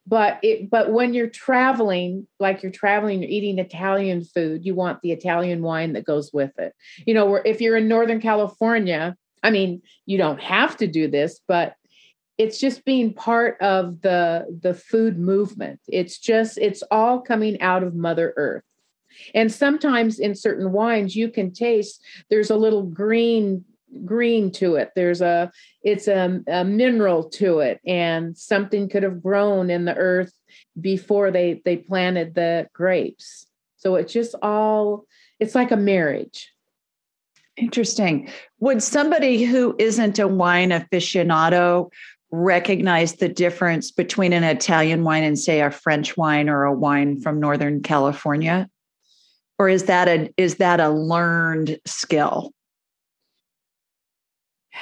But 0.07 0.41
it 0.43 0.69
but 0.69 0.93
when 0.93 1.15
you're 1.15 1.29
traveling, 1.29 2.27
like 2.41 2.63
you're 2.63 2.73
traveling, 2.73 3.23
you're 3.23 3.31
eating 3.31 3.59
Italian 3.59 4.25
food, 4.25 4.67
you 4.67 4.75
want 4.75 5.01
the 5.01 5.13
Italian 5.13 5.63
wine 5.63 5.93
that 5.93 6.05
goes 6.05 6.33
with 6.33 6.59
it. 6.59 6.75
You 7.07 7.15
know, 7.15 7.37
if 7.37 7.61
you're 7.61 7.77
in 7.77 7.89
Northern 7.89 8.21
California, 8.21 9.17
I 9.43 9.51
mean, 9.51 9.83
you 10.05 10.19
don't 10.19 10.41
have 10.41 10.77
to 10.79 10.87
do 10.87 11.09
this, 11.09 11.41
but 11.47 11.77
it's 12.39 12.59
just 12.59 12.85
being 12.85 13.15
part 13.15 13.61
of 13.61 14.01
the 14.01 14.47
the 14.63 14.75
food 14.75 15.19
movement 15.19 15.79
it's 15.87 16.19
just 16.19 16.59
it's 16.59 16.83
all 16.91 17.21
coming 17.21 17.61
out 17.61 17.83
of 17.83 17.95
mother 17.95 18.33
earth 18.37 18.65
and 19.35 19.53
sometimes 19.53 20.19
in 20.19 20.35
certain 20.35 20.73
wines 20.73 21.17
you 21.17 21.29
can 21.29 21.53
taste 21.53 22.03
there's 22.31 22.51
a 22.51 22.57
little 22.57 22.83
green 22.83 23.65
green 24.05 24.51
to 24.51 24.77
it 24.77 24.91
there's 24.97 25.21
a 25.21 25.51
it's 25.83 26.09
a, 26.09 26.41
a 26.49 26.65
mineral 26.65 27.29
to 27.29 27.59
it 27.59 27.81
and 27.87 28.37
something 28.37 28.89
could 28.89 29.03
have 29.03 29.23
grown 29.23 29.69
in 29.69 29.85
the 29.85 29.95
earth 29.97 30.33
before 30.81 31.31
they 31.31 31.61
they 31.65 31.77
planted 31.77 32.35
the 32.35 32.67
grapes 32.73 33.47
so 33.77 33.97
it's 33.97 34.13
just 34.13 34.35
all 34.43 35.05
it's 35.39 35.55
like 35.55 35.71
a 35.71 35.77
marriage 35.77 36.53
Interesting. 37.57 38.31
Would 38.61 38.83
somebody 38.83 39.45
who 39.45 39.77
isn't 39.79 40.19
a 40.19 40.27
wine 40.27 40.71
aficionado 40.71 41.91
recognize 42.31 43.17
the 43.17 43.29
difference 43.29 43.91
between 43.91 44.33
an 44.33 44.43
Italian 44.43 45.05
wine 45.05 45.23
and 45.23 45.39
say 45.39 45.61
a 45.61 45.71
French 45.71 46.17
wine 46.17 46.49
or 46.49 46.65
a 46.65 46.73
wine 46.73 47.21
from 47.21 47.39
Northern 47.39 47.83
California? 47.83 48.69
Or 49.63 49.69
is 49.69 49.85
that 49.85 50.09
a 50.09 50.29
is 50.37 50.57
that 50.57 50.81
a 50.81 50.89
learned 50.89 51.79
skill? 51.87 52.53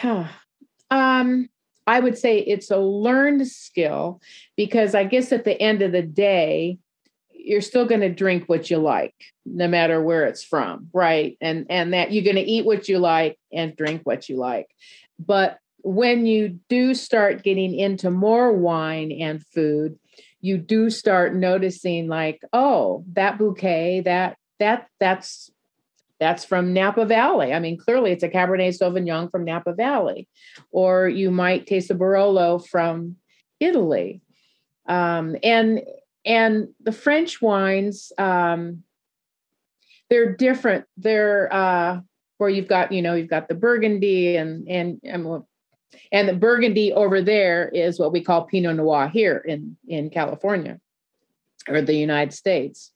um, 0.02 1.50
I 1.86 2.00
would 2.00 2.16
say 2.16 2.38
it's 2.38 2.70
a 2.70 2.78
learned 2.78 3.46
skill 3.46 4.22
because 4.56 4.94
I 4.94 5.04
guess 5.04 5.32
at 5.32 5.44
the 5.44 5.60
end 5.60 5.82
of 5.82 5.92
the 5.92 6.00
day, 6.00 6.78
you're 7.30 7.60
still 7.60 7.84
going 7.84 8.00
to 8.00 8.08
drink 8.08 8.44
what 8.46 8.70
you 8.70 8.78
like 8.78 9.14
no 9.44 9.68
matter 9.68 10.02
where 10.02 10.24
it's 10.24 10.42
from 10.42 10.88
right? 10.94 11.36
And 11.42 11.66
and 11.68 11.92
that 11.92 12.12
you're 12.12 12.24
going 12.24 12.36
to 12.36 12.50
eat 12.50 12.64
what 12.64 12.88
you 12.88 13.00
like 13.00 13.38
and 13.52 13.76
drink 13.76 14.00
what 14.04 14.30
you 14.30 14.38
like. 14.38 14.68
But 15.18 15.58
when 15.82 16.24
you 16.24 16.58
do 16.70 16.94
start 16.94 17.42
getting 17.42 17.78
into 17.78 18.10
more 18.10 18.50
wine 18.50 19.12
and 19.12 19.44
food 19.44 19.98
you 20.42 20.56
do 20.56 20.88
start 20.88 21.34
noticing 21.34 22.08
like 22.08 22.40
oh 22.54 23.04
that 23.12 23.36
bouquet 23.38 24.00
that 24.00 24.38
that 24.60 24.86
that's 24.98 25.50
that's 26.20 26.44
from 26.44 26.74
Napa 26.74 27.06
Valley. 27.06 27.52
I 27.52 27.58
mean, 27.58 27.78
clearly 27.78 28.12
it's 28.12 28.22
a 28.22 28.28
Cabernet 28.28 28.78
Sauvignon 28.78 29.30
from 29.30 29.44
Napa 29.44 29.72
Valley, 29.72 30.28
or 30.70 31.08
you 31.08 31.30
might 31.30 31.66
taste 31.66 31.90
a 31.90 31.94
Barolo 31.94 32.64
from 32.64 33.16
Italy. 33.58 34.20
Um, 34.86 35.36
and 35.42 35.82
and 36.24 36.68
the 36.80 36.92
French 36.92 37.40
wines, 37.40 38.12
um, 38.18 38.84
they're 40.10 40.36
different. 40.36 40.84
They're 40.96 41.52
uh, 41.52 42.00
where 42.36 42.50
you've 42.50 42.68
got, 42.68 42.92
you 42.92 43.02
know, 43.02 43.14
you've 43.14 43.30
got 43.30 43.48
the 43.48 43.54
Burgundy 43.54 44.36
and 44.36 44.68
and 44.68 45.00
and 45.02 45.42
and 46.12 46.28
the 46.28 46.34
Burgundy 46.34 46.92
over 46.92 47.22
there 47.22 47.68
is 47.68 47.98
what 47.98 48.12
we 48.12 48.22
call 48.22 48.44
Pinot 48.44 48.76
Noir 48.76 49.08
here 49.08 49.38
in 49.38 49.76
in 49.88 50.10
California 50.10 50.80
or 51.68 51.80
the 51.80 51.94
United 51.94 52.32
States. 52.32 52.92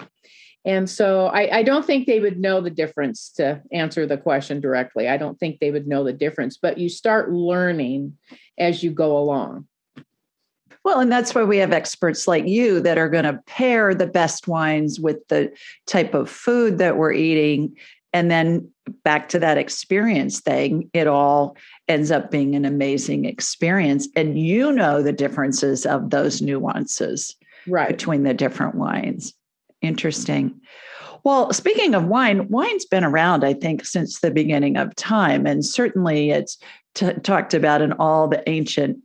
And 0.64 0.88
so 0.88 1.26
I, 1.26 1.58
I, 1.58 1.62
don't 1.62 1.84
think 1.84 2.06
they 2.06 2.20
would 2.20 2.40
know 2.40 2.60
the 2.60 2.70
difference 2.70 3.28
to 3.32 3.60
answer 3.70 4.06
the 4.06 4.16
question 4.16 4.60
directly. 4.60 5.08
I 5.08 5.18
don't 5.18 5.38
think 5.38 5.60
they 5.60 5.70
would 5.70 5.86
know 5.86 6.04
the 6.04 6.12
difference, 6.12 6.56
but 6.56 6.78
you 6.78 6.88
start 6.88 7.30
learning 7.30 8.16
as 8.58 8.82
you 8.82 8.90
go 8.90 9.18
along. 9.18 9.66
Well, 10.84 11.00
and 11.00 11.10
that's 11.10 11.34
why 11.34 11.44
we 11.44 11.58
have 11.58 11.72
experts 11.72 12.28
like 12.28 12.46
you 12.46 12.80
that 12.80 12.98
are 12.98 13.08
going 13.08 13.24
to 13.24 13.40
pair 13.46 13.94
the 13.94 14.06
best 14.06 14.48
wines 14.48 15.00
with 15.00 15.26
the 15.28 15.52
type 15.86 16.14
of 16.14 16.30
food 16.30 16.78
that 16.78 16.96
we're 16.96 17.12
eating. 17.12 17.76
And 18.12 18.30
then 18.30 18.70
back 19.02 19.28
to 19.30 19.38
that 19.38 19.58
experience 19.58 20.40
thing, 20.40 20.90
it 20.92 21.06
all 21.06 21.56
ends 21.88 22.10
up 22.10 22.30
being 22.30 22.54
an 22.54 22.66
amazing 22.66 23.24
experience. 23.24 24.08
And 24.14 24.38
you 24.38 24.72
know 24.72 25.02
the 25.02 25.12
differences 25.12 25.86
of 25.86 26.10
those 26.10 26.42
nuances 26.42 27.34
right. 27.66 27.88
between 27.88 28.22
the 28.22 28.34
different 28.34 28.74
wines. 28.74 29.34
Interesting. 29.84 30.60
Well, 31.24 31.52
speaking 31.52 31.94
of 31.94 32.04
wine, 32.04 32.48
wine's 32.48 32.84
been 32.84 33.04
around, 33.04 33.44
I 33.44 33.54
think, 33.54 33.86
since 33.86 34.20
the 34.20 34.30
beginning 34.30 34.76
of 34.76 34.94
time. 34.96 35.46
And 35.46 35.64
certainly 35.64 36.30
it's 36.30 36.58
t- 36.94 37.14
talked 37.22 37.54
about 37.54 37.80
in 37.80 37.92
all 37.92 38.28
the 38.28 38.46
ancient 38.48 38.98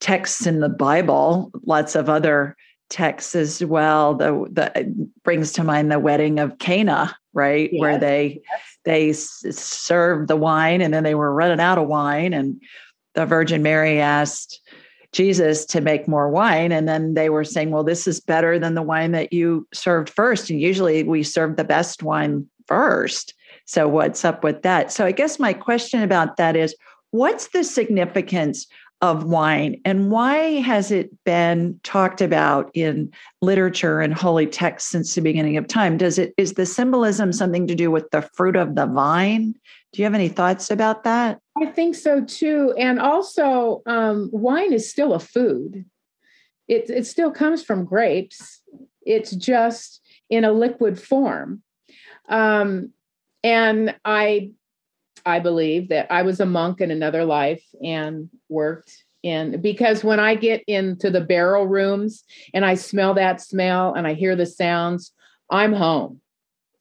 texts 0.00 0.46
in 0.46 0.60
the 0.60 0.68
Bible, 0.68 1.50
lots 1.64 1.94
of 1.94 2.08
other 2.08 2.56
texts 2.88 3.34
as 3.34 3.62
well. 3.62 4.14
The, 4.14 4.46
the 4.50 5.08
brings 5.24 5.52
to 5.52 5.64
mind 5.64 5.92
the 5.92 5.98
wedding 5.98 6.38
of 6.38 6.58
Cana, 6.58 7.14
right, 7.34 7.70
yes. 7.70 7.80
where 7.80 7.98
they 7.98 8.40
yes. 8.50 8.78
they 8.84 9.12
served 9.12 10.28
the 10.28 10.36
wine 10.36 10.80
and 10.80 10.94
then 10.94 11.04
they 11.04 11.14
were 11.14 11.34
running 11.34 11.60
out 11.60 11.78
of 11.78 11.86
wine, 11.86 12.32
and 12.32 12.62
the 13.14 13.26
Virgin 13.26 13.62
Mary 13.62 14.00
asked 14.00 14.60
Jesus 15.18 15.66
to 15.66 15.80
make 15.80 16.06
more 16.06 16.30
wine, 16.30 16.70
and 16.70 16.88
then 16.88 17.14
they 17.14 17.28
were 17.28 17.42
saying, 17.42 17.72
"Well, 17.72 17.82
this 17.82 18.06
is 18.06 18.20
better 18.20 18.56
than 18.56 18.74
the 18.74 18.82
wine 18.82 19.10
that 19.12 19.32
you 19.32 19.66
served 19.74 20.08
first. 20.08 20.48
And 20.48 20.60
usually 20.60 21.02
we 21.02 21.24
serve 21.24 21.56
the 21.56 21.64
best 21.64 22.04
wine 22.04 22.46
first. 22.68 23.34
So 23.64 23.88
what's 23.88 24.24
up 24.24 24.44
with 24.44 24.62
that? 24.62 24.92
So 24.92 25.04
I 25.04 25.10
guess 25.10 25.40
my 25.40 25.52
question 25.52 26.02
about 26.02 26.36
that 26.36 26.54
is, 26.54 26.76
what's 27.10 27.48
the 27.48 27.64
significance 27.64 28.68
of 29.00 29.24
wine 29.24 29.80
and 29.84 30.10
why 30.10 30.60
has 30.60 30.90
it 30.90 31.10
been 31.24 31.78
talked 31.82 32.20
about 32.20 32.70
in 32.74 33.10
literature 33.42 34.00
and 34.00 34.12
holy 34.12 34.46
texts 34.46 34.90
since 34.90 35.14
the 35.14 35.20
beginning 35.20 35.56
of 35.56 35.68
time 35.68 35.96
does 35.96 36.18
it 36.18 36.34
is 36.36 36.54
the 36.54 36.66
symbolism 36.66 37.32
something 37.32 37.66
to 37.68 37.76
do 37.76 37.92
with 37.92 38.10
the 38.10 38.22
fruit 38.22 38.56
of 38.56 38.74
the 38.74 38.86
vine 38.86 39.54
do 39.92 40.02
you 40.02 40.04
have 40.04 40.14
any 40.14 40.28
thoughts 40.28 40.68
about 40.68 41.04
that 41.04 41.38
i 41.60 41.66
think 41.66 41.94
so 41.94 42.24
too 42.24 42.74
and 42.78 42.98
also 42.98 43.82
um, 43.86 44.28
wine 44.32 44.72
is 44.72 44.90
still 44.90 45.14
a 45.14 45.20
food 45.20 45.84
it, 46.66 46.90
it 46.90 47.06
still 47.06 47.30
comes 47.30 47.62
from 47.62 47.84
grapes 47.84 48.60
it's 49.02 49.30
just 49.30 50.02
in 50.30 50.44
a 50.44 50.52
liquid 50.52 51.00
form 51.00 51.62
um, 52.28 52.92
and 53.42 53.94
i 54.04 54.50
I 55.28 55.40
believe 55.40 55.90
that 55.90 56.10
I 56.10 56.22
was 56.22 56.40
a 56.40 56.46
monk 56.46 56.80
in 56.80 56.90
another 56.90 57.24
life 57.24 57.62
and 57.82 58.30
worked 58.48 59.04
in 59.22 59.60
because 59.60 60.04
when 60.04 60.20
I 60.20 60.34
get 60.34 60.62
into 60.66 61.10
the 61.10 61.20
barrel 61.20 61.66
rooms 61.66 62.24
and 62.54 62.64
I 62.64 62.74
smell 62.74 63.14
that 63.14 63.40
smell 63.40 63.94
and 63.94 64.06
I 64.06 64.14
hear 64.14 64.36
the 64.36 64.46
sounds, 64.46 65.12
I'm 65.50 65.72
home. 65.72 66.20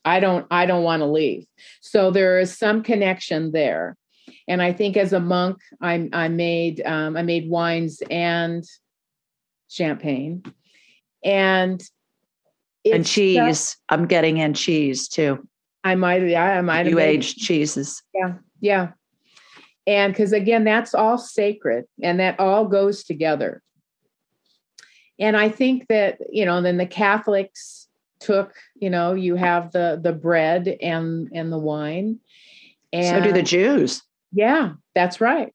I 0.06 0.20
don't 0.20 0.46
I 0.50 0.66
don't 0.66 0.84
want 0.84 1.02
to 1.02 1.08
leave. 1.08 1.46
So 1.82 2.12
there 2.12 2.40
is 2.40 2.58
some 2.58 2.84
connection 2.84 3.52
there. 3.52 3.98
And 4.48 4.62
I 4.62 4.74
think 4.74 4.98
as 4.98 5.14
a 5.14 5.20
monk, 5.20 5.60
I 5.82 6.10
I 6.14 6.28
made 6.28 6.82
um, 6.86 7.18
I 7.18 7.22
made 7.22 7.50
wines 7.50 8.02
and 8.10 8.64
champagne, 9.70 10.44
and 11.24 11.82
and 12.86 13.06
cheese. 13.06 13.38
Just, 13.38 13.78
I'm 13.90 14.06
getting 14.08 14.38
in 14.38 14.54
cheese 14.54 15.08
too. 15.08 15.48
I 15.84 15.96
might, 15.96 16.28
yeah, 16.28 16.58
I 16.58 16.62
might. 16.62 16.88
You 16.88 17.00
aged 17.00 17.38
cheeses. 17.38 18.04
Yeah, 18.14 18.34
yeah. 18.60 18.92
And 19.86 20.12
because 20.12 20.34
again, 20.34 20.66
that's 20.66 20.94
all 20.94 21.18
sacred 21.18 21.86
and 22.04 22.20
that 22.20 22.40
all 22.40 22.66
goes 22.66 23.04
together. 23.06 23.62
And 25.20 25.38
I 25.38 25.50
think 25.50 25.88
that, 25.88 26.20
you 26.30 26.46
know, 26.46 26.62
then 26.62 26.78
the 26.78 26.86
Catholics 26.86 27.88
took, 28.20 28.54
you 28.76 28.90
know, 28.90 29.14
you 29.14 29.36
have 29.36 29.72
the 29.72 30.00
the 30.02 30.14
bread 30.14 30.68
and 30.82 31.30
and 31.34 31.52
the 31.52 31.58
wine. 31.58 32.20
And 32.92 33.24
so 33.24 33.32
do 33.32 33.34
the 33.34 33.44
Jews. 33.44 34.04
Yeah, 34.32 34.74
that's 34.94 35.22
right. 35.22 35.54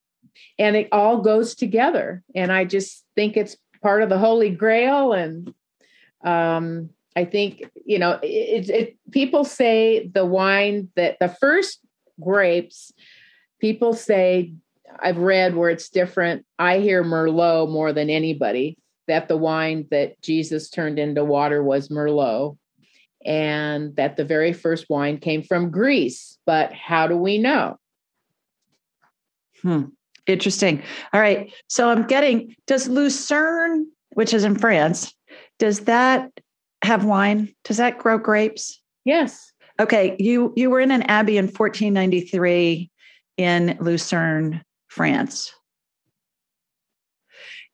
And 0.59 0.77
it 0.77 0.89
all 0.93 1.21
goes 1.21 1.55
together. 1.55 2.23
And 2.35 2.51
I 2.51 2.65
just 2.65 3.05
think 3.15 3.37
it's 3.37 3.57
part 3.83 4.03
of 4.03 4.09
the 4.09 4.19
Holy 4.19 4.51
Grail. 4.51 5.13
And 5.13 5.53
um, 6.25 6.91
I 7.15 7.25
think, 7.25 7.65
you 7.85 7.99
know, 7.99 8.19
it, 8.23 8.71
it, 8.71 8.97
people 9.11 9.45
say 9.45 10.09
the 10.09 10.25
wine 10.25 10.89
that 10.97 11.19
the 11.21 11.29
first 11.29 11.81
grapes, 12.21 12.93
people 13.61 13.93
say, 13.93 14.55
I've 15.01 15.19
read 15.19 15.57
where 15.57 15.71
it's 15.71 15.89
different. 15.89 16.45
I 16.59 16.79
hear 16.79 17.03
Merlot 17.03 17.71
more 17.71 17.93
than 17.93 18.11
anybody, 18.11 18.79
that 19.09 19.29
the 19.29 19.37
wine 19.37 19.87
that 19.91 20.21
Jesus 20.23 20.71
turned 20.71 20.99
into 20.99 21.25
water 21.25 21.63
was 21.63 21.89
Merlot, 21.89 22.57
and 23.25 23.97
that 23.97 24.17
the 24.17 24.25
very 24.25 24.53
first 24.53 24.87
wine 24.89 25.19
came 25.19 25.43
from 25.43 25.71
Greece. 25.71 26.39
But 26.47 26.73
how 26.73 27.07
do 27.07 27.17
we 27.17 27.39
know? 27.39 27.79
Hmm. 29.63 29.85
Interesting. 30.27 30.83
All 31.13 31.21
right. 31.21 31.53
So 31.69 31.89
I'm 31.89 32.07
getting, 32.07 32.55
does 32.67 32.89
Lucerne, 32.89 33.91
which 34.13 34.33
is 34.33 34.45
in 34.45 34.57
France, 34.57 35.13
does 35.59 35.81
that 35.81 36.31
have 36.85 37.05
wine? 37.05 37.53
Does 37.65 37.79
that 37.79 37.99
grow 37.99 38.19
grapes? 38.19 38.81
Yes. 39.05 39.53
Okay, 39.81 40.17
you 40.19 40.53
you 40.55 40.71
were 40.71 40.81
in 40.81 40.91
an 40.91 41.03
abbey 41.03 41.39
in 41.39 41.47
1493 41.47 42.91
in 43.37 43.77
Lucerne, 43.81 44.63
France. 44.89 45.53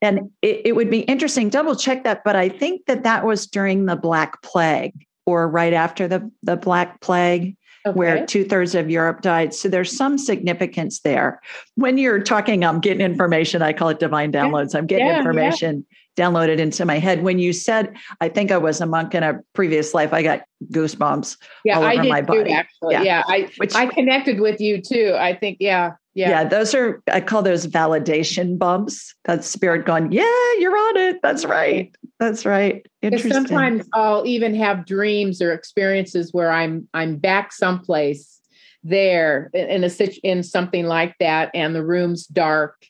And 0.01 0.30
it, 0.43 0.62
it 0.66 0.76
would 0.76 0.91
be 0.91 1.01
interesting, 1.01 1.49
double 1.49 1.74
check 1.74 2.05
that, 2.05 2.22
but 2.24 2.36
I 2.36 2.49
think 2.49 2.86
that 2.86 3.03
that 3.03 3.26
was 3.26 3.47
during 3.47 3.86
the 3.86 3.97
Black 3.97 4.41
Plague 4.43 4.95
or 5.26 5.49
right 5.49 5.72
after 5.72 6.07
the, 6.07 6.30
the 6.43 6.57
Black 6.57 7.01
Plague. 7.01 7.57
Okay. 7.87 7.97
where 7.97 8.26
two 8.26 8.45
thirds 8.45 8.74
of 8.74 8.91
Europe 8.91 9.22
died. 9.22 9.55
So 9.55 9.68
there's 9.68 9.97
some 9.97 10.18
significance 10.18 11.01
there. 11.01 11.41
When 11.74 11.99
you're 11.99 12.20
talking, 12.20 12.64
I'm 12.64 12.81
getting 12.81 13.01
information. 13.01 13.62
I 13.62 13.72
call 13.72 13.89
it 13.89 13.99
divine 13.99 14.33
downloads. 14.33 14.74
I'm 14.74 14.87
getting 14.87 15.07
yeah, 15.07 15.18
information 15.18 15.87
yeah. 16.16 16.24
downloaded 16.26 16.59
into 16.59 16.85
my 16.85 16.99
head. 16.99 17.22
When 17.22 17.39
you 17.39 17.53
said, 17.53 17.95
I 18.20 18.29
think 18.29 18.51
I 18.51 18.59
was 18.59 18.81
a 18.81 18.87
monk 18.87 19.14
in 19.14 19.22
a 19.22 19.41
previous 19.55 19.95
life, 19.95 20.12
I 20.12 20.22
got 20.22 20.43
goosebumps 20.72 21.37
yeah, 21.64 21.76
all 21.76 21.83
over 21.83 21.91
I 21.91 21.97
did 21.97 22.09
my 22.09 22.22
body. 22.22 22.45
Too, 22.45 22.51
actually. 22.51 22.95
Yeah. 22.95 23.03
yeah, 23.03 23.22
I 23.26 23.49
Which, 23.59 23.74
I 23.74 23.87
connected 23.87 24.41
with 24.41 24.61
you 24.61 24.81
too. 24.81 25.14
I 25.18 25.35
think, 25.35 25.59
yeah. 25.61 25.93
Yeah. 26.14 26.31
yeah, 26.31 26.45
those 26.45 26.74
are 26.74 27.01
I 27.12 27.20
call 27.20 27.43
those 27.43 27.68
validation 27.68 28.59
bumps. 28.59 29.14
That 29.26 29.45
spirit 29.45 29.87
going, 29.87 30.11
yeah, 30.11 30.24
you're 30.59 30.76
on 30.76 30.97
it. 30.97 31.20
That's 31.22 31.45
right. 31.45 31.95
That's 32.19 32.45
right. 32.45 32.85
Interesting. 33.01 33.33
Sometimes 33.33 33.89
I'll 33.95 34.27
even 34.27 34.55
have 34.55 34.87
dreams 34.87 35.41
or 35.41 35.53
experiences 35.53 36.33
where 36.33 36.51
I'm 36.51 36.89
I'm 36.93 37.16
back 37.16 37.53
someplace 37.53 38.41
there 38.83 39.51
in 39.55 39.85
a 39.85 39.91
in 40.25 40.43
something 40.43 40.87
like 40.87 41.14
that, 41.21 41.51
and 41.55 41.75
the 41.75 41.85
room's 41.85 42.27
dark. 42.27 42.87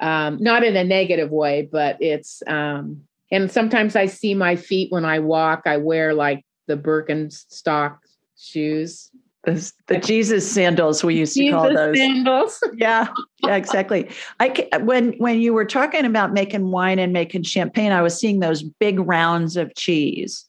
Um, 0.00 0.38
not 0.40 0.64
in 0.64 0.76
a 0.76 0.84
negative 0.84 1.30
way, 1.30 1.68
but 1.70 1.98
it's 2.00 2.42
um, 2.46 3.02
and 3.30 3.50
sometimes 3.50 3.96
I 3.96 4.06
see 4.06 4.32
my 4.34 4.56
feet 4.56 4.90
when 4.90 5.04
I 5.04 5.18
walk. 5.18 5.62
I 5.66 5.76
wear 5.76 6.14
like 6.14 6.44
the 6.66 6.76
Birkenstock 6.76 7.98
shoes 8.38 9.09
the, 9.44 9.72
the 9.86 9.98
Jesus 9.98 10.50
sandals 10.50 11.02
we 11.02 11.14
used 11.14 11.34
to 11.34 11.40
Jesus 11.40 11.54
call 11.54 11.74
those 11.74 11.96
sandals. 11.96 12.62
yeah, 12.76 13.08
yeah, 13.42 13.56
exactly. 13.56 14.10
I 14.38 14.68
when 14.82 15.12
when 15.14 15.40
you 15.40 15.54
were 15.54 15.64
talking 15.64 16.04
about 16.04 16.32
making 16.32 16.70
wine 16.70 16.98
and 16.98 17.12
making 17.12 17.44
champagne, 17.44 17.92
I 17.92 18.02
was 18.02 18.18
seeing 18.18 18.40
those 18.40 18.62
big 18.62 19.00
rounds 19.00 19.56
of 19.56 19.74
cheese. 19.74 20.46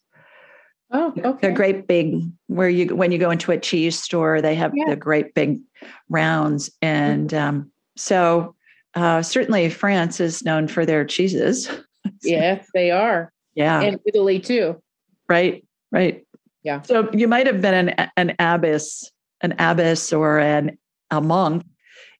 Oh, 0.91 1.13
okay. 1.17 1.37
They're 1.41 1.51
great 1.51 1.87
big. 1.87 2.21
Where 2.47 2.69
you 2.69 2.93
when 2.95 3.13
you 3.13 3.17
go 3.17 3.31
into 3.31 3.51
a 3.51 3.57
cheese 3.57 3.97
store, 3.97 4.41
they 4.41 4.55
have 4.55 4.73
yeah. 4.75 4.89
the 4.89 4.97
great 4.97 5.33
big 5.33 5.61
rounds, 6.09 6.69
and 6.81 7.29
mm-hmm. 7.29 7.47
um, 7.47 7.71
so 7.95 8.55
uh, 8.95 9.21
certainly 9.21 9.69
France 9.69 10.19
is 10.19 10.43
known 10.43 10.67
for 10.67 10.85
their 10.85 11.05
cheeses. 11.05 11.69
yes, 12.23 12.67
they 12.73 12.91
are. 12.91 13.31
Yeah, 13.55 13.79
and 13.81 13.99
Italy 14.05 14.39
too. 14.39 14.81
Right, 15.29 15.65
right. 15.91 16.25
Yeah. 16.63 16.81
So 16.81 17.09
you 17.13 17.27
might 17.27 17.47
have 17.47 17.61
been 17.61 17.89
an 17.89 18.09
an 18.17 18.35
abbess, 18.39 19.09
an 19.41 19.55
abbess 19.59 20.13
or 20.13 20.39
an 20.39 20.77
a 21.09 21.21
monk 21.21 21.63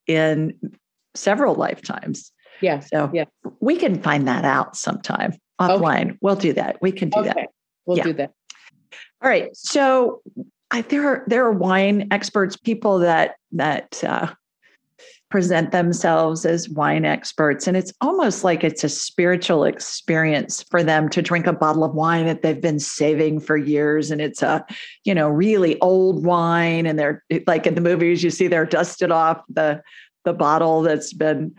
in 0.07 0.53
several 1.15 1.55
lifetimes. 1.55 2.31
Yeah. 2.61 2.79
So 2.79 3.09
yeah. 3.13 3.25
we 3.59 3.75
can 3.75 4.01
find 4.01 4.27
that 4.27 4.45
out 4.45 4.75
sometime 4.75 5.33
offline. 5.59 6.09
Okay. 6.09 6.17
We'll 6.21 6.35
do 6.35 6.53
that. 6.53 6.81
We 6.81 6.91
can 6.91 7.09
do 7.09 7.19
okay. 7.19 7.29
that. 7.35 7.49
We'll 7.85 7.97
yeah. 7.97 8.03
do 8.03 8.13
that. 8.13 8.31
All 9.21 9.29
right. 9.29 9.55
So 9.55 10.21
I, 10.71 10.81
there 10.81 11.07
are 11.07 11.23
there 11.27 11.45
are 11.45 11.51
wine 11.51 12.07
experts, 12.11 12.55
people 12.57 12.99
that 12.99 13.35
that 13.51 14.03
uh, 14.03 14.33
present 15.29 15.71
themselves 15.71 16.45
as 16.45 16.69
wine 16.69 17.05
experts. 17.05 17.65
And 17.65 17.77
it's 17.77 17.93
almost 18.01 18.43
like 18.43 18.63
it's 18.63 18.83
a 18.83 18.89
spiritual 18.89 19.63
experience 19.63 20.63
for 20.63 20.83
them 20.83 21.07
to 21.09 21.21
drink 21.21 21.47
a 21.47 21.53
bottle 21.53 21.85
of 21.85 21.93
wine 21.93 22.25
that 22.25 22.41
they've 22.41 22.59
been 22.59 22.79
saving 22.79 23.39
for 23.39 23.55
years. 23.55 24.11
And 24.11 24.19
it's 24.21 24.41
a, 24.41 24.65
you 25.05 25.15
know, 25.15 25.29
really 25.29 25.79
old 25.79 26.25
wine. 26.25 26.85
And 26.85 26.99
they're 26.99 27.23
like 27.47 27.65
in 27.65 27.75
the 27.75 27.81
movies, 27.81 28.23
you 28.23 28.29
see 28.29 28.47
they're 28.47 28.65
dusted 28.65 29.11
off 29.11 29.41
the 29.49 29.81
the 30.23 30.33
bottle 30.33 30.83
that's 30.83 31.13
been 31.13 31.55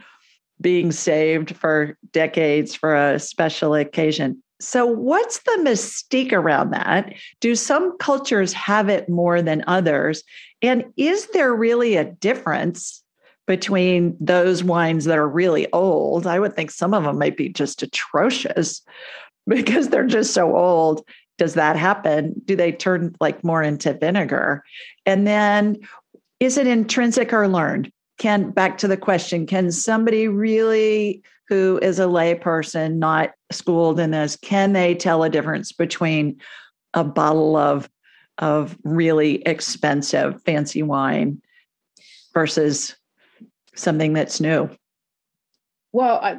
being 0.60 0.92
saved 0.92 1.56
for 1.56 1.98
decades 2.12 2.74
for 2.74 2.94
a 2.94 3.18
special 3.18 3.74
occasion. 3.74 4.40
So, 4.60 4.86
what's 4.86 5.40
the 5.40 5.58
mystique 5.64 6.32
around 6.32 6.70
that? 6.70 7.12
Do 7.40 7.56
some 7.56 7.98
cultures 7.98 8.52
have 8.52 8.88
it 8.88 9.08
more 9.08 9.42
than 9.42 9.64
others? 9.66 10.22
And 10.62 10.84
is 10.96 11.26
there 11.32 11.52
really 11.52 11.96
a 11.96 12.04
difference 12.04 13.01
between 13.46 14.16
those 14.20 14.62
wines 14.62 15.04
that 15.06 15.18
are 15.18 15.28
really 15.28 15.70
old. 15.72 16.26
I 16.26 16.38
would 16.38 16.54
think 16.54 16.70
some 16.70 16.94
of 16.94 17.04
them 17.04 17.18
might 17.18 17.36
be 17.36 17.48
just 17.48 17.82
atrocious 17.82 18.82
because 19.46 19.88
they're 19.88 20.06
just 20.06 20.32
so 20.32 20.56
old. 20.56 21.06
Does 21.38 21.54
that 21.54 21.76
happen? 21.76 22.34
Do 22.44 22.54
they 22.54 22.72
turn 22.72 23.16
like 23.20 23.42
more 23.42 23.62
into 23.62 23.94
vinegar? 23.94 24.62
And 25.06 25.26
then 25.26 25.78
is 26.40 26.56
it 26.56 26.66
intrinsic 26.66 27.32
or 27.32 27.48
learned? 27.48 27.90
Can 28.18 28.50
back 28.50 28.78
to 28.78 28.88
the 28.88 28.96
question, 28.96 29.46
can 29.46 29.72
somebody 29.72 30.28
really 30.28 31.22
who 31.48 31.78
is 31.82 31.98
a 31.98 32.04
layperson, 32.04 32.94
not 32.94 33.32
schooled 33.50 33.98
in 33.98 34.12
this, 34.12 34.36
can 34.36 34.72
they 34.72 34.94
tell 34.94 35.22
a 35.22 35.30
difference 35.30 35.72
between 35.72 36.40
a 36.94 37.04
bottle 37.04 37.56
of 37.56 37.90
of 38.38 38.76
really 38.84 39.42
expensive 39.42 40.40
fancy 40.42 40.82
wine 40.82 41.42
versus 42.32 42.96
something 43.74 44.12
that's 44.12 44.40
new? 44.40 44.68
Well, 45.92 46.16
I, 46.16 46.38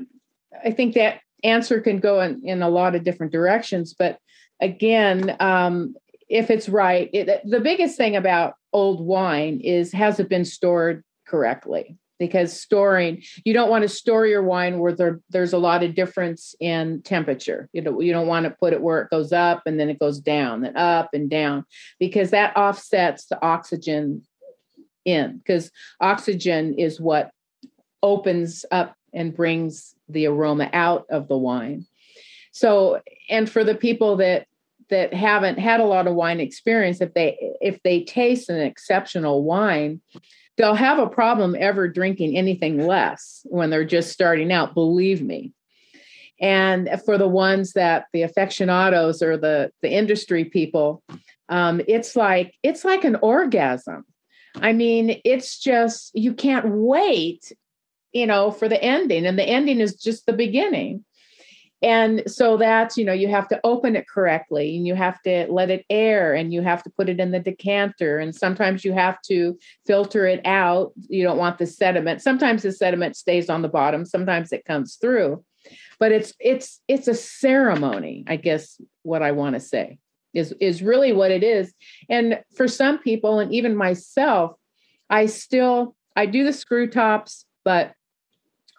I 0.63 0.71
think 0.71 0.95
that 0.95 1.21
answer 1.43 1.81
can 1.81 1.99
go 1.99 2.21
in, 2.21 2.41
in 2.43 2.61
a 2.61 2.69
lot 2.69 2.95
of 2.95 3.03
different 3.03 3.31
directions. 3.31 3.93
But 3.97 4.17
again, 4.61 5.36
um, 5.39 5.95
if 6.29 6.49
it's 6.49 6.69
right, 6.69 7.09
it, 7.13 7.41
the 7.45 7.59
biggest 7.59 7.97
thing 7.97 8.15
about 8.15 8.55
old 8.71 9.05
wine 9.05 9.59
is 9.59 9.91
has 9.91 10.19
it 10.19 10.29
been 10.29 10.45
stored 10.45 11.03
correctly? 11.27 11.97
Because 12.19 12.57
storing, 12.57 13.21
you 13.43 13.53
don't 13.53 13.69
want 13.69 13.81
to 13.81 13.89
store 13.89 14.25
your 14.25 14.43
wine 14.43 14.79
where 14.79 14.93
there, 14.93 15.19
there's 15.29 15.51
a 15.51 15.57
lot 15.57 15.84
of 15.84 15.95
difference 15.95 16.55
in 16.59 17.01
temperature. 17.01 17.67
You 17.73 17.81
know, 17.81 17.99
you 17.99 18.13
don't 18.13 18.27
want 18.27 18.45
to 18.45 18.51
put 18.51 18.71
it 18.71 18.81
where 18.81 19.01
it 19.01 19.09
goes 19.09 19.34
up 19.34 19.63
and 19.65 19.79
then 19.79 19.89
it 19.89 19.99
goes 19.99 20.19
down, 20.19 20.61
then 20.61 20.77
up 20.77 21.09
and 21.13 21.29
down, 21.29 21.65
because 21.99 22.29
that 22.29 22.55
offsets 22.55 23.25
the 23.25 23.43
oxygen 23.43 24.23
in 25.06 25.38
because 25.38 25.72
oxygen 25.99 26.74
is 26.76 26.99
what 26.99 27.32
opens 28.01 28.66
up 28.72 28.95
and 29.14 29.36
brings 29.36 29.95
the 30.10 30.26
aroma 30.28 30.70
out 30.74 31.06
of 31.10 31.28
the 31.28 31.38
wine. 31.38 31.86
So, 32.51 33.01
and 33.30 33.49
for 33.49 33.64
the 33.64 33.76
people 33.76 34.18
that 34.18 34.47
that 34.89 35.14
haven't 35.14 35.58
had 35.58 35.80
a 35.80 35.86
lot 35.86 36.08
of 36.08 36.14
wine 36.14 36.39
experience, 36.39 37.01
if 37.01 37.14
they 37.14 37.38
if 37.62 37.82
they 37.84 38.04
taste 38.04 38.49
an 38.49 38.60
exceptional 38.60 39.43
wine, 39.43 40.01
they'll 40.58 40.76
have 40.76 40.99
a 40.99 41.08
problem 41.08 41.56
ever 41.58 41.88
drinking 41.88 42.38
anything 42.38 42.86
less 42.86 43.45
when 43.45 43.70
they're 43.70 43.86
just 43.86 44.12
starting 44.12 44.51
out. 44.51 44.74
Believe 44.74 45.22
me. 45.22 45.51
And 46.39 46.89
for 47.06 47.18
the 47.18 47.28
ones 47.28 47.74
that 47.74 48.06
the 48.12 48.24
aficionados 48.24 49.22
or 49.22 49.38
the 49.38 49.72
the 49.82 49.89
industry 49.89 50.45
people, 50.45 51.01
um, 51.49 51.82
it's 51.88 52.16
like 52.16 52.56
it's 52.62 52.86
like 52.86 53.04
an 53.04 53.16
orgasm. 53.18 54.06
I 54.56 54.74
mean, 54.74 55.20
it's 55.26 55.60
just, 55.60 56.12
you 56.14 56.34
can't 56.34 56.66
wait, 56.70 57.51
you 58.12 58.28
know, 58.28 58.51
for 58.51 58.70
the 58.70 58.82
ending. 58.82 59.26
And 59.26 59.38
the 59.38 59.47
ending 59.47 59.80
is 59.80 59.95
just 59.95 60.26
the 60.26 60.34
beginning. 60.34 61.04
And 61.82 62.24
so 62.28 62.56
that's, 62.56 62.97
you 62.97 63.04
know, 63.04 63.14
you 63.14 63.28
have 63.28 63.49
to 63.49 63.60
open 63.66 63.97
it 63.97 64.08
correctly 64.08 64.78
and 64.78 64.88
you 64.88 64.95
have 64.95 65.22
to 65.24 65.47
let 65.51 65.70
it 65.70 65.86
air 65.89 66.34
and 66.34 66.54
you 66.54 66.62
have 66.62 66.82
to 66.84 66.89
put 66.89 67.10
it 67.10 67.20
in 67.20 67.32
the 67.32 67.41
decanter. 67.41 68.20
And 68.20 68.34
sometimes 68.34 68.86
you 68.86 68.93
have 68.93 69.22
to 69.24 69.60
filter 69.86 70.26
it 70.26 70.39
out. 70.45 70.93
You 71.10 71.24
don't 71.24 71.38
want 71.38 71.58
the 71.58 71.66
sediment. 71.66 72.22
Sometimes 72.22 72.64
the 72.64 72.72
sediment 72.72 73.18
stays 73.18 73.49
on 73.49 73.64
the 73.64 73.68
bottom, 73.68 74.06
sometimes 74.06 74.54
it 74.54 74.64
comes 74.64 74.95
through. 74.95 75.43
But 75.99 76.12
it's 76.14 76.34
it's 76.39 76.82
it's 76.88 77.08
a 77.08 77.14
ceremony, 77.14 78.24
I 78.28 78.38
guess 78.38 78.80
what 79.04 79.22
I 79.22 79.32
want 79.32 79.56
to 79.56 79.60
say 79.60 79.99
is 80.34 80.53
is 80.59 80.81
really 80.81 81.13
what 81.13 81.31
it 81.31 81.43
is. 81.43 81.73
And 82.09 82.39
for 82.55 82.67
some 82.67 82.99
people 82.99 83.39
and 83.39 83.53
even 83.53 83.75
myself 83.75 84.55
i 85.09 85.25
still 85.25 85.95
i 86.15 86.25
do 86.25 86.43
the 86.43 86.53
screw 86.53 86.89
tops 86.89 87.45
but 87.63 87.93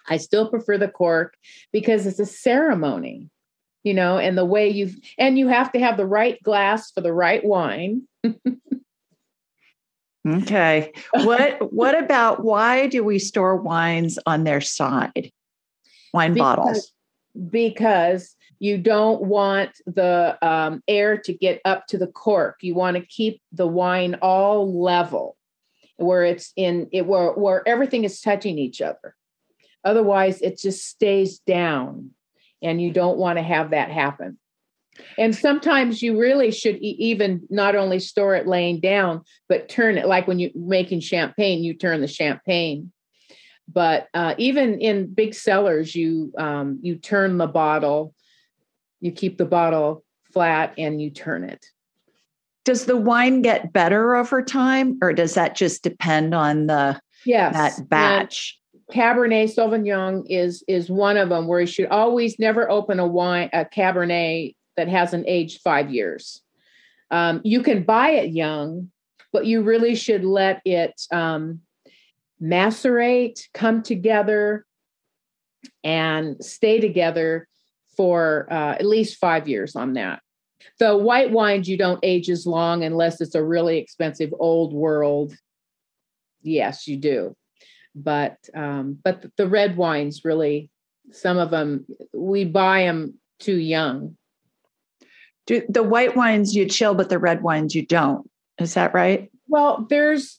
i 0.09 0.16
still 0.16 0.48
prefer 0.48 0.76
the 0.78 0.88
cork 0.88 1.34
because 1.72 2.07
it's 2.07 2.18
a 2.18 2.26
ceremony 2.26 3.30
you 3.82 3.94
know 3.94 4.18
and 4.18 4.36
the 4.36 4.44
way 4.44 4.68
you 4.68 4.90
and 5.18 5.38
you 5.38 5.48
have 5.48 5.70
to 5.72 5.78
have 5.78 5.96
the 5.96 6.07
right 6.07 6.42
glass 6.42 6.90
for 6.90 7.00
the 7.00 7.12
right 7.12 7.44
wine. 7.44 8.02
Okay. 10.26 10.90
What 11.12 11.70
what 11.70 12.02
about 12.02 12.42
why 12.42 12.86
do 12.86 13.05
we 13.05 13.18
store 13.18 13.57
wines 13.57 14.18
on 14.24 14.44
their 14.44 14.62
side? 14.62 15.30
Wine 16.14 16.32
because, 16.32 16.57
bottles. 16.57 16.92
Because 17.50 18.34
you 18.65 18.79
don't 18.79 19.21
want 19.21 19.73
the 19.85 20.39
um, 20.41 20.83
air 20.89 21.19
to 21.19 21.35
get 21.35 21.61
up 21.67 21.87
to 21.89 21.99
the 21.99 22.07
cork. 22.07 22.57
You 22.62 22.75
want 22.75 22.97
to 22.97 23.05
keep 23.05 23.43
the 23.53 23.67
wine 23.67 24.17
all 24.23 24.83
level, 24.83 25.37
where 25.99 26.25
it's 26.25 26.51
in 26.57 26.89
it 26.91 27.07
where 27.07 27.33
where 27.33 27.62
everything 27.69 28.05
is 28.05 28.23
touching 28.23 28.59
each 28.59 28.81
other. 28.81 29.15
Otherwise, 29.85 30.41
it 30.41 30.59
just 30.59 30.87
stays 30.87 31.41
down, 31.41 32.12
and 32.62 32.81
you 32.81 32.91
don't 32.91 33.19
want 33.19 33.37
to 33.37 33.43
have 33.43 33.73
that 33.73 33.91
happen. 33.91 34.39
And 35.19 35.37
sometimes 35.37 36.01
you 36.01 36.19
really 36.19 36.51
should 36.51 36.77
even 36.79 37.43
not 37.51 37.77
only 37.77 37.99
store 37.99 38.35
it 38.35 38.47
laying 38.47 38.81
down, 38.81 39.25
but 39.47 39.69
turn 39.69 39.99
it 39.99 40.07
like 40.07 40.27
when 40.27 40.39
you're 40.39 40.53
making 40.55 41.01
champagne, 41.01 41.62
you 41.62 41.75
turn 41.75 42.01
the 42.01 42.09
champagne 42.09 42.93
but 43.67 44.09
uh, 44.12 44.35
even 44.37 44.79
in 44.79 45.07
big 45.07 45.33
cellars 45.35 45.95
you 45.95 46.33
um, 46.37 46.79
you 46.83 46.97
turn 46.97 47.39
the 47.39 47.47
bottle 47.47 48.14
you 49.05 49.12
keep 49.12 49.38
the 49.38 49.44
bottle 49.44 50.05
flat 50.32 50.74
and 50.78 51.00
you 51.00 51.11
turn 51.11 51.44
it. 51.44 51.66
does 52.64 52.86
the 52.86 52.96
wine 52.96 53.42
get 53.42 53.72
better 53.72 54.16
over 54.16 54.42
time 54.42 54.98
or 55.02 55.12
does 55.12 55.34
that 55.34 55.55
just 55.55 55.82
depend 55.82 56.34
on 56.34 56.66
the 56.66 56.98
yes. 57.24 57.55
that 57.55 57.88
batch? 57.88 58.59
And 58.88 58.96
cabernet 58.96 59.55
sauvignon 59.55 60.24
is 60.28 60.64
is 60.66 60.90
one 60.90 61.16
of 61.16 61.28
them 61.28 61.46
where 61.46 61.61
you 61.61 61.66
should 61.66 61.88
always 61.88 62.38
never 62.38 62.70
open 62.70 62.98
a 62.98 63.07
wine 63.07 63.50
a 63.52 63.64
cabernet 63.64 64.55
that 64.76 64.88
hasn't 64.88 65.26
aged 65.28 65.61
five 65.61 65.90
years. 65.90 66.42
Um, 67.11 67.40
you 67.44 67.62
can 67.62 67.84
buy 67.84 68.11
it 68.11 68.30
young 68.30 68.90
but 69.34 69.46
you 69.46 69.62
really 69.62 69.96
should 69.96 70.24
let 70.24 70.62
it 70.64 71.02
um, 71.12 71.61
macerate 72.40 73.48
come 73.52 73.82
together 73.82 74.64
and 75.82 76.42
stay 76.42 76.78
together 76.78 77.48
for 77.97 78.47
uh, 78.51 78.72
at 78.72 78.86
least 78.86 79.18
five 79.18 79.49
years 79.49 79.76
on 79.76 79.95
that 79.95 80.20
the 80.78 80.97
white 80.97 81.30
wines 81.30 81.68
you 81.68 81.76
don't 81.76 82.01
age 82.03 82.30
as 82.30 82.47
long 82.47 82.84
unless 82.84 83.20
it's 83.20 83.34
a 83.34 83.45
really 83.45 83.78
expensive 83.78 84.32
old 84.38 84.72
world. 84.72 85.34
Yes, 86.42 86.86
you 86.86 86.97
do. 86.97 87.36
But 87.95 88.36
um, 88.55 88.99
but 89.03 89.24
the 89.36 89.49
red 89.49 89.76
wines 89.76 90.24
really, 90.24 90.70
some 91.12 91.38
of 91.38 91.51
them 91.51 91.86
we 92.12 92.45
buy 92.45 92.82
them 92.82 93.14
too 93.38 93.57
young. 93.57 94.16
Do 95.47 95.62
the 95.68 95.82
white 95.82 96.16
wines 96.16 96.57
you 96.57 96.66
chill, 96.66 96.95
but 96.95 97.09
the 97.09 97.18
red 97.18 97.42
wines 97.42 97.74
you 97.74 97.86
don't? 97.86 98.28
Is 98.59 98.74
that 98.74 98.95
right? 98.95 99.30
Well, 99.47 99.86
there's 99.88 100.38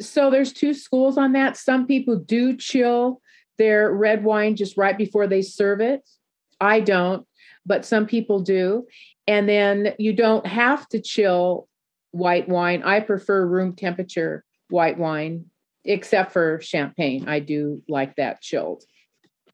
so 0.00 0.30
there's 0.30 0.52
two 0.52 0.72
schools 0.72 1.18
on 1.18 1.32
that. 1.32 1.56
Some 1.56 1.86
people 1.86 2.16
do 2.16 2.56
chill 2.56 3.20
their 3.58 3.92
red 3.92 4.24
wine 4.24 4.56
just 4.56 4.76
right 4.76 4.96
before 4.96 5.26
they 5.26 5.42
serve 5.42 5.80
it. 5.80 6.08
I 6.64 6.80
don't, 6.80 7.26
but 7.66 7.84
some 7.84 8.06
people 8.06 8.40
do. 8.40 8.86
And 9.26 9.48
then 9.48 9.94
you 9.98 10.12
don't 10.12 10.46
have 10.46 10.88
to 10.88 11.00
chill 11.00 11.68
white 12.10 12.48
wine. 12.48 12.82
I 12.82 13.00
prefer 13.00 13.46
room 13.46 13.74
temperature 13.74 14.44
white 14.70 14.98
wine, 14.98 15.46
except 15.84 16.32
for 16.32 16.60
champagne. 16.60 17.28
I 17.28 17.40
do 17.40 17.82
like 17.88 18.16
that 18.16 18.40
chilled, 18.40 18.84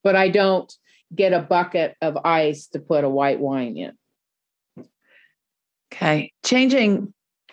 but 0.03 0.17
I 0.17 0.29
don't 0.29 0.73
get 1.15 1.33
a 1.33 1.41
bucket 1.41 1.97
of 2.01 2.17
ice 2.25 2.69
to 2.69 2.79
put 2.79 3.05
a 3.05 3.09
white 3.09 3.41
wine 3.41 3.77
in. 3.77 4.87
Okay. 5.93 6.33
Changing 6.45 7.13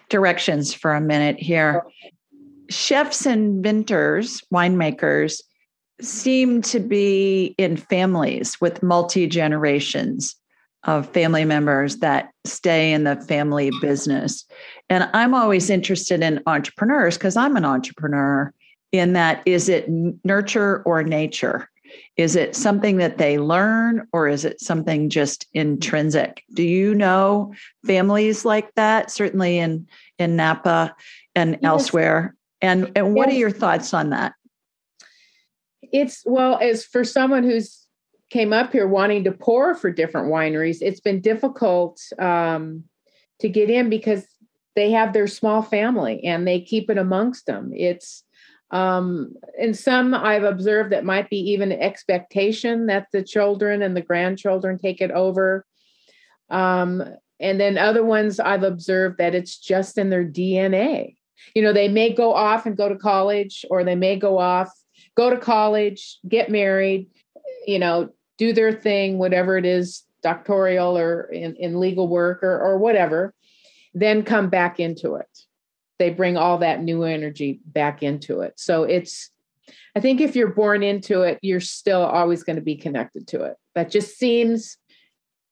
directions 0.10 0.74
for 0.74 0.94
a 0.94 1.02
minute 1.02 1.40
here. 1.40 1.84
Chefs 2.70 3.26
and 3.26 3.64
vintners, 3.64 4.42
winemakers, 4.54 5.42
seem 6.02 6.62
to 6.62 6.80
be 6.80 7.56
in 7.58 7.78
families 7.78 8.60
with 8.62 8.84
multi 8.84 9.28
generations 9.28 10.36
of 10.84 11.10
family 11.10 11.44
members 11.44 11.98
that 11.98 12.32
stay 12.46 12.94
in 12.94 13.04
the 13.04 13.16
family 13.16 13.72
business. 13.82 14.46
And 14.90 15.10
I'm 15.14 15.34
always 15.34 15.70
interested 15.70 16.22
in 16.22 16.42
entrepreneurs 16.48 17.18
because 17.18 17.36
I'm 17.36 17.58
an 17.58 17.66
entrepreneur 17.66 18.54
in 18.92 19.14
that 19.14 19.42
is 19.46 19.68
it 19.68 19.86
nurture 20.24 20.82
or 20.84 21.04
nature? 21.04 21.70
Is 22.16 22.36
it 22.36 22.56
something 22.56 22.98
that 22.98 23.18
they 23.18 23.38
learn 23.38 24.08
or 24.12 24.28
is 24.28 24.46
it 24.46 24.62
something 24.62 25.10
just 25.10 25.46
intrinsic? 25.54 26.44
Do 26.54 26.64
you 26.64 26.96
know 26.96 27.54
families 27.86 28.46
like 28.46 28.74
that? 28.76 29.12
Certainly 29.12 29.58
in 29.58 29.88
in 30.20 30.36
Napa 30.36 30.96
and 31.36 31.52
yes. 31.54 31.60
elsewhere. 31.64 32.36
And 32.62 32.92
and 32.96 33.14
what 33.14 33.28
yes. 33.28 33.36
are 33.36 33.40
your 33.40 33.52
thoughts 33.52 33.94
on 33.94 34.10
that? 34.12 34.34
It's 35.92 36.24
well, 36.26 36.58
as 36.62 36.86
for 36.86 37.04
someone 37.04 37.44
who's 37.44 37.88
came 38.30 38.52
up 38.52 38.72
here 38.72 38.88
wanting 38.88 39.24
to 39.24 39.32
pour 39.32 39.74
for 39.74 39.92
different 39.92 40.28
wineries, 40.28 40.78
it's 40.82 41.00
been 41.00 41.22
difficult 41.22 42.02
um, 42.20 42.84
to 43.40 43.50
get 43.50 43.70
in 43.70 43.90
because 43.90 44.26
they 44.76 44.92
have 44.92 45.14
their 45.14 45.28
small 45.28 45.62
family 45.62 46.24
and 46.24 46.48
they 46.48 46.62
keep 46.62 46.90
it 46.90 46.98
amongst 46.98 47.46
them. 47.46 47.72
It's 47.74 48.24
um, 48.70 49.34
and 49.60 49.78
some 49.78 50.14
I've 50.14 50.44
observed 50.44 50.92
that 50.92 51.06
might 51.06 51.30
be 51.30 51.38
even 51.52 51.72
expectation 51.72 52.88
that 52.88 53.08
the 53.14 53.24
children 53.24 53.82
and 53.82 53.96
the 53.96 54.02
grandchildren 54.02 54.78
take 54.78 55.02
it 55.02 55.12
over. 55.12 55.66
Um, 56.50 57.04
and 57.40 57.60
then 57.60 57.78
other 57.78 58.04
ones 58.04 58.40
I've 58.40 58.64
observed 58.64 59.20
that 59.20 59.36
it's 59.36 59.58
just 59.58 59.98
in 59.98 60.10
their 60.10 60.26
DNA. 60.26 61.16
You 61.56 61.62
know, 61.62 61.72
they 61.72 61.88
may 61.88 62.14
go 62.14 62.34
off 62.34 62.66
and 62.66 62.76
go 62.76 62.90
to 62.90 62.98
college, 62.98 63.64
or 63.70 63.84
they 63.84 63.96
may 63.96 64.18
go 64.18 64.38
off, 64.38 64.72
go 65.18 65.30
to 65.32 65.38
college, 65.38 66.20
get 66.30 66.50
married, 66.50 67.10
you 67.66 67.80
know, 67.80 68.10
do 68.38 68.54
their 68.54 68.72
thing, 68.72 69.18
whatever 69.18 69.58
it 69.58 69.66
is, 69.66 70.04
doctoral 70.22 70.98
or 70.98 71.24
in, 71.24 71.56
in 71.56 71.80
legal 71.80 72.08
work 72.08 72.44
or, 72.44 72.60
or 72.60 72.78
whatever, 72.78 73.34
then 73.94 74.24
come 74.24 74.50
back 74.50 74.80
into 74.80 75.16
it. 75.16 75.28
They 76.00 76.12
bring 76.12 76.38
all 76.38 76.60
that 76.60 76.84
new 76.84 77.04
energy 77.04 77.60
back 77.66 78.04
into 78.04 78.42
it. 78.42 78.54
So 78.58 78.84
it's, 78.84 79.32
I 79.96 80.00
think 80.00 80.22
if 80.22 80.36
you're 80.36 80.54
born 80.54 80.84
into 80.84 81.22
it, 81.22 81.40
you're 81.42 81.60
still 81.60 82.04
always 82.04 82.44
going 82.44 82.58
to 82.58 82.62
be 82.62 82.76
connected 82.76 83.28
to 83.30 83.44
it. 83.44 83.56
That 83.74 83.90
just 83.90 84.18
seems 84.18 84.78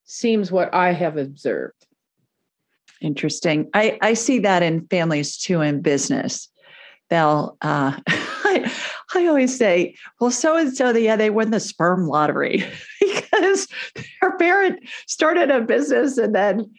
seems 0.08 0.52
what 0.52 0.72
I 0.72 0.94
have 0.94 1.18
observed. 1.18 1.88
Interesting. 3.02 3.72
I, 3.74 3.98
I 4.04 4.14
see 4.14 4.38
that 4.40 4.62
in 4.62 4.86
families 4.88 5.36
too 5.36 5.62
in 5.62 5.82
business. 5.82 6.48
They'll 7.10 7.58
uh, 7.62 8.00
I 9.16 9.28
always 9.28 9.58
say, 9.58 9.96
well, 10.20 10.32
so 10.32 10.58
and 10.58 10.76
so, 10.76 10.92
yeah, 10.92 11.16
they 11.16 11.30
won 11.30 11.52
the 11.52 11.60
sperm 11.60 12.08
lottery 12.08 12.64
because 13.02 13.68
their 13.96 14.38
parent 14.38 14.80
started 15.08 15.52
a 15.52 15.62
business 15.62 16.18
and 16.18 16.34
then, 16.34 16.72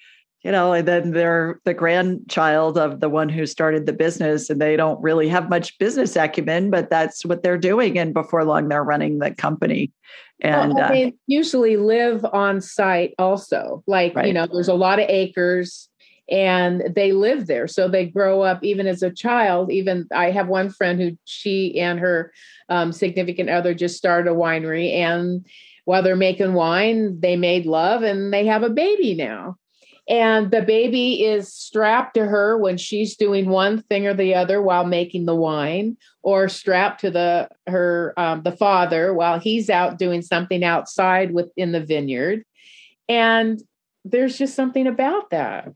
you 0.43 0.53
know, 0.53 0.73
and 0.73 0.87
then 0.87 1.11
they're 1.11 1.61
the 1.65 1.75
grandchild 1.75 2.79
of 2.79 3.01
the 3.01 3.09
one 3.09 3.29
who 3.29 3.47
started 3.47 3.87
the 3.87 3.93
business 3.93 4.49
and 4.49 4.61
they 4.61 4.77
don't 4.77 5.03
really 5.03 5.29
have 5.29 5.49
much 5.49 5.77
business 5.79 6.15
acumen, 6.17 6.71
but 6.71 6.91
that's 6.91 7.25
what 7.25 7.43
they're 7.43 7.59
doing. 7.59 7.99
And 7.99 8.15
before 8.15 8.45
long, 8.45 8.69
they're 8.69 8.85
running 8.85 9.19
the 9.19 9.35
company. 9.35 9.93
And 10.41 10.75
well, 10.75 10.89
they 10.89 11.07
uh, 11.07 11.11
usually 11.27 11.77
live 11.77 12.25
on 12.27 12.61
site 12.61 13.15
also. 13.19 13.83
Like, 13.87 14.15
right. 14.15 14.27
you 14.27 14.33
know, 14.35 14.47
there's 14.47 14.69
a 14.69 14.75
lot 14.75 14.99
of 14.99 15.09
acres 15.09 15.89
and 16.29 16.95
they 16.95 17.13
live 17.13 17.47
there. 17.47 17.69
So 17.69 17.89
they 17.89 18.07
grow 18.07 18.43
up 18.43 18.63
even 18.65 18.87
as 18.87 19.03
a 19.03 19.11
child 19.11 19.71
even 19.71 20.07
i 20.15 20.31
have 20.31 20.49
one 20.49 20.71
friend 20.71 21.01
who 21.01 21.17
she 21.25 21.79
and 21.81 21.99
her 21.99 22.33
um, 22.69 22.93
significant 22.93 23.49
other 23.49 23.75
just 23.75 23.97
started 23.97 24.31
a 24.31 24.35
winery 24.35 24.93
and 24.93 25.47
while 25.87 26.03
they're 26.03 26.17
making 26.17 26.53
wine 26.53 27.19
they 27.21 27.37
made 27.37 27.65
love 27.65 28.03
and 28.03 28.33
they 28.33 28.45
have 28.47 28.63
a 28.63 28.71
baby 28.71 29.15
now. 29.15 29.57
And 30.09 30.53
the 30.53 30.63
baby 30.63 31.25
is 31.25 31.53
strapped 31.53 32.15
to 32.15 32.25
her 32.25 32.57
when 32.57 32.77
she's 32.77 33.17
doing 33.17 33.49
one 33.49 33.83
thing 33.83 34.07
or 34.07 34.15
the 34.15 34.35
other 34.35 34.63
while 34.63 34.85
making 34.85 35.27
the 35.27 35.35
wine 35.35 35.97
or 36.23 36.49
strapped 36.49 37.01
to 37.01 37.11
the 37.11 37.49
her 37.67 38.15
um, 38.17 38.43
the 38.43 38.53
father 38.53 39.13
while 39.13 39.41
he's 39.41 39.69
out 39.69 39.99
doing 39.99 40.23
something 40.23 40.63
outside 40.63 41.33
within 41.33 41.73
the 41.73 41.81
vineyard. 41.81 42.45
And 43.09 43.61
there's 44.05 44.39
just 44.39 44.55
something 44.55 44.87
about 44.87 45.31
that 45.31 45.73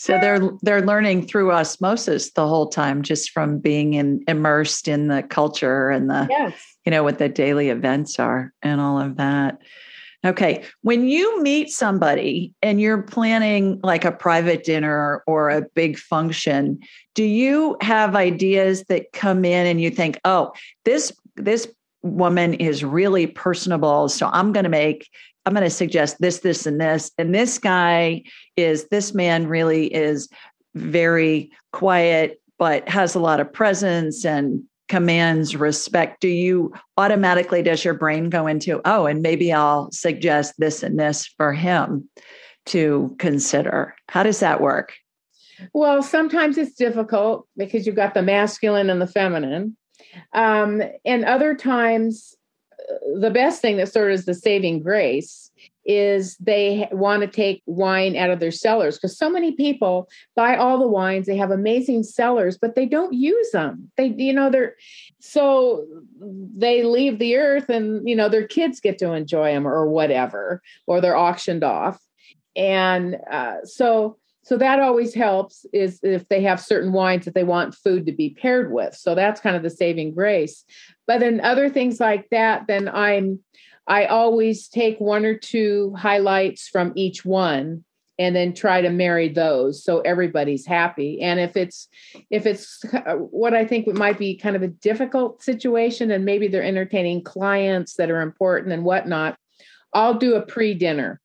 so 0.00 0.16
they're 0.20 0.52
they're 0.62 0.86
learning 0.86 1.26
through 1.26 1.50
osmosis 1.50 2.30
the 2.30 2.46
whole 2.46 2.68
time, 2.68 3.02
just 3.02 3.32
from 3.32 3.58
being 3.58 3.94
in, 3.94 4.22
immersed 4.28 4.86
in 4.86 5.08
the 5.08 5.24
culture 5.24 5.90
and 5.90 6.08
the 6.08 6.28
yes. 6.30 6.54
you 6.86 6.90
know 6.90 7.02
what 7.02 7.18
the 7.18 7.28
daily 7.28 7.68
events 7.68 8.20
are 8.20 8.52
and 8.62 8.80
all 8.80 9.00
of 9.00 9.16
that. 9.16 9.58
Okay, 10.24 10.62
when 10.82 11.08
you 11.08 11.42
meet 11.42 11.70
somebody 11.70 12.54
and 12.62 12.80
you're 12.80 13.02
planning 13.02 13.80
like 13.82 14.04
a 14.04 14.12
private 14.12 14.62
dinner 14.62 15.24
or 15.26 15.50
a 15.50 15.62
big 15.74 15.98
function, 15.98 16.78
do 17.16 17.24
you 17.24 17.76
have 17.80 18.14
ideas 18.14 18.84
that 18.84 19.10
come 19.12 19.44
in 19.44 19.66
and 19.66 19.80
you 19.80 19.90
think, 19.90 20.20
"Oh, 20.24 20.52
this 20.84 21.12
this 21.34 21.66
woman 22.02 22.54
is 22.54 22.84
really 22.84 23.26
personable, 23.26 24.08
so 24.08 24.30
I'm 24.32 24.52
going 24.52 24.62
to 24.62 24.70
make 24.70 25.08
I'm 25.48 25.54
going 25.54 25.64
to 25.64 25.70
suggest 25.70 26.20
this, 26.20 26.40
this, 26.40 26.66
and 26.66 26.78
this. 26.78 27.10
And 27.16 27.34
this 27.34 27.56
guy 27.58 28.22
is, 28.58 28.88
this 28.88 29.14
man 29.14 29.46
really 29.46 29.86
is 29.86 30.28
very 30.74 31.50
quiet, 31.72 32.40
but 32.58 32.88
has 32.88 33.14
a 33.14 33.20
lot 33.20 33.40
of 33.40 33.52
presence 33.52 34.24
and 34.24 34.62
commands 34.88 35.54
respect. 35.54 36.20
Do 36.20 36.28
you 36.28 36.72
automatically, 36.96 37.62
does 37.62 37.84
your 37.84 37.94
brain 37.94 38.30
go 38.30 38.46
into, 38.46 38.80
oh, 38.84 39.06
and 39.06 39.22
maybe 39.22 39.52
I'll 39.52 39.90
suggest 39.92 40.54
this 40.58 40.82
and 40.82 40.98
this 40.98 41.26
for 41.26 41.52
him 41.52 42.08
to 42.66 43.14
consider? 43.18 43.94
How 44.08 44.22
does 44.22 44.40
that 44.40 44.60
work? 44.60 44.94
Well, 45.72 46.02
sometimes 46.02 46.56
it's 46.56 46.74
difficult 46.74 47.46
because 47.56 47.86
you've 47.86 47.96
got 47.96 48.14
the 48.14 48.22
masculine 48.22 48.90
and 48.90 49.00
the 49.00 49.06
feminine. 49.06 49.76
Um, 50.32 50.82
and 51.04 51.24
other 51.24 51.54
times 51.54 52.34
the 53.20 53.30
best 53.30 53.60
thing 53.60 53.76
that 53.76 53.92
sort 53.92 54.10
of 54.10 54.14
is 54.14 54.24
the 54.24 54.34
saving 54.34 54.82
grace 54.82 55.47
is 55.88 56.36
they 56.36 56.86
want 56.92 57.22
to 57.22 57.26
take 57.26 57.62
wine 57.64 58.14
out 58.14 58.28
of 58.28 58.40
their 58.40 58.50
cellars 58.50 58.96
because 58.96 59.16
so 59.16 59.30
many 59.30 59.52
people 59.52 60.06
buy 60.36 60.54
all 60.54 60.78
the 60.78 60.86
wines 60.86 61.26
they 61.26 61.36
have 61.36 61.50
amazing 61.50 62.02
cellars 62.02 62.58
but 62.58 62.74
they 62.74 62.84
don't 62.84 63.14
use 63.14 63.50
them. 63.52 63.90
They 63.96 64.14
you 64.16 64.34
know 64.34 64.50
they're 64.50 64.76
so 65.18 65.86
they 66.20 66.84
leave 66.84 67.18
the 67.18 67.36
earth 67.36 67.70
and 67.70 68.06
you 68.06 68.14
know 68.14 68.28
their 68.28 68.46
kids 68.46 68.80
get 68.80 68.98
to 68.98 69.12
enjoy 69.12 69.52
them 69.52 69.66
or 69.66 69.88
whatever 69.88 70.62
or 70.86 71.00
they're 71.00 71.16
auctioned 71.16 71.64
off. 71.64 71.98
And 72.54 73.16
uh, 73.30 73.64
so 73.64 74.18
so 74.42 74.58
that 74.58 74.80
always 74.80 75.14
helps 75.14 75.64
is 75.72 76.00
if 76.02 76.28
they 76.28 76.42
have 76.42 76.60
certain 76.60 76.92
wines 76.92 77.24
that 77.24 77.34
they 77.34 77.44
want 77.44 77.74
food 77.74 78.06
to 78.06 78.12
be 78.12 78.30
paired 78.30 78.72
with. 78.72 78.94
So 78.94 79.14
that's 79.14 79.40
kind 79.40 79.56
of 79.56 79.62
the 79.62 79.70
saving 79.70 80.14
grace. 80.14 80.64
But 81.06 81.20
then 81.20 81.40
other 81.40 81.70
things 81.70 81.98
like 81.98 82.28
that 82.30 82.66
then 82.66 82.90
i'm 82.90 83.40
i 83.88 84.04
always 84.06 84.68
take 84.68 84.98
one 84.98 85.24
or 85.24 85.36
two 85.36 85.94
highlights 85.98 86.68
from 86.68 86.92
each 86.94 87.24
one 87.24 87.84
and 88.18 88.34
then 88.34 88.52
try 88.52 88.80
to 88.80 88.90
marry 88.90 89.28
those 89.28 89.84
so 89.84 90.00
everybody's 90.00 90.66
happy. 90.66 91.20
And 91.22 91.38
if 91.38 91.56
it's 91.56 91.88
if 92.30 92.46
it's 92.46 92.84
uh, 92.92 93.14
what 93.14 93.54
i 93.54 93.64
think 93.64 93.86
might 93.86 94.18
be 94.18 94.36
kind 94.36 94.56
of 94.56 94.62
a 94.62 94.68
difficult 94.68 95.42
situation 95.42 96.10
and 96.10 96.24
maybe 96.24 96.48
they're 96.48 96.62
entertaining 96.62 97.22
clients 97.22 97.94
that 97.94 98.10
are 98.10 98.20
important 98.20 98.72
and 98.72 98.84
whatnot 98.84 99.38
i'll 99.92 100.14
do 100.14 100.34
a 100.34 100.42
pre-dinner. 100.42 101.20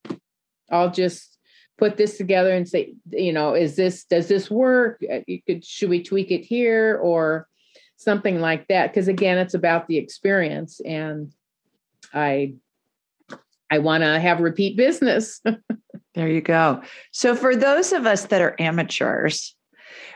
I'll 0.72 0.91
just 0.91 1.38
put 1.78 1.97
this 1.97 2.18
together 2.18 2.53
and 2.53 2.68
say 2.68 2.93
you 3.11 3.34
know 3.34 3.55
is 3.55 3.76
this 3.76 4.05
does 4.05 4.28
this 4.28 4.49
work? 4.49 5.01
Uh, 5.11 5.20
you 5.28 5.41
could 5.41 5.66
should 5.66 5.89
we 5.89 6.03
tweak 6.03 6.32
it 6.32 6.45
here 6.45 6.99
or 7.01 7.47
something 7.97 8.39
like 8.39 8.68
that? 8.68 8.91
Because 8.91 9.07
again 9.07 9.38
it's 9.38 9.53
about 9.53 9.88
the 9.88 9.97
experience 9.97 10.80
and 10.80 11.34
i 12.14 12.53
i 13.72 13.80
want 13.80 14.03
to 14.03 14.20
have 14.20 14.39
repeat 14.39 14.78
business 14.78 15.41
There 16.16 16.30
you 16.30 16.41
go. 16.41 16.82
So, 17.11 17.36
for 17.36 17.55
those 17.55 17.91
of 17.91 18.05
us 18.05 18.26
that 18.26 18.41
are 18.41 18.55
amateurs, 18.59 19.55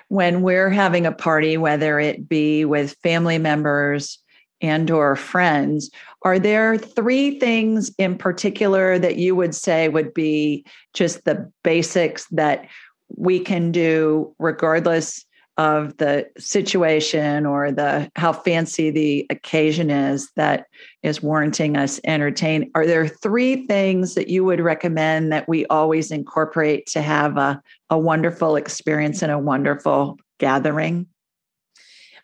when 0.09 0.41
we're 0.41 0.69
having 0.69 1.05
a 1.05 1.11
party, 1.11 1.57
whether 1.57 1.99
it 1.99 2.29
be 2.29 2.65
with 2.65 2.95
family 3.03 3.39
members 3.39 4.19
and 4.61 4.89
or 4.89 5.15
friends, 5.15 5.89
are 6.23 6.39
there 6.39 6.77
three 6.77 7.39
things 7.39 7.91
in 7.97 8.17
particular 8.17 8.97
that 8.99 9.17
you 9.17 9.35
would 9.35 9.55
say 9.55 9.89
would 9.89 10.13
be 10.13 10.65
just 10.93 11.25
the 11.25 11.51
basics 11.63 12.27
that 12.31 12.67
we 13.15 13.39
can 13.39 13.71
do 13.71 14.35
regardless 14.39 15.25
of 15.57 15.97
the 15.97 16.27
situation 16.37 17.45
or 17.45 17.71
the 17.71 18.11
how 18.15 18.31
fancy 18.31 18.91
the 18.91 19.25
occasion 19.31 19.89
is 19.89 20.29
that 20.35 20.67
is 21.01 21.23
warranting 21.23 21.75
us 21.75 21.99
entertain 22.05 22.69
are 22.75 22.85
there 22.85 23.07
three 23.07 23.65
things 23.65 24.13
that 24.13 24.27
you 24.27 24.43
would 24.45 24.59
recommend 24.59 25.31
that 25.31 25.49
we 25.49 25.65
always 25.67 26.11
incorporate 26.11 26.85
to 26.85 27.01
have 27.01 27.37
a, 27.37 27.59
a 27.89 27.97
wonderful 27.97 28.55
experience 28.55 29.23
and 29.23 29.31
a 29.31 29.39
wonderful 29.39 30.17
gathering 30.39 31.07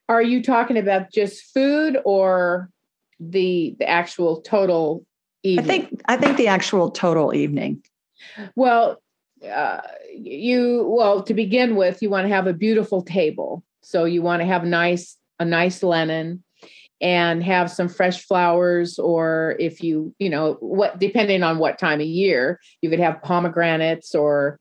are 0.08 0.22
you 0.22 0.44
talking 0.44 0.78
about 0.78 1.12
just 1.12 1.52
food 1.54 1.98
or 2.06 2.70
the 3.20 3.76
the 3.80 3.90
actual 3.90 4.42
total 4.42 5.04
evening? 5.42 5.66
i 5.66 5.68
think 5.68 6.02
i 6.06 6.16
think 6.16 6.38
the 6.38 6.48
actual 6.48 6.92
total 6.92 7.34
evening 7.34 7.82
well 8.56 9.02
uh, 9.44 9.82
you 10.14 10.86
well 10.88 11.24
to 11.24 11.34
begin 11.34 11.76
with 11.76 12.02
you 12.02 12.10
want 12.10 12.26
to 12.26 12.34
have 12.34 12.48
a 12.48 12.54
beautiful 12.54 13.02
table. 13.02 13.64
So 13.82 14.06
you 14.06 14.22
want 14.22 14.42
to 14.42 14.46
have 14.46 14.64
nice 14.64 15.18
a 15.40 15.46
nice 15.46 15.84
linen 15.84 16.44
and 17.02 17.44
have 17.44 17.70
some 17.70 17.90
fresh 17.90 18.26
flowers 18.26 18.98
or 18.98 19.56
if 19.60 19.84
you 19.84 20.16
you 20.20 20.30
know 20.30 20.54
what 20.62 21.00
depending 21.00 21.44
on 21.44 21.58
what 21.58 21.78
time 21.78 22.00
of 22.00 22.08
year 22.08 22.60
you 22.82 22.90
could 22.90 23.00
have 23.00 23.22
pomegranates 23.22 24.16
or 24.16 24.60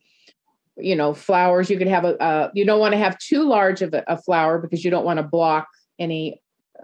you 0.76 0.96
know 0.96 1.14
flowers. 1.14 1.70
You 1.70 1.78
could 1.78 1.88
have 1.88 2.04
a, 2.04 2.50
you 2.54 2.64
don't 2.64 2.80
want 2.80 2.92
to 2.92 2.98
have 2.98 3.18
too 3.18 3.44
large 3.44 3.82
of 3.82 3.94
a, 3.94 4.04
a 4.06 4.16
flower 4.16 4.58
because 4.58 4.84
you 4.84 4.90
don't 4.90 5.04
want 5.04 5.18
to 5.18 5.22
block 5.22 5.68
any 5.98 6.40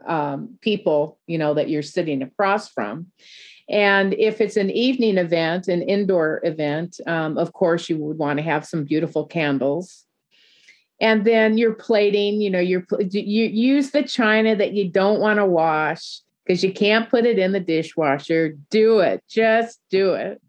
um, 0.07 0.59
people 0.61 1.19
you 1.27 1.39
know 1.39 1.55
that 1.55 1.69
you're 1.69 1.83
sitting 1.83 2.23
across 2.23 2.69
from 2.69 3.07
and 3.69 4.15
if 4.15 4.41
it's 4.41 4.57
an 4.57 4.71
evening 4.71 5.19
event, 5.19 5.69
an 5.69 5.83
indoor 5.83 6.41
event, 6.43 7.01
um, 7.07 7.37
of 7.37 7.53
course, 7.53 7.89
you 7.91 7.99
would 7.99 8.17
want 8.17 8.39
to 8.39 8.43
have 8.43 8.65
some 8.65 8.85
beautiful 8.85 9.27
candles. 9.27 10.07
And 11.01 11.25
then 11.25 11.59
your 11.59 11.75
plating, 11.75 12.41
you 12.41 12.51
know, 12.51 12.59
you 12.59 12.85
you 12.99 13.45
use 13.45 13.91
the 13.91 14.03
china 14.03 14.57
that 14.57 14.73
you 14.73 14.91
don't 14.91 15.21
want 15.21 15.39
to 15.39 15.47
wash 15.47 16.21
because 16.45 16.65
you 16.65 16.73
can't 16.73 17.11
put 17.11 17.27
it 17.27 17.39
in 17.39 17.53
the 17.53 17.61
dishwasher. 17.61 18.57
Do 18.71 19.01
it, 19.01 19.23
just 19.29 19.81
do 19.91 20.15
it. 20.15 20.41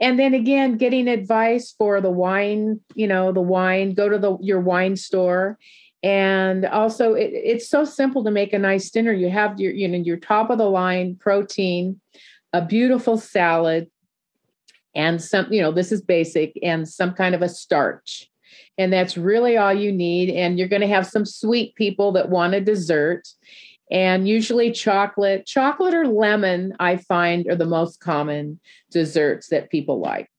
And 0.00 0.18
then 0.18 0.34
again, 0.34 0.76
getting 0.76 1.08
advice 1.08 1.74
for 1.76 2.00
the 2.00 2.10
wine, 2.10 2.80
you 2.94 3.06
know, 3.06 3.32
the 3.32 3.40
wine. 3.40 3.94
Go 3.94 4.08
to 4.08 4.18
the 4.18 4.38
your 4.40 4.60
wine 4.60 4.96
store 4.96 5.58
and 6.02 6.64
also 6.64 7.14
it, 7.14 7.30
it's 7.32 7.68
so 7.68 7.84
simple 7.84 8.24
to 8.24 8.30
make 8.30 8.52
a 8.52 8.58
nice 8.58 8.90
dinner. 8.90 9.12
You 9.12 9.30
have 9.30 9.60
your 9.60 9.72
you 9.72 9.88
know 9.88 9.98
your 9.98 10.16
top 10.16 10.50
of 10.50 10.58
the 10.58 10.70
line 10.70 11.16
protein 11.16 12.00
a 12.52 12.64
beautiful 12.64 13.16
salad 13.16 13.88
and 14.94 15.22
some 15.22 15.52
you 15.52 15.60
know 15.60 15.72
this 15.72 15.92
is 15.92 16.02
basic 16.02 16.58
and 16.62 16.88
some 16.88 17.12
kind 17.12 17.34
of 17.34 17.42
a 17.42 17.48
starch. 17.48 18.28
And 18.78 18.92
that's 18.92 19.16
really 19.16 19.56
all 19.56 19.74
you 19.74 19.92
need. 19.92 20.30
And 20.30 20.58
you're 20.58 20.68
going 20.68 20.80
to 20.80 20.88
have 20.88 21.06
some 21.06 21.26
sweet 21.26 21.74
people 21.74 22.12
that 22.12 22.30
want 22.30 22.54
a 22.54 22.60
dessert 22.60 23.28
and 23.90 24.26
usually 24.26 24.72
chocolate. 24.72 25.46
Chocolate 25.46 25.94
or 25.94 26.06
lemon 26.06 26.74
i 26.80 26.96
find 26.96 27.46
are 27.48 27.56
the 27.56 27.66
most 27.66 28.00
common 28.00 28.58
desserts 28.90 29.48
that 29.48 29.70
people 29.70 30.00
like 30.00 30.30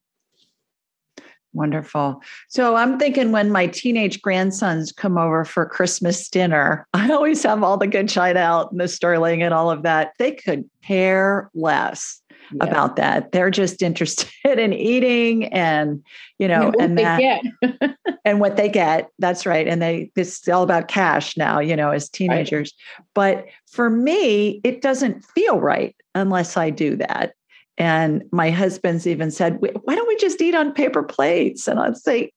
Wonderful. 1.54 2.22
So 2.48 2.76
I'm 2.76 2.98
thinking 2.98 3.32
when 3.32 3.52
my 3.52 3.68
teenage 3.68 4.22
grandsons 4.22 4.92
come 4.92 5.18
over 5.18 5.44
for 5.44 5.66
Christmas 5.66 6.30
dinner, 6.30 6.88
I 6.94 7.12
always 7.12 7.44
have 7.44 7.64
all 7.64 7.78
the 7.78 7.88
good 7.88 8.08
china 8.08 8.40
out 8.40 8.72
and 8.72 8.80
the 8.80 8.88
sterling 8.88 9.44
and 9.44 9.54
all 9.54 9.70
of 9.70 9.84
that. 9.84 10.14
They 10.18 10.32
could 10.32 10.70
care 10.84 11.50
less 11.54 12.22
yeah. 12.54 12.64
about 12.64 12.96
that. 12.96 13.32
They're 13.32 13.52
just 13.52 13.82
interested 13.82 14.60
in 14.60 14.74
eating 14.74 15.46
and, 15.46 16.04
you 16.40 16.48
know, 16.48 16.72
and, 16.80 16.98
that, 16.98 17.42
and 18.26 18.40
what 18.40 18.58
they 18.58 18.70
get. 18.70 19.10
That's 19.20 19.46
right. 19.46 19.68
And 19.68 19.82
they, 19.82 20.12
it's 20.16 20.48
all 20.48 20.64
about 20.64 20.88
cash 20.88 21.36
now, 21.38 21.60
you 21.60 21.76
know, 21.76 21.92
as 21.92 22.10
teenagers. 22.10 22.74
Right. 22.98 23.06
But 23.14 23.46
for 23.70 23.90
me, 23.90 24.62
it 24.64 24.82
doesn't 24.82 25.26
feel 25.26 25.60
right 25.60 25.96
unless 26.16 26.58
I 26.58 26.70
do 26.70 26.96
that. 26.98 27.34
And 27.78 28.24
my 28.32 28.52
husband's 28.52 29.08
even 29.08 29.32
said, 29.32 29.58
why 29.60 29.96
don't 29.96 30.08
we 30.08 30.18
just 30.18 30.42
eat 30.42 30.56
on 30.56 30.74
paper 30.74 31.04
plates? 31.04 31.68
And 31.68 31.80
I'd 31.80 31.98
say, 31.98 32.32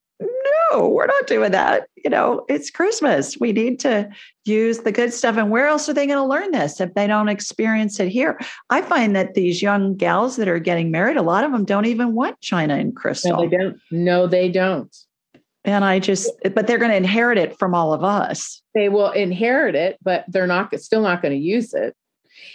no, 0.70 0.89
we're 0.89 1.07
not 1.07 1.26
doing 1.26 1.51
that. 1.51 1.89
You 2.03 2.09
know, 2.09 2.45
it's 2.49 2.70
Christmas. 2.70 3.39
We 3.39 3.53
need 3.53 3.80
to 3.80 4.09
use 4.45 4.78
the 4.78 4.93
good 4.93 5.12
stuff. 5.12 5.37
And 5.37 5.51
where 5.51 5.66
else 5.66 5.89
are 5.89 5.93
they 5.93 6.07
going 6.07 6.18
to 6.18 6.24
learn 6.24 6.53
this 6.53 6.80
if 6.80 6.95
they 6.95 7.07
don't 7.07 7.28
experience 7.28 7.99
it 7.99 8.09
here? 8.09 8.39
I 8.70 8.82
find 8.82 9.16
that 9.16 9.35
these 9.35 9.61
young 9.61 9.97
gals 9.97 10.37
that 10.37 10.49
are 10.49 10.61
getting 10.61 10.91
married, 10.91 11.16
a 11.16 11.22
lot 11.22 11.45
of 11.45 11.53
them 11.53 11.64
don't 11.64 11.87
even 11.87 12.14
want 12.14 12.41
china 12.41 12.76
and 12.76 12.95
crystal. 12.95 13.32
No, 13.32 13.49
they 13.49 13.57
don't. 13.57 13.80
No, 13.91 14.26
they 14.26 14.49
don't. 14.49 14.97
And 15.64 15.85
I 15.85 15.99
just, 15.99 16.30
but 16.55 16.66
they're 16.66 16.78
going 16.78 16.91
to 16.91 16.97
inherit 16.97 17.39
it 17.39 17.59
from 17.59 17.74
all 17.74 17.93
of 17.93 18.05
us. 18.05 18.62
They 18.74 18.89
will 18.89 19.11
inherit 19.11 19.74
it, 19.74 19.99
but 20.03 20.24
they're 20.28 20.47
not 20.47 20.78
still 20.78 21.03
not 21.03 21.22
going 21.22 21.32
to 21.32 21.41
use 21.41 21.74
it. 21.74 21.97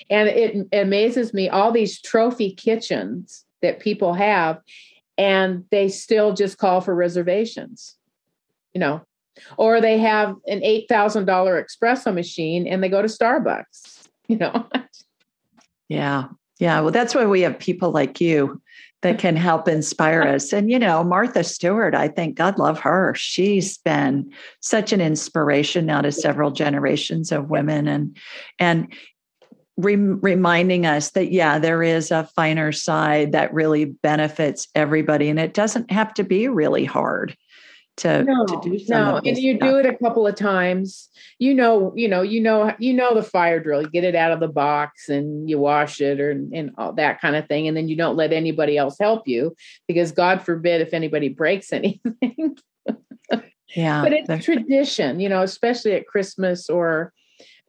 And 0.09 0.29
it 0.29 0.67
amazes 0.73 1.33
me 1.33 1.49
all 1.49 1.71
these 1.71 2.01
trophy 2.01 2.51
kitchens 2.53 3.45
that 3.61 3.79
people 3.79 4.13
have, 4.13 4.61
and 5.17 5.65
they 5.71 5.89
still 5.89 6.33
just 6.33 6.57
call 6.57 6.81
for 6.81 6.95
reservations, 6.95 7.95
you 8.73 8.79
know, 8.79 9.01
or 9.57 9.81
they 9.81 9.97
have 9.97 10.35
an 10.47 10.61
$8,000 10.61 11.25
espresso 11.25 12.13
machine 12.13 12.67
and 12.67 12.83
they 12.83 12.89
go 12.89 13.01
to 13.01 13.07
Starbucks, 13.07 14.07
you 14.27 14.37
know. 14.37 14.67
yeah. 15.89 16.25
Yeah. 16.59 16.81
Well, 16.81 16.91
that's 16.91 17.15
why 17.15 17.25
we 17.25 17.41
have 17.41 17.57
people 17.57 17.91
like 17.91 18.19
you 18.19 18.61
that 19.01 19.17
can 19.17 19.37
help 19.37 19.67
inspire 19.67 20.23
us. 20.23 20.51
And, 20.51 20.69
you 20.69 20.77
know, 20.77 21.05
Martha 21.05 21.43
Stewart, 21.43 21.95
I 21.95 22.09
think 22.09 22.35
God 22.35 22.59
love 22.59 22.79
her. 22.81 23.13
She's 23.15 23.77
been 23.77 24.29
such 24.59 24.91
an 24.91 24.99
inspiration 24.99 25.85
now 25.85 26.01
to 26.01 26.11
several 26.11 26.51
generations 26.51 27.31
of 27.31 27.49
women. 27.49 27.87
And, 27.87 28.17
and 28.59 28.93
re- 29.79 29.95
reminding 29.95 30.85
us 30.85 31.11
that 31.11 31.31
yeah 31.31 31.57
there 31.57 31.81
is 31.81 32.11
a 32.11 32.25
finer 32.35 32.71
side 32.71 33.31
that 33.31 33.53
really 33.53 33.85
benefits 33.85 34.67
everybody 34.75 35.29
and 35.29 35.39
it 35.39 35.53
doesn't 35.53 35.89
have 35.91 36.13
to 36.13 36.23
be 36.23 36.47
really 36.47 36.85
hard 36.85 37.35
to, 37.99 38.23
no, 38.23 38.45
to 38.45 38.59
do 38.63 38.79
no 38.87 39.17
and 39.17 39.37
you 39.37 39.57
stuff. 39.57 39.69
do 39.69 39.77
it 39.77 39.85
a 39.85 39.97
couple 39.97 40.25
of 40.25 40.35
times. 40.35 41.09
You 41.37 41.53
know 41.53 41.93
you 41.95 42.07
know 42.07 42.21
you 42.21 42.41
know 42.41 42.73
you 42.79 42.93
know 42.93 43.13
the 43.13 43.23
fire 43.23 43.59
drill. 43.59 43.81
You 43.81 43.89
get 43.89 44.05
it 44.05 44.15
out 44.15 44.31
of 44.31 44.39
the 44.39 44.47
box 44.47 45.09
and 45.09 45.49
you 45.49 45.59
wash 45.59 45.99
it 45.99 46.19
or 46.19 46.31
and 46.31 46.71
all 46.77 46.93
that 46.93 47.19
kind 47.19 47.35
of 47.35 47.47
thing 47.47 47.67
and 47.67 47.75
then 47.75 47.87
you 47.89 47.97
don't 47.97 48.15
let 48.15 48.31
anybody 48.31 48.77
else 48.77 48.97
help 48.99 49.27
you 49.27 49.55
because 49.87 50.11
god 50.13 50.41
forbid 50.41 50.81
if 50.81 50.93
anybody 50.93 51.29
breaks 51.29 51.73
anything. 51.73 52.57
Yeah 53.75 54.01
but 54.01 54.13
it's 54.13 54.45
tradition 54.45 55.19
you 55.19 55.29
know 55.29 55.43
especially 55.43 55.93
at 55.93 56.07
christmas 56.07 56.69
or 56.69 57.13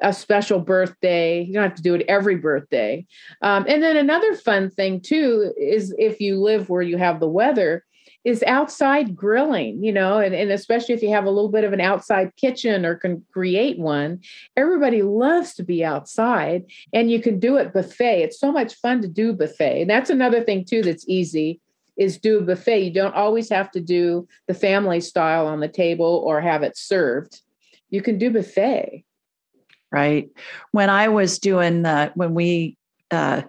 a 0.01 0.13
special 0.13 0.61
birthday. 0.61 1.43
You 1.43 1.55
don't 1.55 1.63
have 1.63 1.75
to 1.75 1.83
do 1.83 1.95
it 1.95 2.05
every 2.09 2.37
birthday. 2.37 3.07
Um, 3.43 3.67
and 3.69 3.83
then 3.83 3.97
another 3.97 4.35
fun 4.35 4.71
thing 4.71 5.01
too 5.01 5.53
is 5.59 5.95
if 5.99 6.21
you 6.21 6.41
live 6.41 6.69
where 6.69 6.83
you 6.83 6.97
have 6.97 7.21
the 7.21 7.29
weather, 7.29 7.85
is 8.25 8.43
outside 8.47 9.17
grilling, 9.17 9.83
you 9.83 9.93
know, 9.93 10.19
and, 10.19 10.35
and 10.35 10.51
especially 10.51 10.95
if 10.95 11.03
you 11.03 11.09
have 11.09 11.25
a 11.25 11.31
little 11.31 11.51
bit 11.51 11.65
of 11.65 11.73
an 11.73 11.81
outside 11.81 12.35
kitchen 12.37 12.85
or 12.85 12.95
can 12.95 13.25
create 13.33 13.79
one, 13.79 14.21
everybody 14.57 15.03
loves 15.03 15.55
to 15.55 15.63
be 15.63 15.83
outside 15.83 16.65
and 16.93 17.11
you 17.11 17.21
can 17.21 17.39
do 17.39 17.57
it 17.57 17.73
buffet. 17.73 18.23
It's 18.23 18.39
so 18.39 18.53
much 18.53 18.75
fun 18.75 19.01
to 19.03 19.09
do 19.09 19.33
buffet. 19.33 19.83
And 19.83 19.91
that's 19.91 20.11
another 20.11 20.43
thing 20.43 20.67
too 20.67 20.83
that's 20.83 21.09
easy 21.09 21.61
is 21.97 22.19
do 22.19 22.39
a 22.39 22.43
buffet. 22.43 22.81
You 22.81 22.93
don't 22.93 23.15
always 23.15 23.49
have 23.49 23.71
to 23.73 23.81
do 23.81 24.29
the 24.49 24.55
family 24.55 25.01
style 25.01 25.47
on 25.47 25.61
the 25.61 25.69
table 25.69 26.23
or 26.27 26.41
have 26.41 26.63
it 26.63 26.77
served. 26.77 27.41
You 27.89 28.03
can 28.03 28.19
do 28.19 28.31
buffet. 28.31 29.05
Right. 29.93 30.31
When 30.71 30.89
I 30.89 31.09
was 31.09 31.39
doing 31.39 31.83
the, 31.83 32.13
when 32.15 32.35
we 32.35 32.77
uh, 33.11 33.43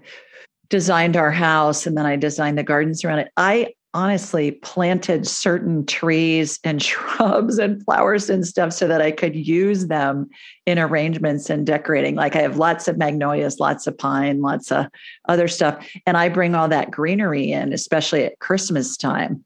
designed 0.69 1.15
our 1.15 1.31
house 1.31 1.85
and 1.85 1.95
then 1.95 2.05
I 2.05 2.15
designed 2.15 2.57
the 2.57 2.63
gardens 2.63 3.03
around 3.05 3.19
it, 3.19 3.31
I 3.37 3.73
honestly 3.93 4.51
planted 4.51 5.27
certain 5.27 5.85
trees 5.85 6.59
and 6.63 6.81
shrubs 6.83 7.57
and 7.57 7.83
flowers 7.83 8.29
and 8.29 8.45
stuff 8.47 8.73
so 8.73 8.87
that 8.87 9.01
I 9.01 9.11
could 9.11 9.35
use 9.35 9.87
them 9.87 10.29
in 10.65 10.79
arrangements 10.79 11.49
and 11.49 11.65
decorating. 11.65 12.15
Like 12.15 12.35
I 12.35 12.41
have 12.41 12.57
lots 12.57 12.87
of 12.87 12.97
magnolias, 12.97 13.59
lots 13.59 13.87
of 13.87 13.97
pine, 13.97 14.41
lots 14.41 14.71
of 14.71 14.87
other 15.27 15.47
stuff. 15.47 15.85
And 16.05 16.17
I 16.17 16.29
bring 16.29 16.55
all 16.55 16.69
that 16.69 16.91
greenery 16.91 17.51
in, 17.51 17.73
especially 17.73 18.23
at 18.23 18.39
Christmas 18.39 18.97
time. 18.97 19.43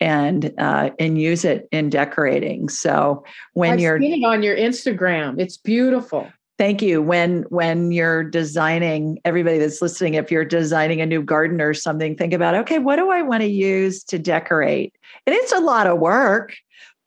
And 0.00 0.54
uh, 0.58 0.90
and 1.00 1.20
use 1.20 1.44
it 1.44 1.66
in 1.72 1.90
decorating. 1.90 2.68
So 2.68 3.24
when 3.54 3.72
I've 3.72 3.80
you're 3.80 3.98
seen 4.00 4.22
it 4.22 4.24
on 4.24 4.44
your 4.44 4.56
Instagram, 4.56 5.40
it's 5.40 5.56
beautiful. 5.56 6.30
Thank 6.58 6.82
you. 6.82 7.00
When 7.00 7.42
when 7.50 7.92
you're 7.92 8.24
designing, 8.24 9.20
everybody 9.24 9.58
that's 9.58 9.80
listening, 9.80 10.14
if 10.14 10.32
you're 10.32 10.44
designing 10.44 11.00
a 11.00 11.06
new 11.06 11.22
garden 11.22 11.60
or 11.60 11.72
something, 11.72 12.16
think 12.16 12.32
about 12.32 12.56
okay, 12.56 12.80
what 12.80 12.96
do 12.96 13.10
I 13.10 13.22
want 13.22 13.42
to 13.42 13.48
use 13.48 14.02
to 14.04 14.18
decorate? 14.18 14.92
And 15.24 15.36
it's 15.36 15.52
a 15.52 15.60
lot 15.60 15.86
of 15.86 16.00
work, 16.00 16.56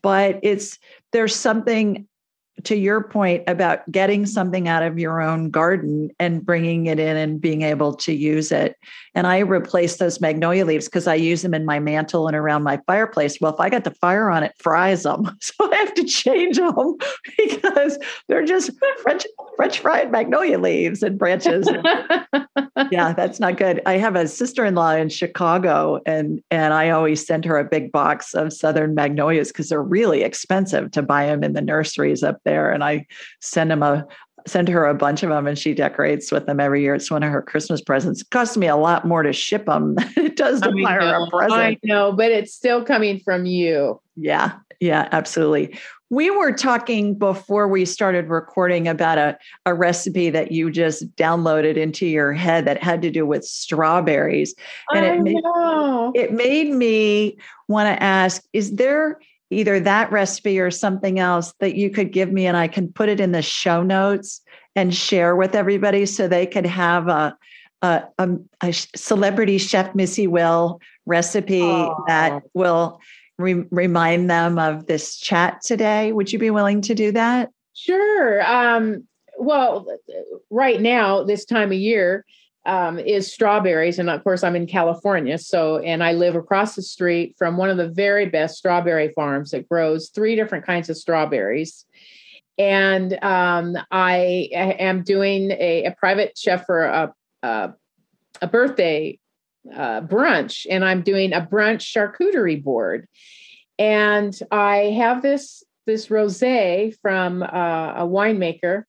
but 0.02 0.39
it's 0.41 0.80
there's 1.12 1.36
something 1.36 2.08
to 2.64 2.76
your 2.76 3.03
point 3.03 3.43
about 3.47 3.89
getting 3.91 4.26
something 4.26 4.68
out 4.68 4.84
of 4.84 4.99
your 4.99 5.22
own 5.22 5.49
garden 5.49 6.09
and 6.20 6.45
bringing 6.45 6.88
it 6.88 6.99
in 6.99 7.18
and 7.18 7.39
being 7.41 7.62
able 7.62 7.93
to 7.95 8.14
use 8.14 8.51
it. 8.51 8.78
And 9.14 9.28
I 9.28 9.39
replace 9.39 9.97
those 9.97 10.22
magnolia 10.22 10.66
leaves 10.66 10.86
because 10.86 11.07
I 11.07 11.16
use 11.16 11.41
them 11.41 11.53
in 11.53 11.66
my 11.66 11.80
mantle 11.80 12.28
and 12.28 12.36
around 12.36 12.64
my 12.64 12.80
fireplace. 12.88 13.39
Well, 13.41 13.53
if 13.53 13.59
I 13.59 13.70
got 13.70 13.84
the 13.84 13.91
fire 13.91 14.30
on, 14.30 14.43
it 14.43 14.53
fries 14.57 15.03
them. 15.03 15.38
So 15.51 15.72
I 15.72 15.76
have 15.76 15.93
to 15.95 16.03
change 16.03 16.57
them 16.57 16.95
because 17.38 17.97
they're 18.28 18.45
just 18.45 18.72
French, 19.01 19.26
French 19.55 19.80
fried 19.80 20.12
magnolia 20.12 20.59
leaves 20.59 21.03
and 21.03 21.18
branches. 21.18 21.68
yeah, 22.91 23.14
that's 23.14 23.39
not 23.39 23.57
good. 23.57 23.82
I 23.86 23.97
have 23.97 24.16
a 24.16 24.28
sister-in-law 24.28 24.91
in 24.93 25.09
Chicago 25.09 25.99
and 26.05 26.41
and 26.51 26.74
I 26.74 26.89
always 26.91 27.26
send 27.26 27.43
her 27.45 27.57
a 27.57 27.66
big 27.66 27.91
box 27.91 28.34
of 28.34 28.53
southern 28.53 28.95
magnolias 28.95 29.49
because 29.49 29.70
they're 29.70 29.82
really 29.82 30.24
expensive 30.24 30.91
to 30.91 31.01
buy 31.01 31.26
them 31.26 31.43
in 31.43 31.53
the 31.53 31.62
nurseries 31.62 32.24
up 32.24 32.39
there. 32.43 32.51
And 32.52 32.84
I 32.84 33.06
send 33.39 33.72
them 33.72 33.84
a 33.84 34.06
send 34.47 34.68
her 34.70 34.86
a 34.86 34.93
bunch 34.93 35.24
of 35.24 35.30
them 35.30 35.47
and 35.47 35.58
she 35.58 35.74
decorates 35.74 36.32
with 36.32 36.45
them 36.45 36.60
every 36.60 36.82
year. 36.82 36.95
It's 36.95 37.12
one 37.12 37.24
of 37.24 37.32
her 37.32 37.41
Christmas 37.41 37.82
presents. 37.82 38.22
It 38.22 38.30
costs 38.30 38.58
me 38.58 38.68
a 38.68 38.76
lot 38.76 39.06
more 39.06 39.24
to 39.24 39.34
ship 39.34 39.66
them 39.66 39.95
than 40.16 40.26
it 40.26 40.36
does 40.36 40.62
to 40.62 40.72
buy 40.84 40.93
her 40.93 40.99
a 41.02 41.30
present. 41.30 41.60
I 41.60 41.78
know, 41.84 42.12
but 42.12 42.32
it's 42.32 42.54
still 42.54 42.84
coming 42.84 43.20
from 43.20 43.45
you. 43.45 44.02
Yeah, 44.16 44.54
yeah, 44.80 45.08
absolutely. 45.12 45.78
We 46.10 46.30
were 46.30 46.52
talking 46.52 47.18
before 47.18 47.70
we 47.70 47.86
started 47.86 48.28
recording 48.28 48.88
about 48.88 49.18
a, 49.18 49.38
a 49.66 49.74
recipe 49.74 50.30
that 50.32 50.52
you 50.52 50.70
just 50.70 51.16
downloaded 51.16 51.78
into 51.78 52.06
your 52.06 52.34
head 52.34 52.66
that 52.66 52.84
had 52.84 53.02
to 53.04 53.12
do 53.12 53.26
with 53.26 53.45
strawberries. 53.45 54.54
And 54.89 55.06
I 55.06 55.14
it 55.14 55.22
made, 55.22 55.36
know. 55.36 56.12
it 56.14 56.34
made 56.34 56.74
me 56.74 57.38
want 57.70 57.88
to 57.88 58.04
ask, 58.04 58.43
is 58.52 58.76
there 58.76 59.20
either 59.52 59.80
that 59.80 60.12
recipe 60.12 60.60
or 60.60 60.72
something 60.72 61.20
else 61.20 61.54
that 61.60 61.76
you 61.76 61.89
could 61.89 62.12
give 62.12 62.32
me 62.32 62.47
and 62.47 62.58
I 62.58 62.68
can 62.68 62.91
put 62.91 63.10
it 63.10 63.20
in 63.20 63.34
the 63.34 63.41
show 63.41 63.84
notes 63.84 64.41
and 64.76 64.95
share 64.95 65.36
with 65.36 65.54
everybody 65.54 66.06
so 66.06 66.28
they 66.28 66.47
could 66.47 66.66
have 66.66 67.08
a 67.08 67.38
a, 67.84 68.04
a, 68.20 68.30
a 68.64 68.72
celebrity 68.72 69.58
chef 69.58 69.95
Missy 69.95 70.28
Will 70.28 70.80
recipe 71.06 71.62
Aww. 71.62 72.06
that 72.08 72.43
will 72.54 72.99
re- 73.39 73.66
remind 73.72 74.30
them 74.30 74.60
of 74.60 74.86
this 74.86 75.18
chat 75.18 75.62
today. 75.64 76.12
Would 76.12 76.32
you 76.32 76.39
be 76.39 76.52
willing 76.52 76.82
to 76.82 76.93
do 76.93 77.12
that? 77.14 77.49
Sure. 77.74 78.45
Um, 78.45 79.08
well, 79.38 79.88
right 80.52 80.80
now, 80.80 81.24
this 81.24 81.45
time 81.45 81.72
of 81.72 81.78
year, 81.78 82.26
um, 82.66 82.99
is 82.99 83.32
strawberries. 83.32 83.99
And 83.99 84.09
of 84.09 84.24
course, 84.24 84.43
I'm 84.43 84.55
in 84.55 84.68
California. 84.68 85.38
So, 85.38 85.80
and 85.80 86.03
I 86.03 86.14
live 86.14 86.36
across 86.36 86.76
the 86.76 86.82
street 86.82 87.36
from 87.38 87.57
one 87.57 87.70
of 87.70 87.78
the 87.78 87.89
very 87.89 88.28
best 88.28 88.57
strawberry 88.57 89.12
farms 89.14 89.51
that 89.51 89.68
grows 89.68 90.09
three 90.09 90.36
different 90.36 90.66
kinds 90.66 90.89
of 90.89 90.97
strawberries. 90.97 91.86
And 92.57 93.18
um, 93.24 93.76
I 93.89 94.49
am 94.53 95.03
doing 95.03 95.51
a, 95.51 95.86
a, 95.86 95.95
private 95.97 96.38
chef 96.38 96.66
for 96.66 96.84
a, 96.84 97.14
a, 97.41 97.74
a 98.41 98.47
birthday 98.47 99.18
uh, 99.74 100.01
brunch, 100.01 100.68
and 100.70 100.86
I'm 100.86 101.01
doing 101.01 101.34
a 101.34 101.41
brunch 101.41 101.82
charcuterie 101.82 102.64
board. 102.64 103.07
And 103.80 104.38
I 104.51 104.95
have 104.97 105.22
this 105.22 105.64
this 105.88 106.07
rosé 106.07 106.95
from 107.01 107.41
uh, 107.41 107.45
a 107.95 108.05
winemaker, 108.05 108.84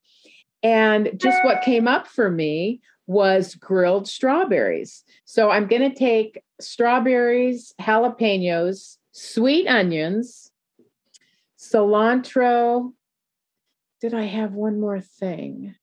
and 0.62 1.11
just 1.16 1.43
what 1.45 1.62
came 1.62 1.89
up 1.89 2.07
for 2.07 2.31
me 2.31 2.81
was 3.07 3.55
grilled 3.55 4.09
strawberries. 4.09 5.05
So 5.24 5.50
I'm 5.50 5.66
going 5.66 5.90
to 5.90 5.96
take 5.96 6.42
strawberries, 6.61 7.74
jalapenos, 7.80 8.98
sweet 9.12 9.66
onions, 9.66 10.50
cilantro. 11.59 12.92
Did 14.00 14.14
I 14.14 14.24
have 14.24 14.53
one 14.53 14.80
more 14.80 15.00
thing? 15.00 15.74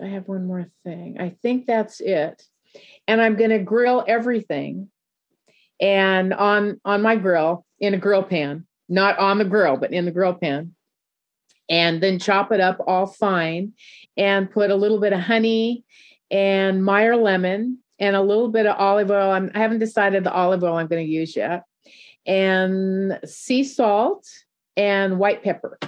I 0.00 0.06
have 0.06 0.28
one 0.28 0.46
more 0.46 0.66
thing. 0.84 1.16
I 1.18 1.36
think 1.42 1.66
that's 1.66 2.00
it. 2.00 2.42
And 3.08 3.20
I'm 3.20 3.36
going 3.36 3.50
to 3.50 3.58
grill 3.58 4.04
everything 4.06 4.90
and 5.80 6.34
on 6.34 6.80
on 6.84 7.02
my 7.02 7.16
grill 7.16 7.64
in 7.80 7.94
a 7.94 7.98
grill 7.98 8.22
pan, 8.22 8.66
not 8.88 9.18
on 9.18 9.38
the 9.38 9.44
grill, 9.44 9.76
but 9.76 9.92
in 9.92 10.04
the 10.04 10.10
grill 10.10 10.34
pan 10.34 10.75
and 11.68 12.02
then 12.02 12.18
chop 12.18 12.52
it 12.52 12.60
up 12.60 12.78
all 12.86 13.06
fine 13.06 13.72
and 14.16 14.50
put 14.50 14.70
a 14.70 14.76
little 14.76 15.00
bit 15.00 15.12
of 15.12 15.20
honey 15.20 15.84
and 16.30 16.84
Meyer 16.84 17.16
lemon 17.16 17.78
and 17.98 18.16
a 18.16 18.22
little 18.22 18.48
bit 18.48 18.66
of 18.66 18.76
olive 18.78 19.10
oil. 19.10 19.30
I'm, 19.30 19.50
I 19.54 19.58
haven't 19.58 19.78
decided 19.78 20.24
the 20.24 20.32
olive 20.32 20.62
oil 20.62 20.76
I'm 20.76 20.86
going 20.86 21.04
to 21.04 21.12
use 21.12 21.36
yet, 21.36 21.64
and 22.26 23.18
sea 23.24 23.64
salt 23.64 24.26
and 24.76 25.18
white 25.18 25.42
pepper. 25.42 25.78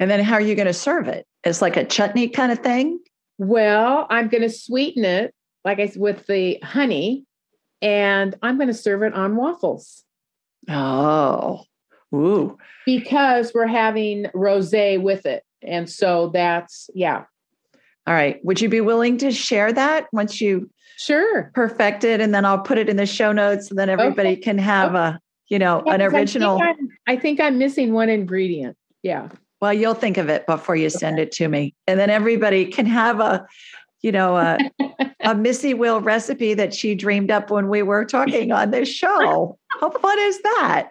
And 0.00 0.10
then 0.10 0.22
how 0.22 0.34
are 0.34 0.40
you 0.40 0.54
going 0.54 0.66
to 0.66 0.72
serve 0.72 1.08
it? 1.08 1.26
It's 1.44 1.60
like 1.60 1.76
a 1.76 1.84
chutney 1.84 2.28
kind 2.28 2.52
of 2.52 2.60
thing? 2.60 3.00
Well, 3.38 4.06
I'm 4.10 4.28
going 4.28 4.42
to 4.42 4.50
sweeten 4.50 5.04
it 5.04 5.34
like 5.64 5.80
I 5.80 5.86
said, 5.86 6.00
with 6.00 6.26
the 6.26 6.58
honey 6.62 7.24
and 7.82 8.34
I'm 8.42 8.56
going 8.56 8.68
to 8.68 8.74
serve 8.74 9.02
it 9.02 9.14
on 9.14 9.36
waffles. 9.36 10.04
Oh. 10.68 11.62
Ooh. 12.14 12.56
Because 12.86 13.52
we're 13.54 13.66
having 13.66 14.24
rosé 14.34 15.00
with 15.00 15.26
it. 15.26 15.42
And 15.62 15.88
so 15.88 16.30
that's 16.32 16.88
yeah. 16.94 17.24
All 18.06 18.14
right. 18.14 18.42
Would 18.44 18.60
you 18.60 18.68
be 18.68 18.80
willing 18.80 19.18
to 19.18 19.30
share 19.30 19.72
that 19.72 20.06
once 20.12 20.40
you 20.40 20.70
sure 20.98 21.50
perfect 21.54 22.04
it 22.04 22.20
and 22.20 22.34
then 22.34 22.44
I'll 22.44 22.58
put 22.58 22.78
it 22.78 22.88
in 22.88 22.96
the 22.96 23.06
show 23.06 23.32
notes 23.32 23.70
and 23.70 23.78
then 23.78 23.88
everybody 23.88 24.30
okay. 24.30 24.40
can 24.40 24.58
have 24.58 24.94
okay. 24.94 25.16
a, 25.16 25.20
you 25.48 25.58
know, 25.58 25.82
yeah, 25.86 25.94
an 25.94 26.02
original 26.02 26.60
I 26.60 26.72
think, 26.72 26.90
I 27.06 27.16
think 27.16 27.40
I'm 27.40 27.58
missing 27.58 27.92
one 27.92 28.08
ingredient. 28.08 28.76
Yeah. 29.02 29.28
Well, 29.60 29.74
you'll 29.74 29.94
think 29.94 30.16
of 30.16 30.28
it 30.28 30.46
before 30.46 30.76
you 30.76 30.88
send 30.88 31.18
it 31.18 31.32
to 31.32 31.48
me. 31.48 31.74
And 31.86 31.98
then 31.98 32.10
everybody 32.10 32.64
can 32.66 32.86
have 32.86 33.20
a, 33.20 33.46
you 34.02 34.12
know, 34.12 34.36
a, 34.36 34.58
a 35.20 35.34
Missy 35.34 35.74
Will 35.74 36.00
recipe 36.00 36.54
that 36.54 36.72
she 36.72 36.94
dreamed 36.94 37.30
up 37.30 37.50
when 37.50 37.68
we 37.68 37.82
were 37.82 38.04
talking 38.04 38.52
on 38.52 38.70
this 38.70 38.88
show. 38.88 39.58
How 39.80 39.90
fun 39.90 40.18
is 40.20 40.40
that? 40.42 40.90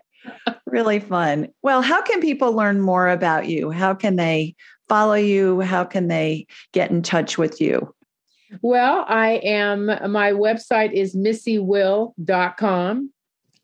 Really 0.66 1.00
fun. 1.00 1.50
Well, 1.62 1.82
how 1.82 2.02
can 2.02 2.22
people 2.22 2.54
learn 2.54 2.82
more 2.82 3.10
about 3.10 3.48
you? 3.48 3.72
How 3.72 3.94
can 3.94 4.16
they 4.16 4.56
follow 4.88 5.14
you? 5.14 5.62
How 5.62 5.84
can 5.84 6.08
they 6.08 6.48
get 6.74 6.92
in 6.92 7.02
touch 7.02 7.38
with 7.38 7.62
you? 7.62 7.94
Well, 8.62 9.06
I 9.08 9.42
am, 9.44 9.86
my 9.86 10.32
website 10.32 10.94
is 10.94 11.16
missywill.com. 11.16 13.12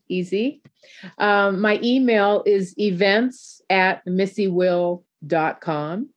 Easy. 0.10 0.62
Um, 1.18 1.62
my 1.62 1.80
email 1.82 2.44
is 2.46 2.78
events 2.78 3.62
at 3.70 4.06
missywill.com. 4.06 6.10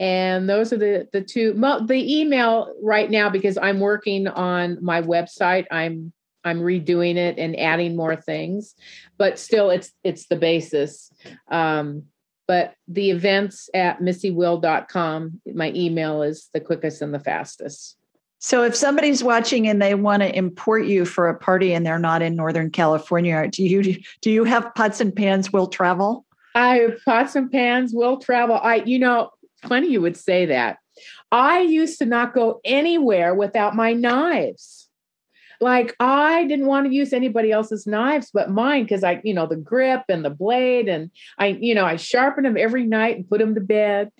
And 0.00 0.48
those 0.48 0.72
are 0.72 0.76
the, 0.76 1.08
the 1.12 1.22
two, 1.22 1.54
the 1.54 2.20
email 2.20 2.72
right 2.82 3.10
now, 3.10 3.30
because 3.30 3.58
I'm 3.58 3.80
working 3.80 4.28
on 4.28 4.78
my 4.80 5.02
website. 5.02 5.66
I'm 5.72 6.12
I'm 6.48 6.60
redoing 6.60 7.16
it 7.16 7.38
and 7.38 7.58
adding 7.58 7.96
more 7.96 8.16
things, 8.16 8.74
but 9.16 9.38
still 9.38 9.70
it's 9.70 9.92
it's 10.02 10.26
the 10.26 10.36
basis. 10.36 11.12
Um, 11.50 12.04
but 12.46 12.74
the 12.88 13.10
events 13.10 13.68
at 13.74 14.00
missywill.com, 14.00 15.40
my 15.54 15.70
email 15.74 16.22
is 16.22 16.48
the 16.54 16.60
quickest 16.60 17.02
and 17.02 17.12
the 17.12 17.20
fastest. 17.20 17.98
So 18.38 18.62
if 18.62 18.74
somebody's 18.74 19.22
watching 19.22 19.68
and 19.68 19.82
they 19.82 19.94
want 19.94 20.22
to 20.22 20.36
import 20.36 20.86
you 20.86 21.04
for 21.04 21.28
a 21.28 21.36
party 21.36 21.74
and 21.74 21.84
they're 21.84 21.98
not 21.98 22.22
in 22.22 22.36
Northern 22.36 22.70
California, 22.70 23.48
do 23.48 23.64
you 23.64 23.96
do 24.22 24.30
you 24.30 24.44
have 24.44 24.74
pots 24.74 25.00
and 25.00 25.14
pans 25.14 25.52
will 25.52 25.66
travel? 25.66 26.24
I 26.54 26.76
have 26.76 27.04
pots 27.04 27.36
and 27.36 27.50
pans 27.50 27.92
will 27.92 28.18
travel. 28.18 28.58
I 28.62 28.76
you 28.76 28.98
know, 28.98 29.30
funny 29.66 29.88
you 29.88 30.00
would 30.00 30.16
say 30.16 30.46
that. 30.46 30.78
I 31.30 31.60
used 31.60 31.98
to 31.98 32.06
not 32.06 32.32
go 32.32 32.60
anywhere 32.64 33.34
without 33.34 33.76
my 33.76 33.92
knives. 33.92 34.87
Like 35.60 35.96
I 35.98 36.44
didn't 36.44 36.66
want 36.66 36.86
to 36.86 36.94
use 36.94 37.12
anybody 37.12 37.50
else's 37.50 37.86
knives 37.86 38.30
but 38.32 38.50
mine 38.50 38.84
because 38.84 39.02
I, 39.02 39.20
you 39.24 39.34
know, 39.34 39.46
the 39.46 39.56
grip 39.56 40.04
and 40.08 40.24
the 40.24 40.30
blade, 40.30 40.88
and 40.88 41.10
I, 41.38 41.48
you 41.48 41.74
know, 41.74 41.84
I 41.84 41.96
sharpen 41.96 42.44
them 42.44 42.56
every 42.56 42.86
night 42.86 43.16
and 43.16 43.28
put 43.28 43.38
them 43.38 43.54
to 43.54 43.60
bed. 43.60 44.10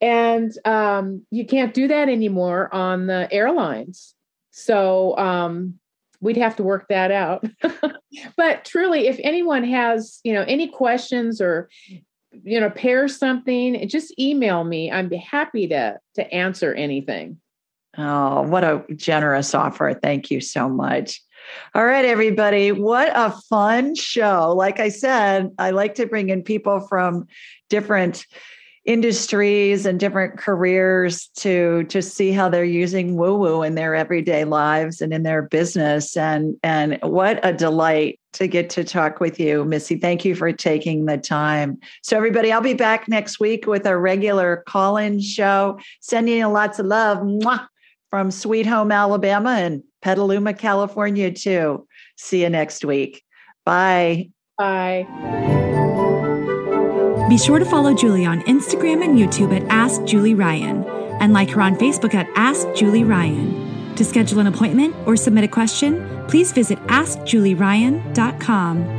And 0.00 0.52
um, 0.64 1.26
you 1.30 1.44
can't 1.44 1.74
do 1.74 1.88
that 1.88 2.08
anymore 2.08 2.72
on 2.74 3.06
the 3.06 3.28
airlines. 3.32 4.14
So 4.50 5.16
um, 5.18 5.78
we'd 6.20 6.36
have 6.36 6.56
to 6.56 6.62
work 6.62 6.86
that 6.88 7.10
out. 7.10 7.44
but 8.36 8.64
truly, 8.64 9.08
if 9.08 9.18
anyone 9.22 9.64
has, 9.64 10.20
you 10.24 10.32
know, 10.32 10.44
any 10.46 10.68
questions 10.68 11.40
or 11.40 11.68
you 12.44 12.60
know, 12.60 12.70
pair 12.70 13.08
something, 13.08 13.88
just 13.88 14.16
email 14.18 14.62
me. 14.62 14.92
Be 15.08 15.16
happy 15.16 15.68
to 15.68 15.98
to 16.14 16.34
answer 16.34 16.74
anything. 16.74 17.40
Oh, 17.98 18.42
what 18.42 18.62
a 18.62 18.84
generous 18.94 19.54
offer. 19.54 19.98
Thank 20.00 20.30
you 20.30 20.40
so 20.40 20.68
much. 20.68 21.20
All 21.74 21.84
right, 21.84 22.04
everybody. 22.04 22.70
What 22.70 23.10
a 23.14 23.30
fun 23.48 23.94
show. 23.96 24.54
Like 24.56 24.78
I 24.78 24.88
said, 24.88 25.50
I 25.58 25.70
like 25.70 25.96
to 25.96 26.06
bring 26.06 26.28
in 26.28 26.42
people 26.42 26.80
from 26.80 27.26
different 27.68 28.24
industries 28.84 29.84
and 29.84 30.00
different 30.00 30.38
careers 30.38 31.28
to 31.36 31.84
to 31.84 32.00
see 32.00 32.32
how 32.32 32.48
they're 32.48 32.64
using 32.64 33.16
woo 33.16 33.36
woo 33.36 33.62
in 33.62 33.74
their 33.74 33.94
everyday 33.94 34.44
lives 34.44 35.02
and 35.02 35.12
in 35.12 35.24
their 35.24 35.42
business 35.42 36.16
and 36.16 36.56
and 36.62 36.98
what 37.02 37.38
a 37.44 37.52
delight 37.52 38.18
to 38.32 38.46
get 38.46 38.70
to 38.70 38.82
talk 38.82 39.20
with 39.20 39.38
you 39.38 39.62
missy 39.62 39.98
thank 39.98 40.24
you 40.24 40.34
for 40.34 40.50
taking 40.52 41.04
the 41.04 41.18
time 41.18 41.76
so 42.02 42.16
everybody 42.16 42.50
i'll 42.50 42.62
be 42.62 42.72
back 42.72 43.06
next 43.08 43.38
week 43.38 43.66
with 43.66 43.84
a 43.84 43.98
regular 43.98 44.64
call-in 44.66 45.20
show 45.20 45.78
sending 46.00 46.38
you 46.38 46.46
lots 46.46 46.78
of 46.78 46.86
love 46.86 47.18
Mwah! 47.18 47.66
From 48.10 48.30
Sweet 48.30 48.66
Home, 48.66 48.92
Alabama 48.92 49.50
and 49.50 49.82
Petaluma, 50.02 50.54
California, 50.54 51.30
too. 51.30 51.86
See 52.16 52.42
you 52.42 52.50
next 52.50 52.84
week. 52.84 53.22
Bye. 53.64 54.30
Bye. 54.56 55.06
Be 57.28 57.36
sure 57.36 57.58
to 57.58 57.64
follow 57.64 57.94
Julie 57.94 58.24
on 58.24 58.40
Instagram 58.42 59.04
and 59.04 59.18
YouTube 59.18 59.54
at 59.54 59.68
Ask 59.70 60.04
Julie 60.04 60.34
Ryan 60.34 60.84
and 61.20 61.32
like 61.32 61.50
her 61.50 61.60
on 61.60 61.76
Facebook 61.76 62.14
at 62.14 62.28
Ask 62.34 62.66
Julie 62.74 63.04
Ryan. 63.04 63.94
To 63.96 64.04
schedule 64.04 64.38
an 64.38 64.46
appointment 64.46 64.94
or 65.06 65.16
submit 65.16 65.44
a 65.44 65.48
question, 65.48 66.24
please 66.28 66.52
visit 66.52 66.78
AskJulieRyan.com. 66.86 68.98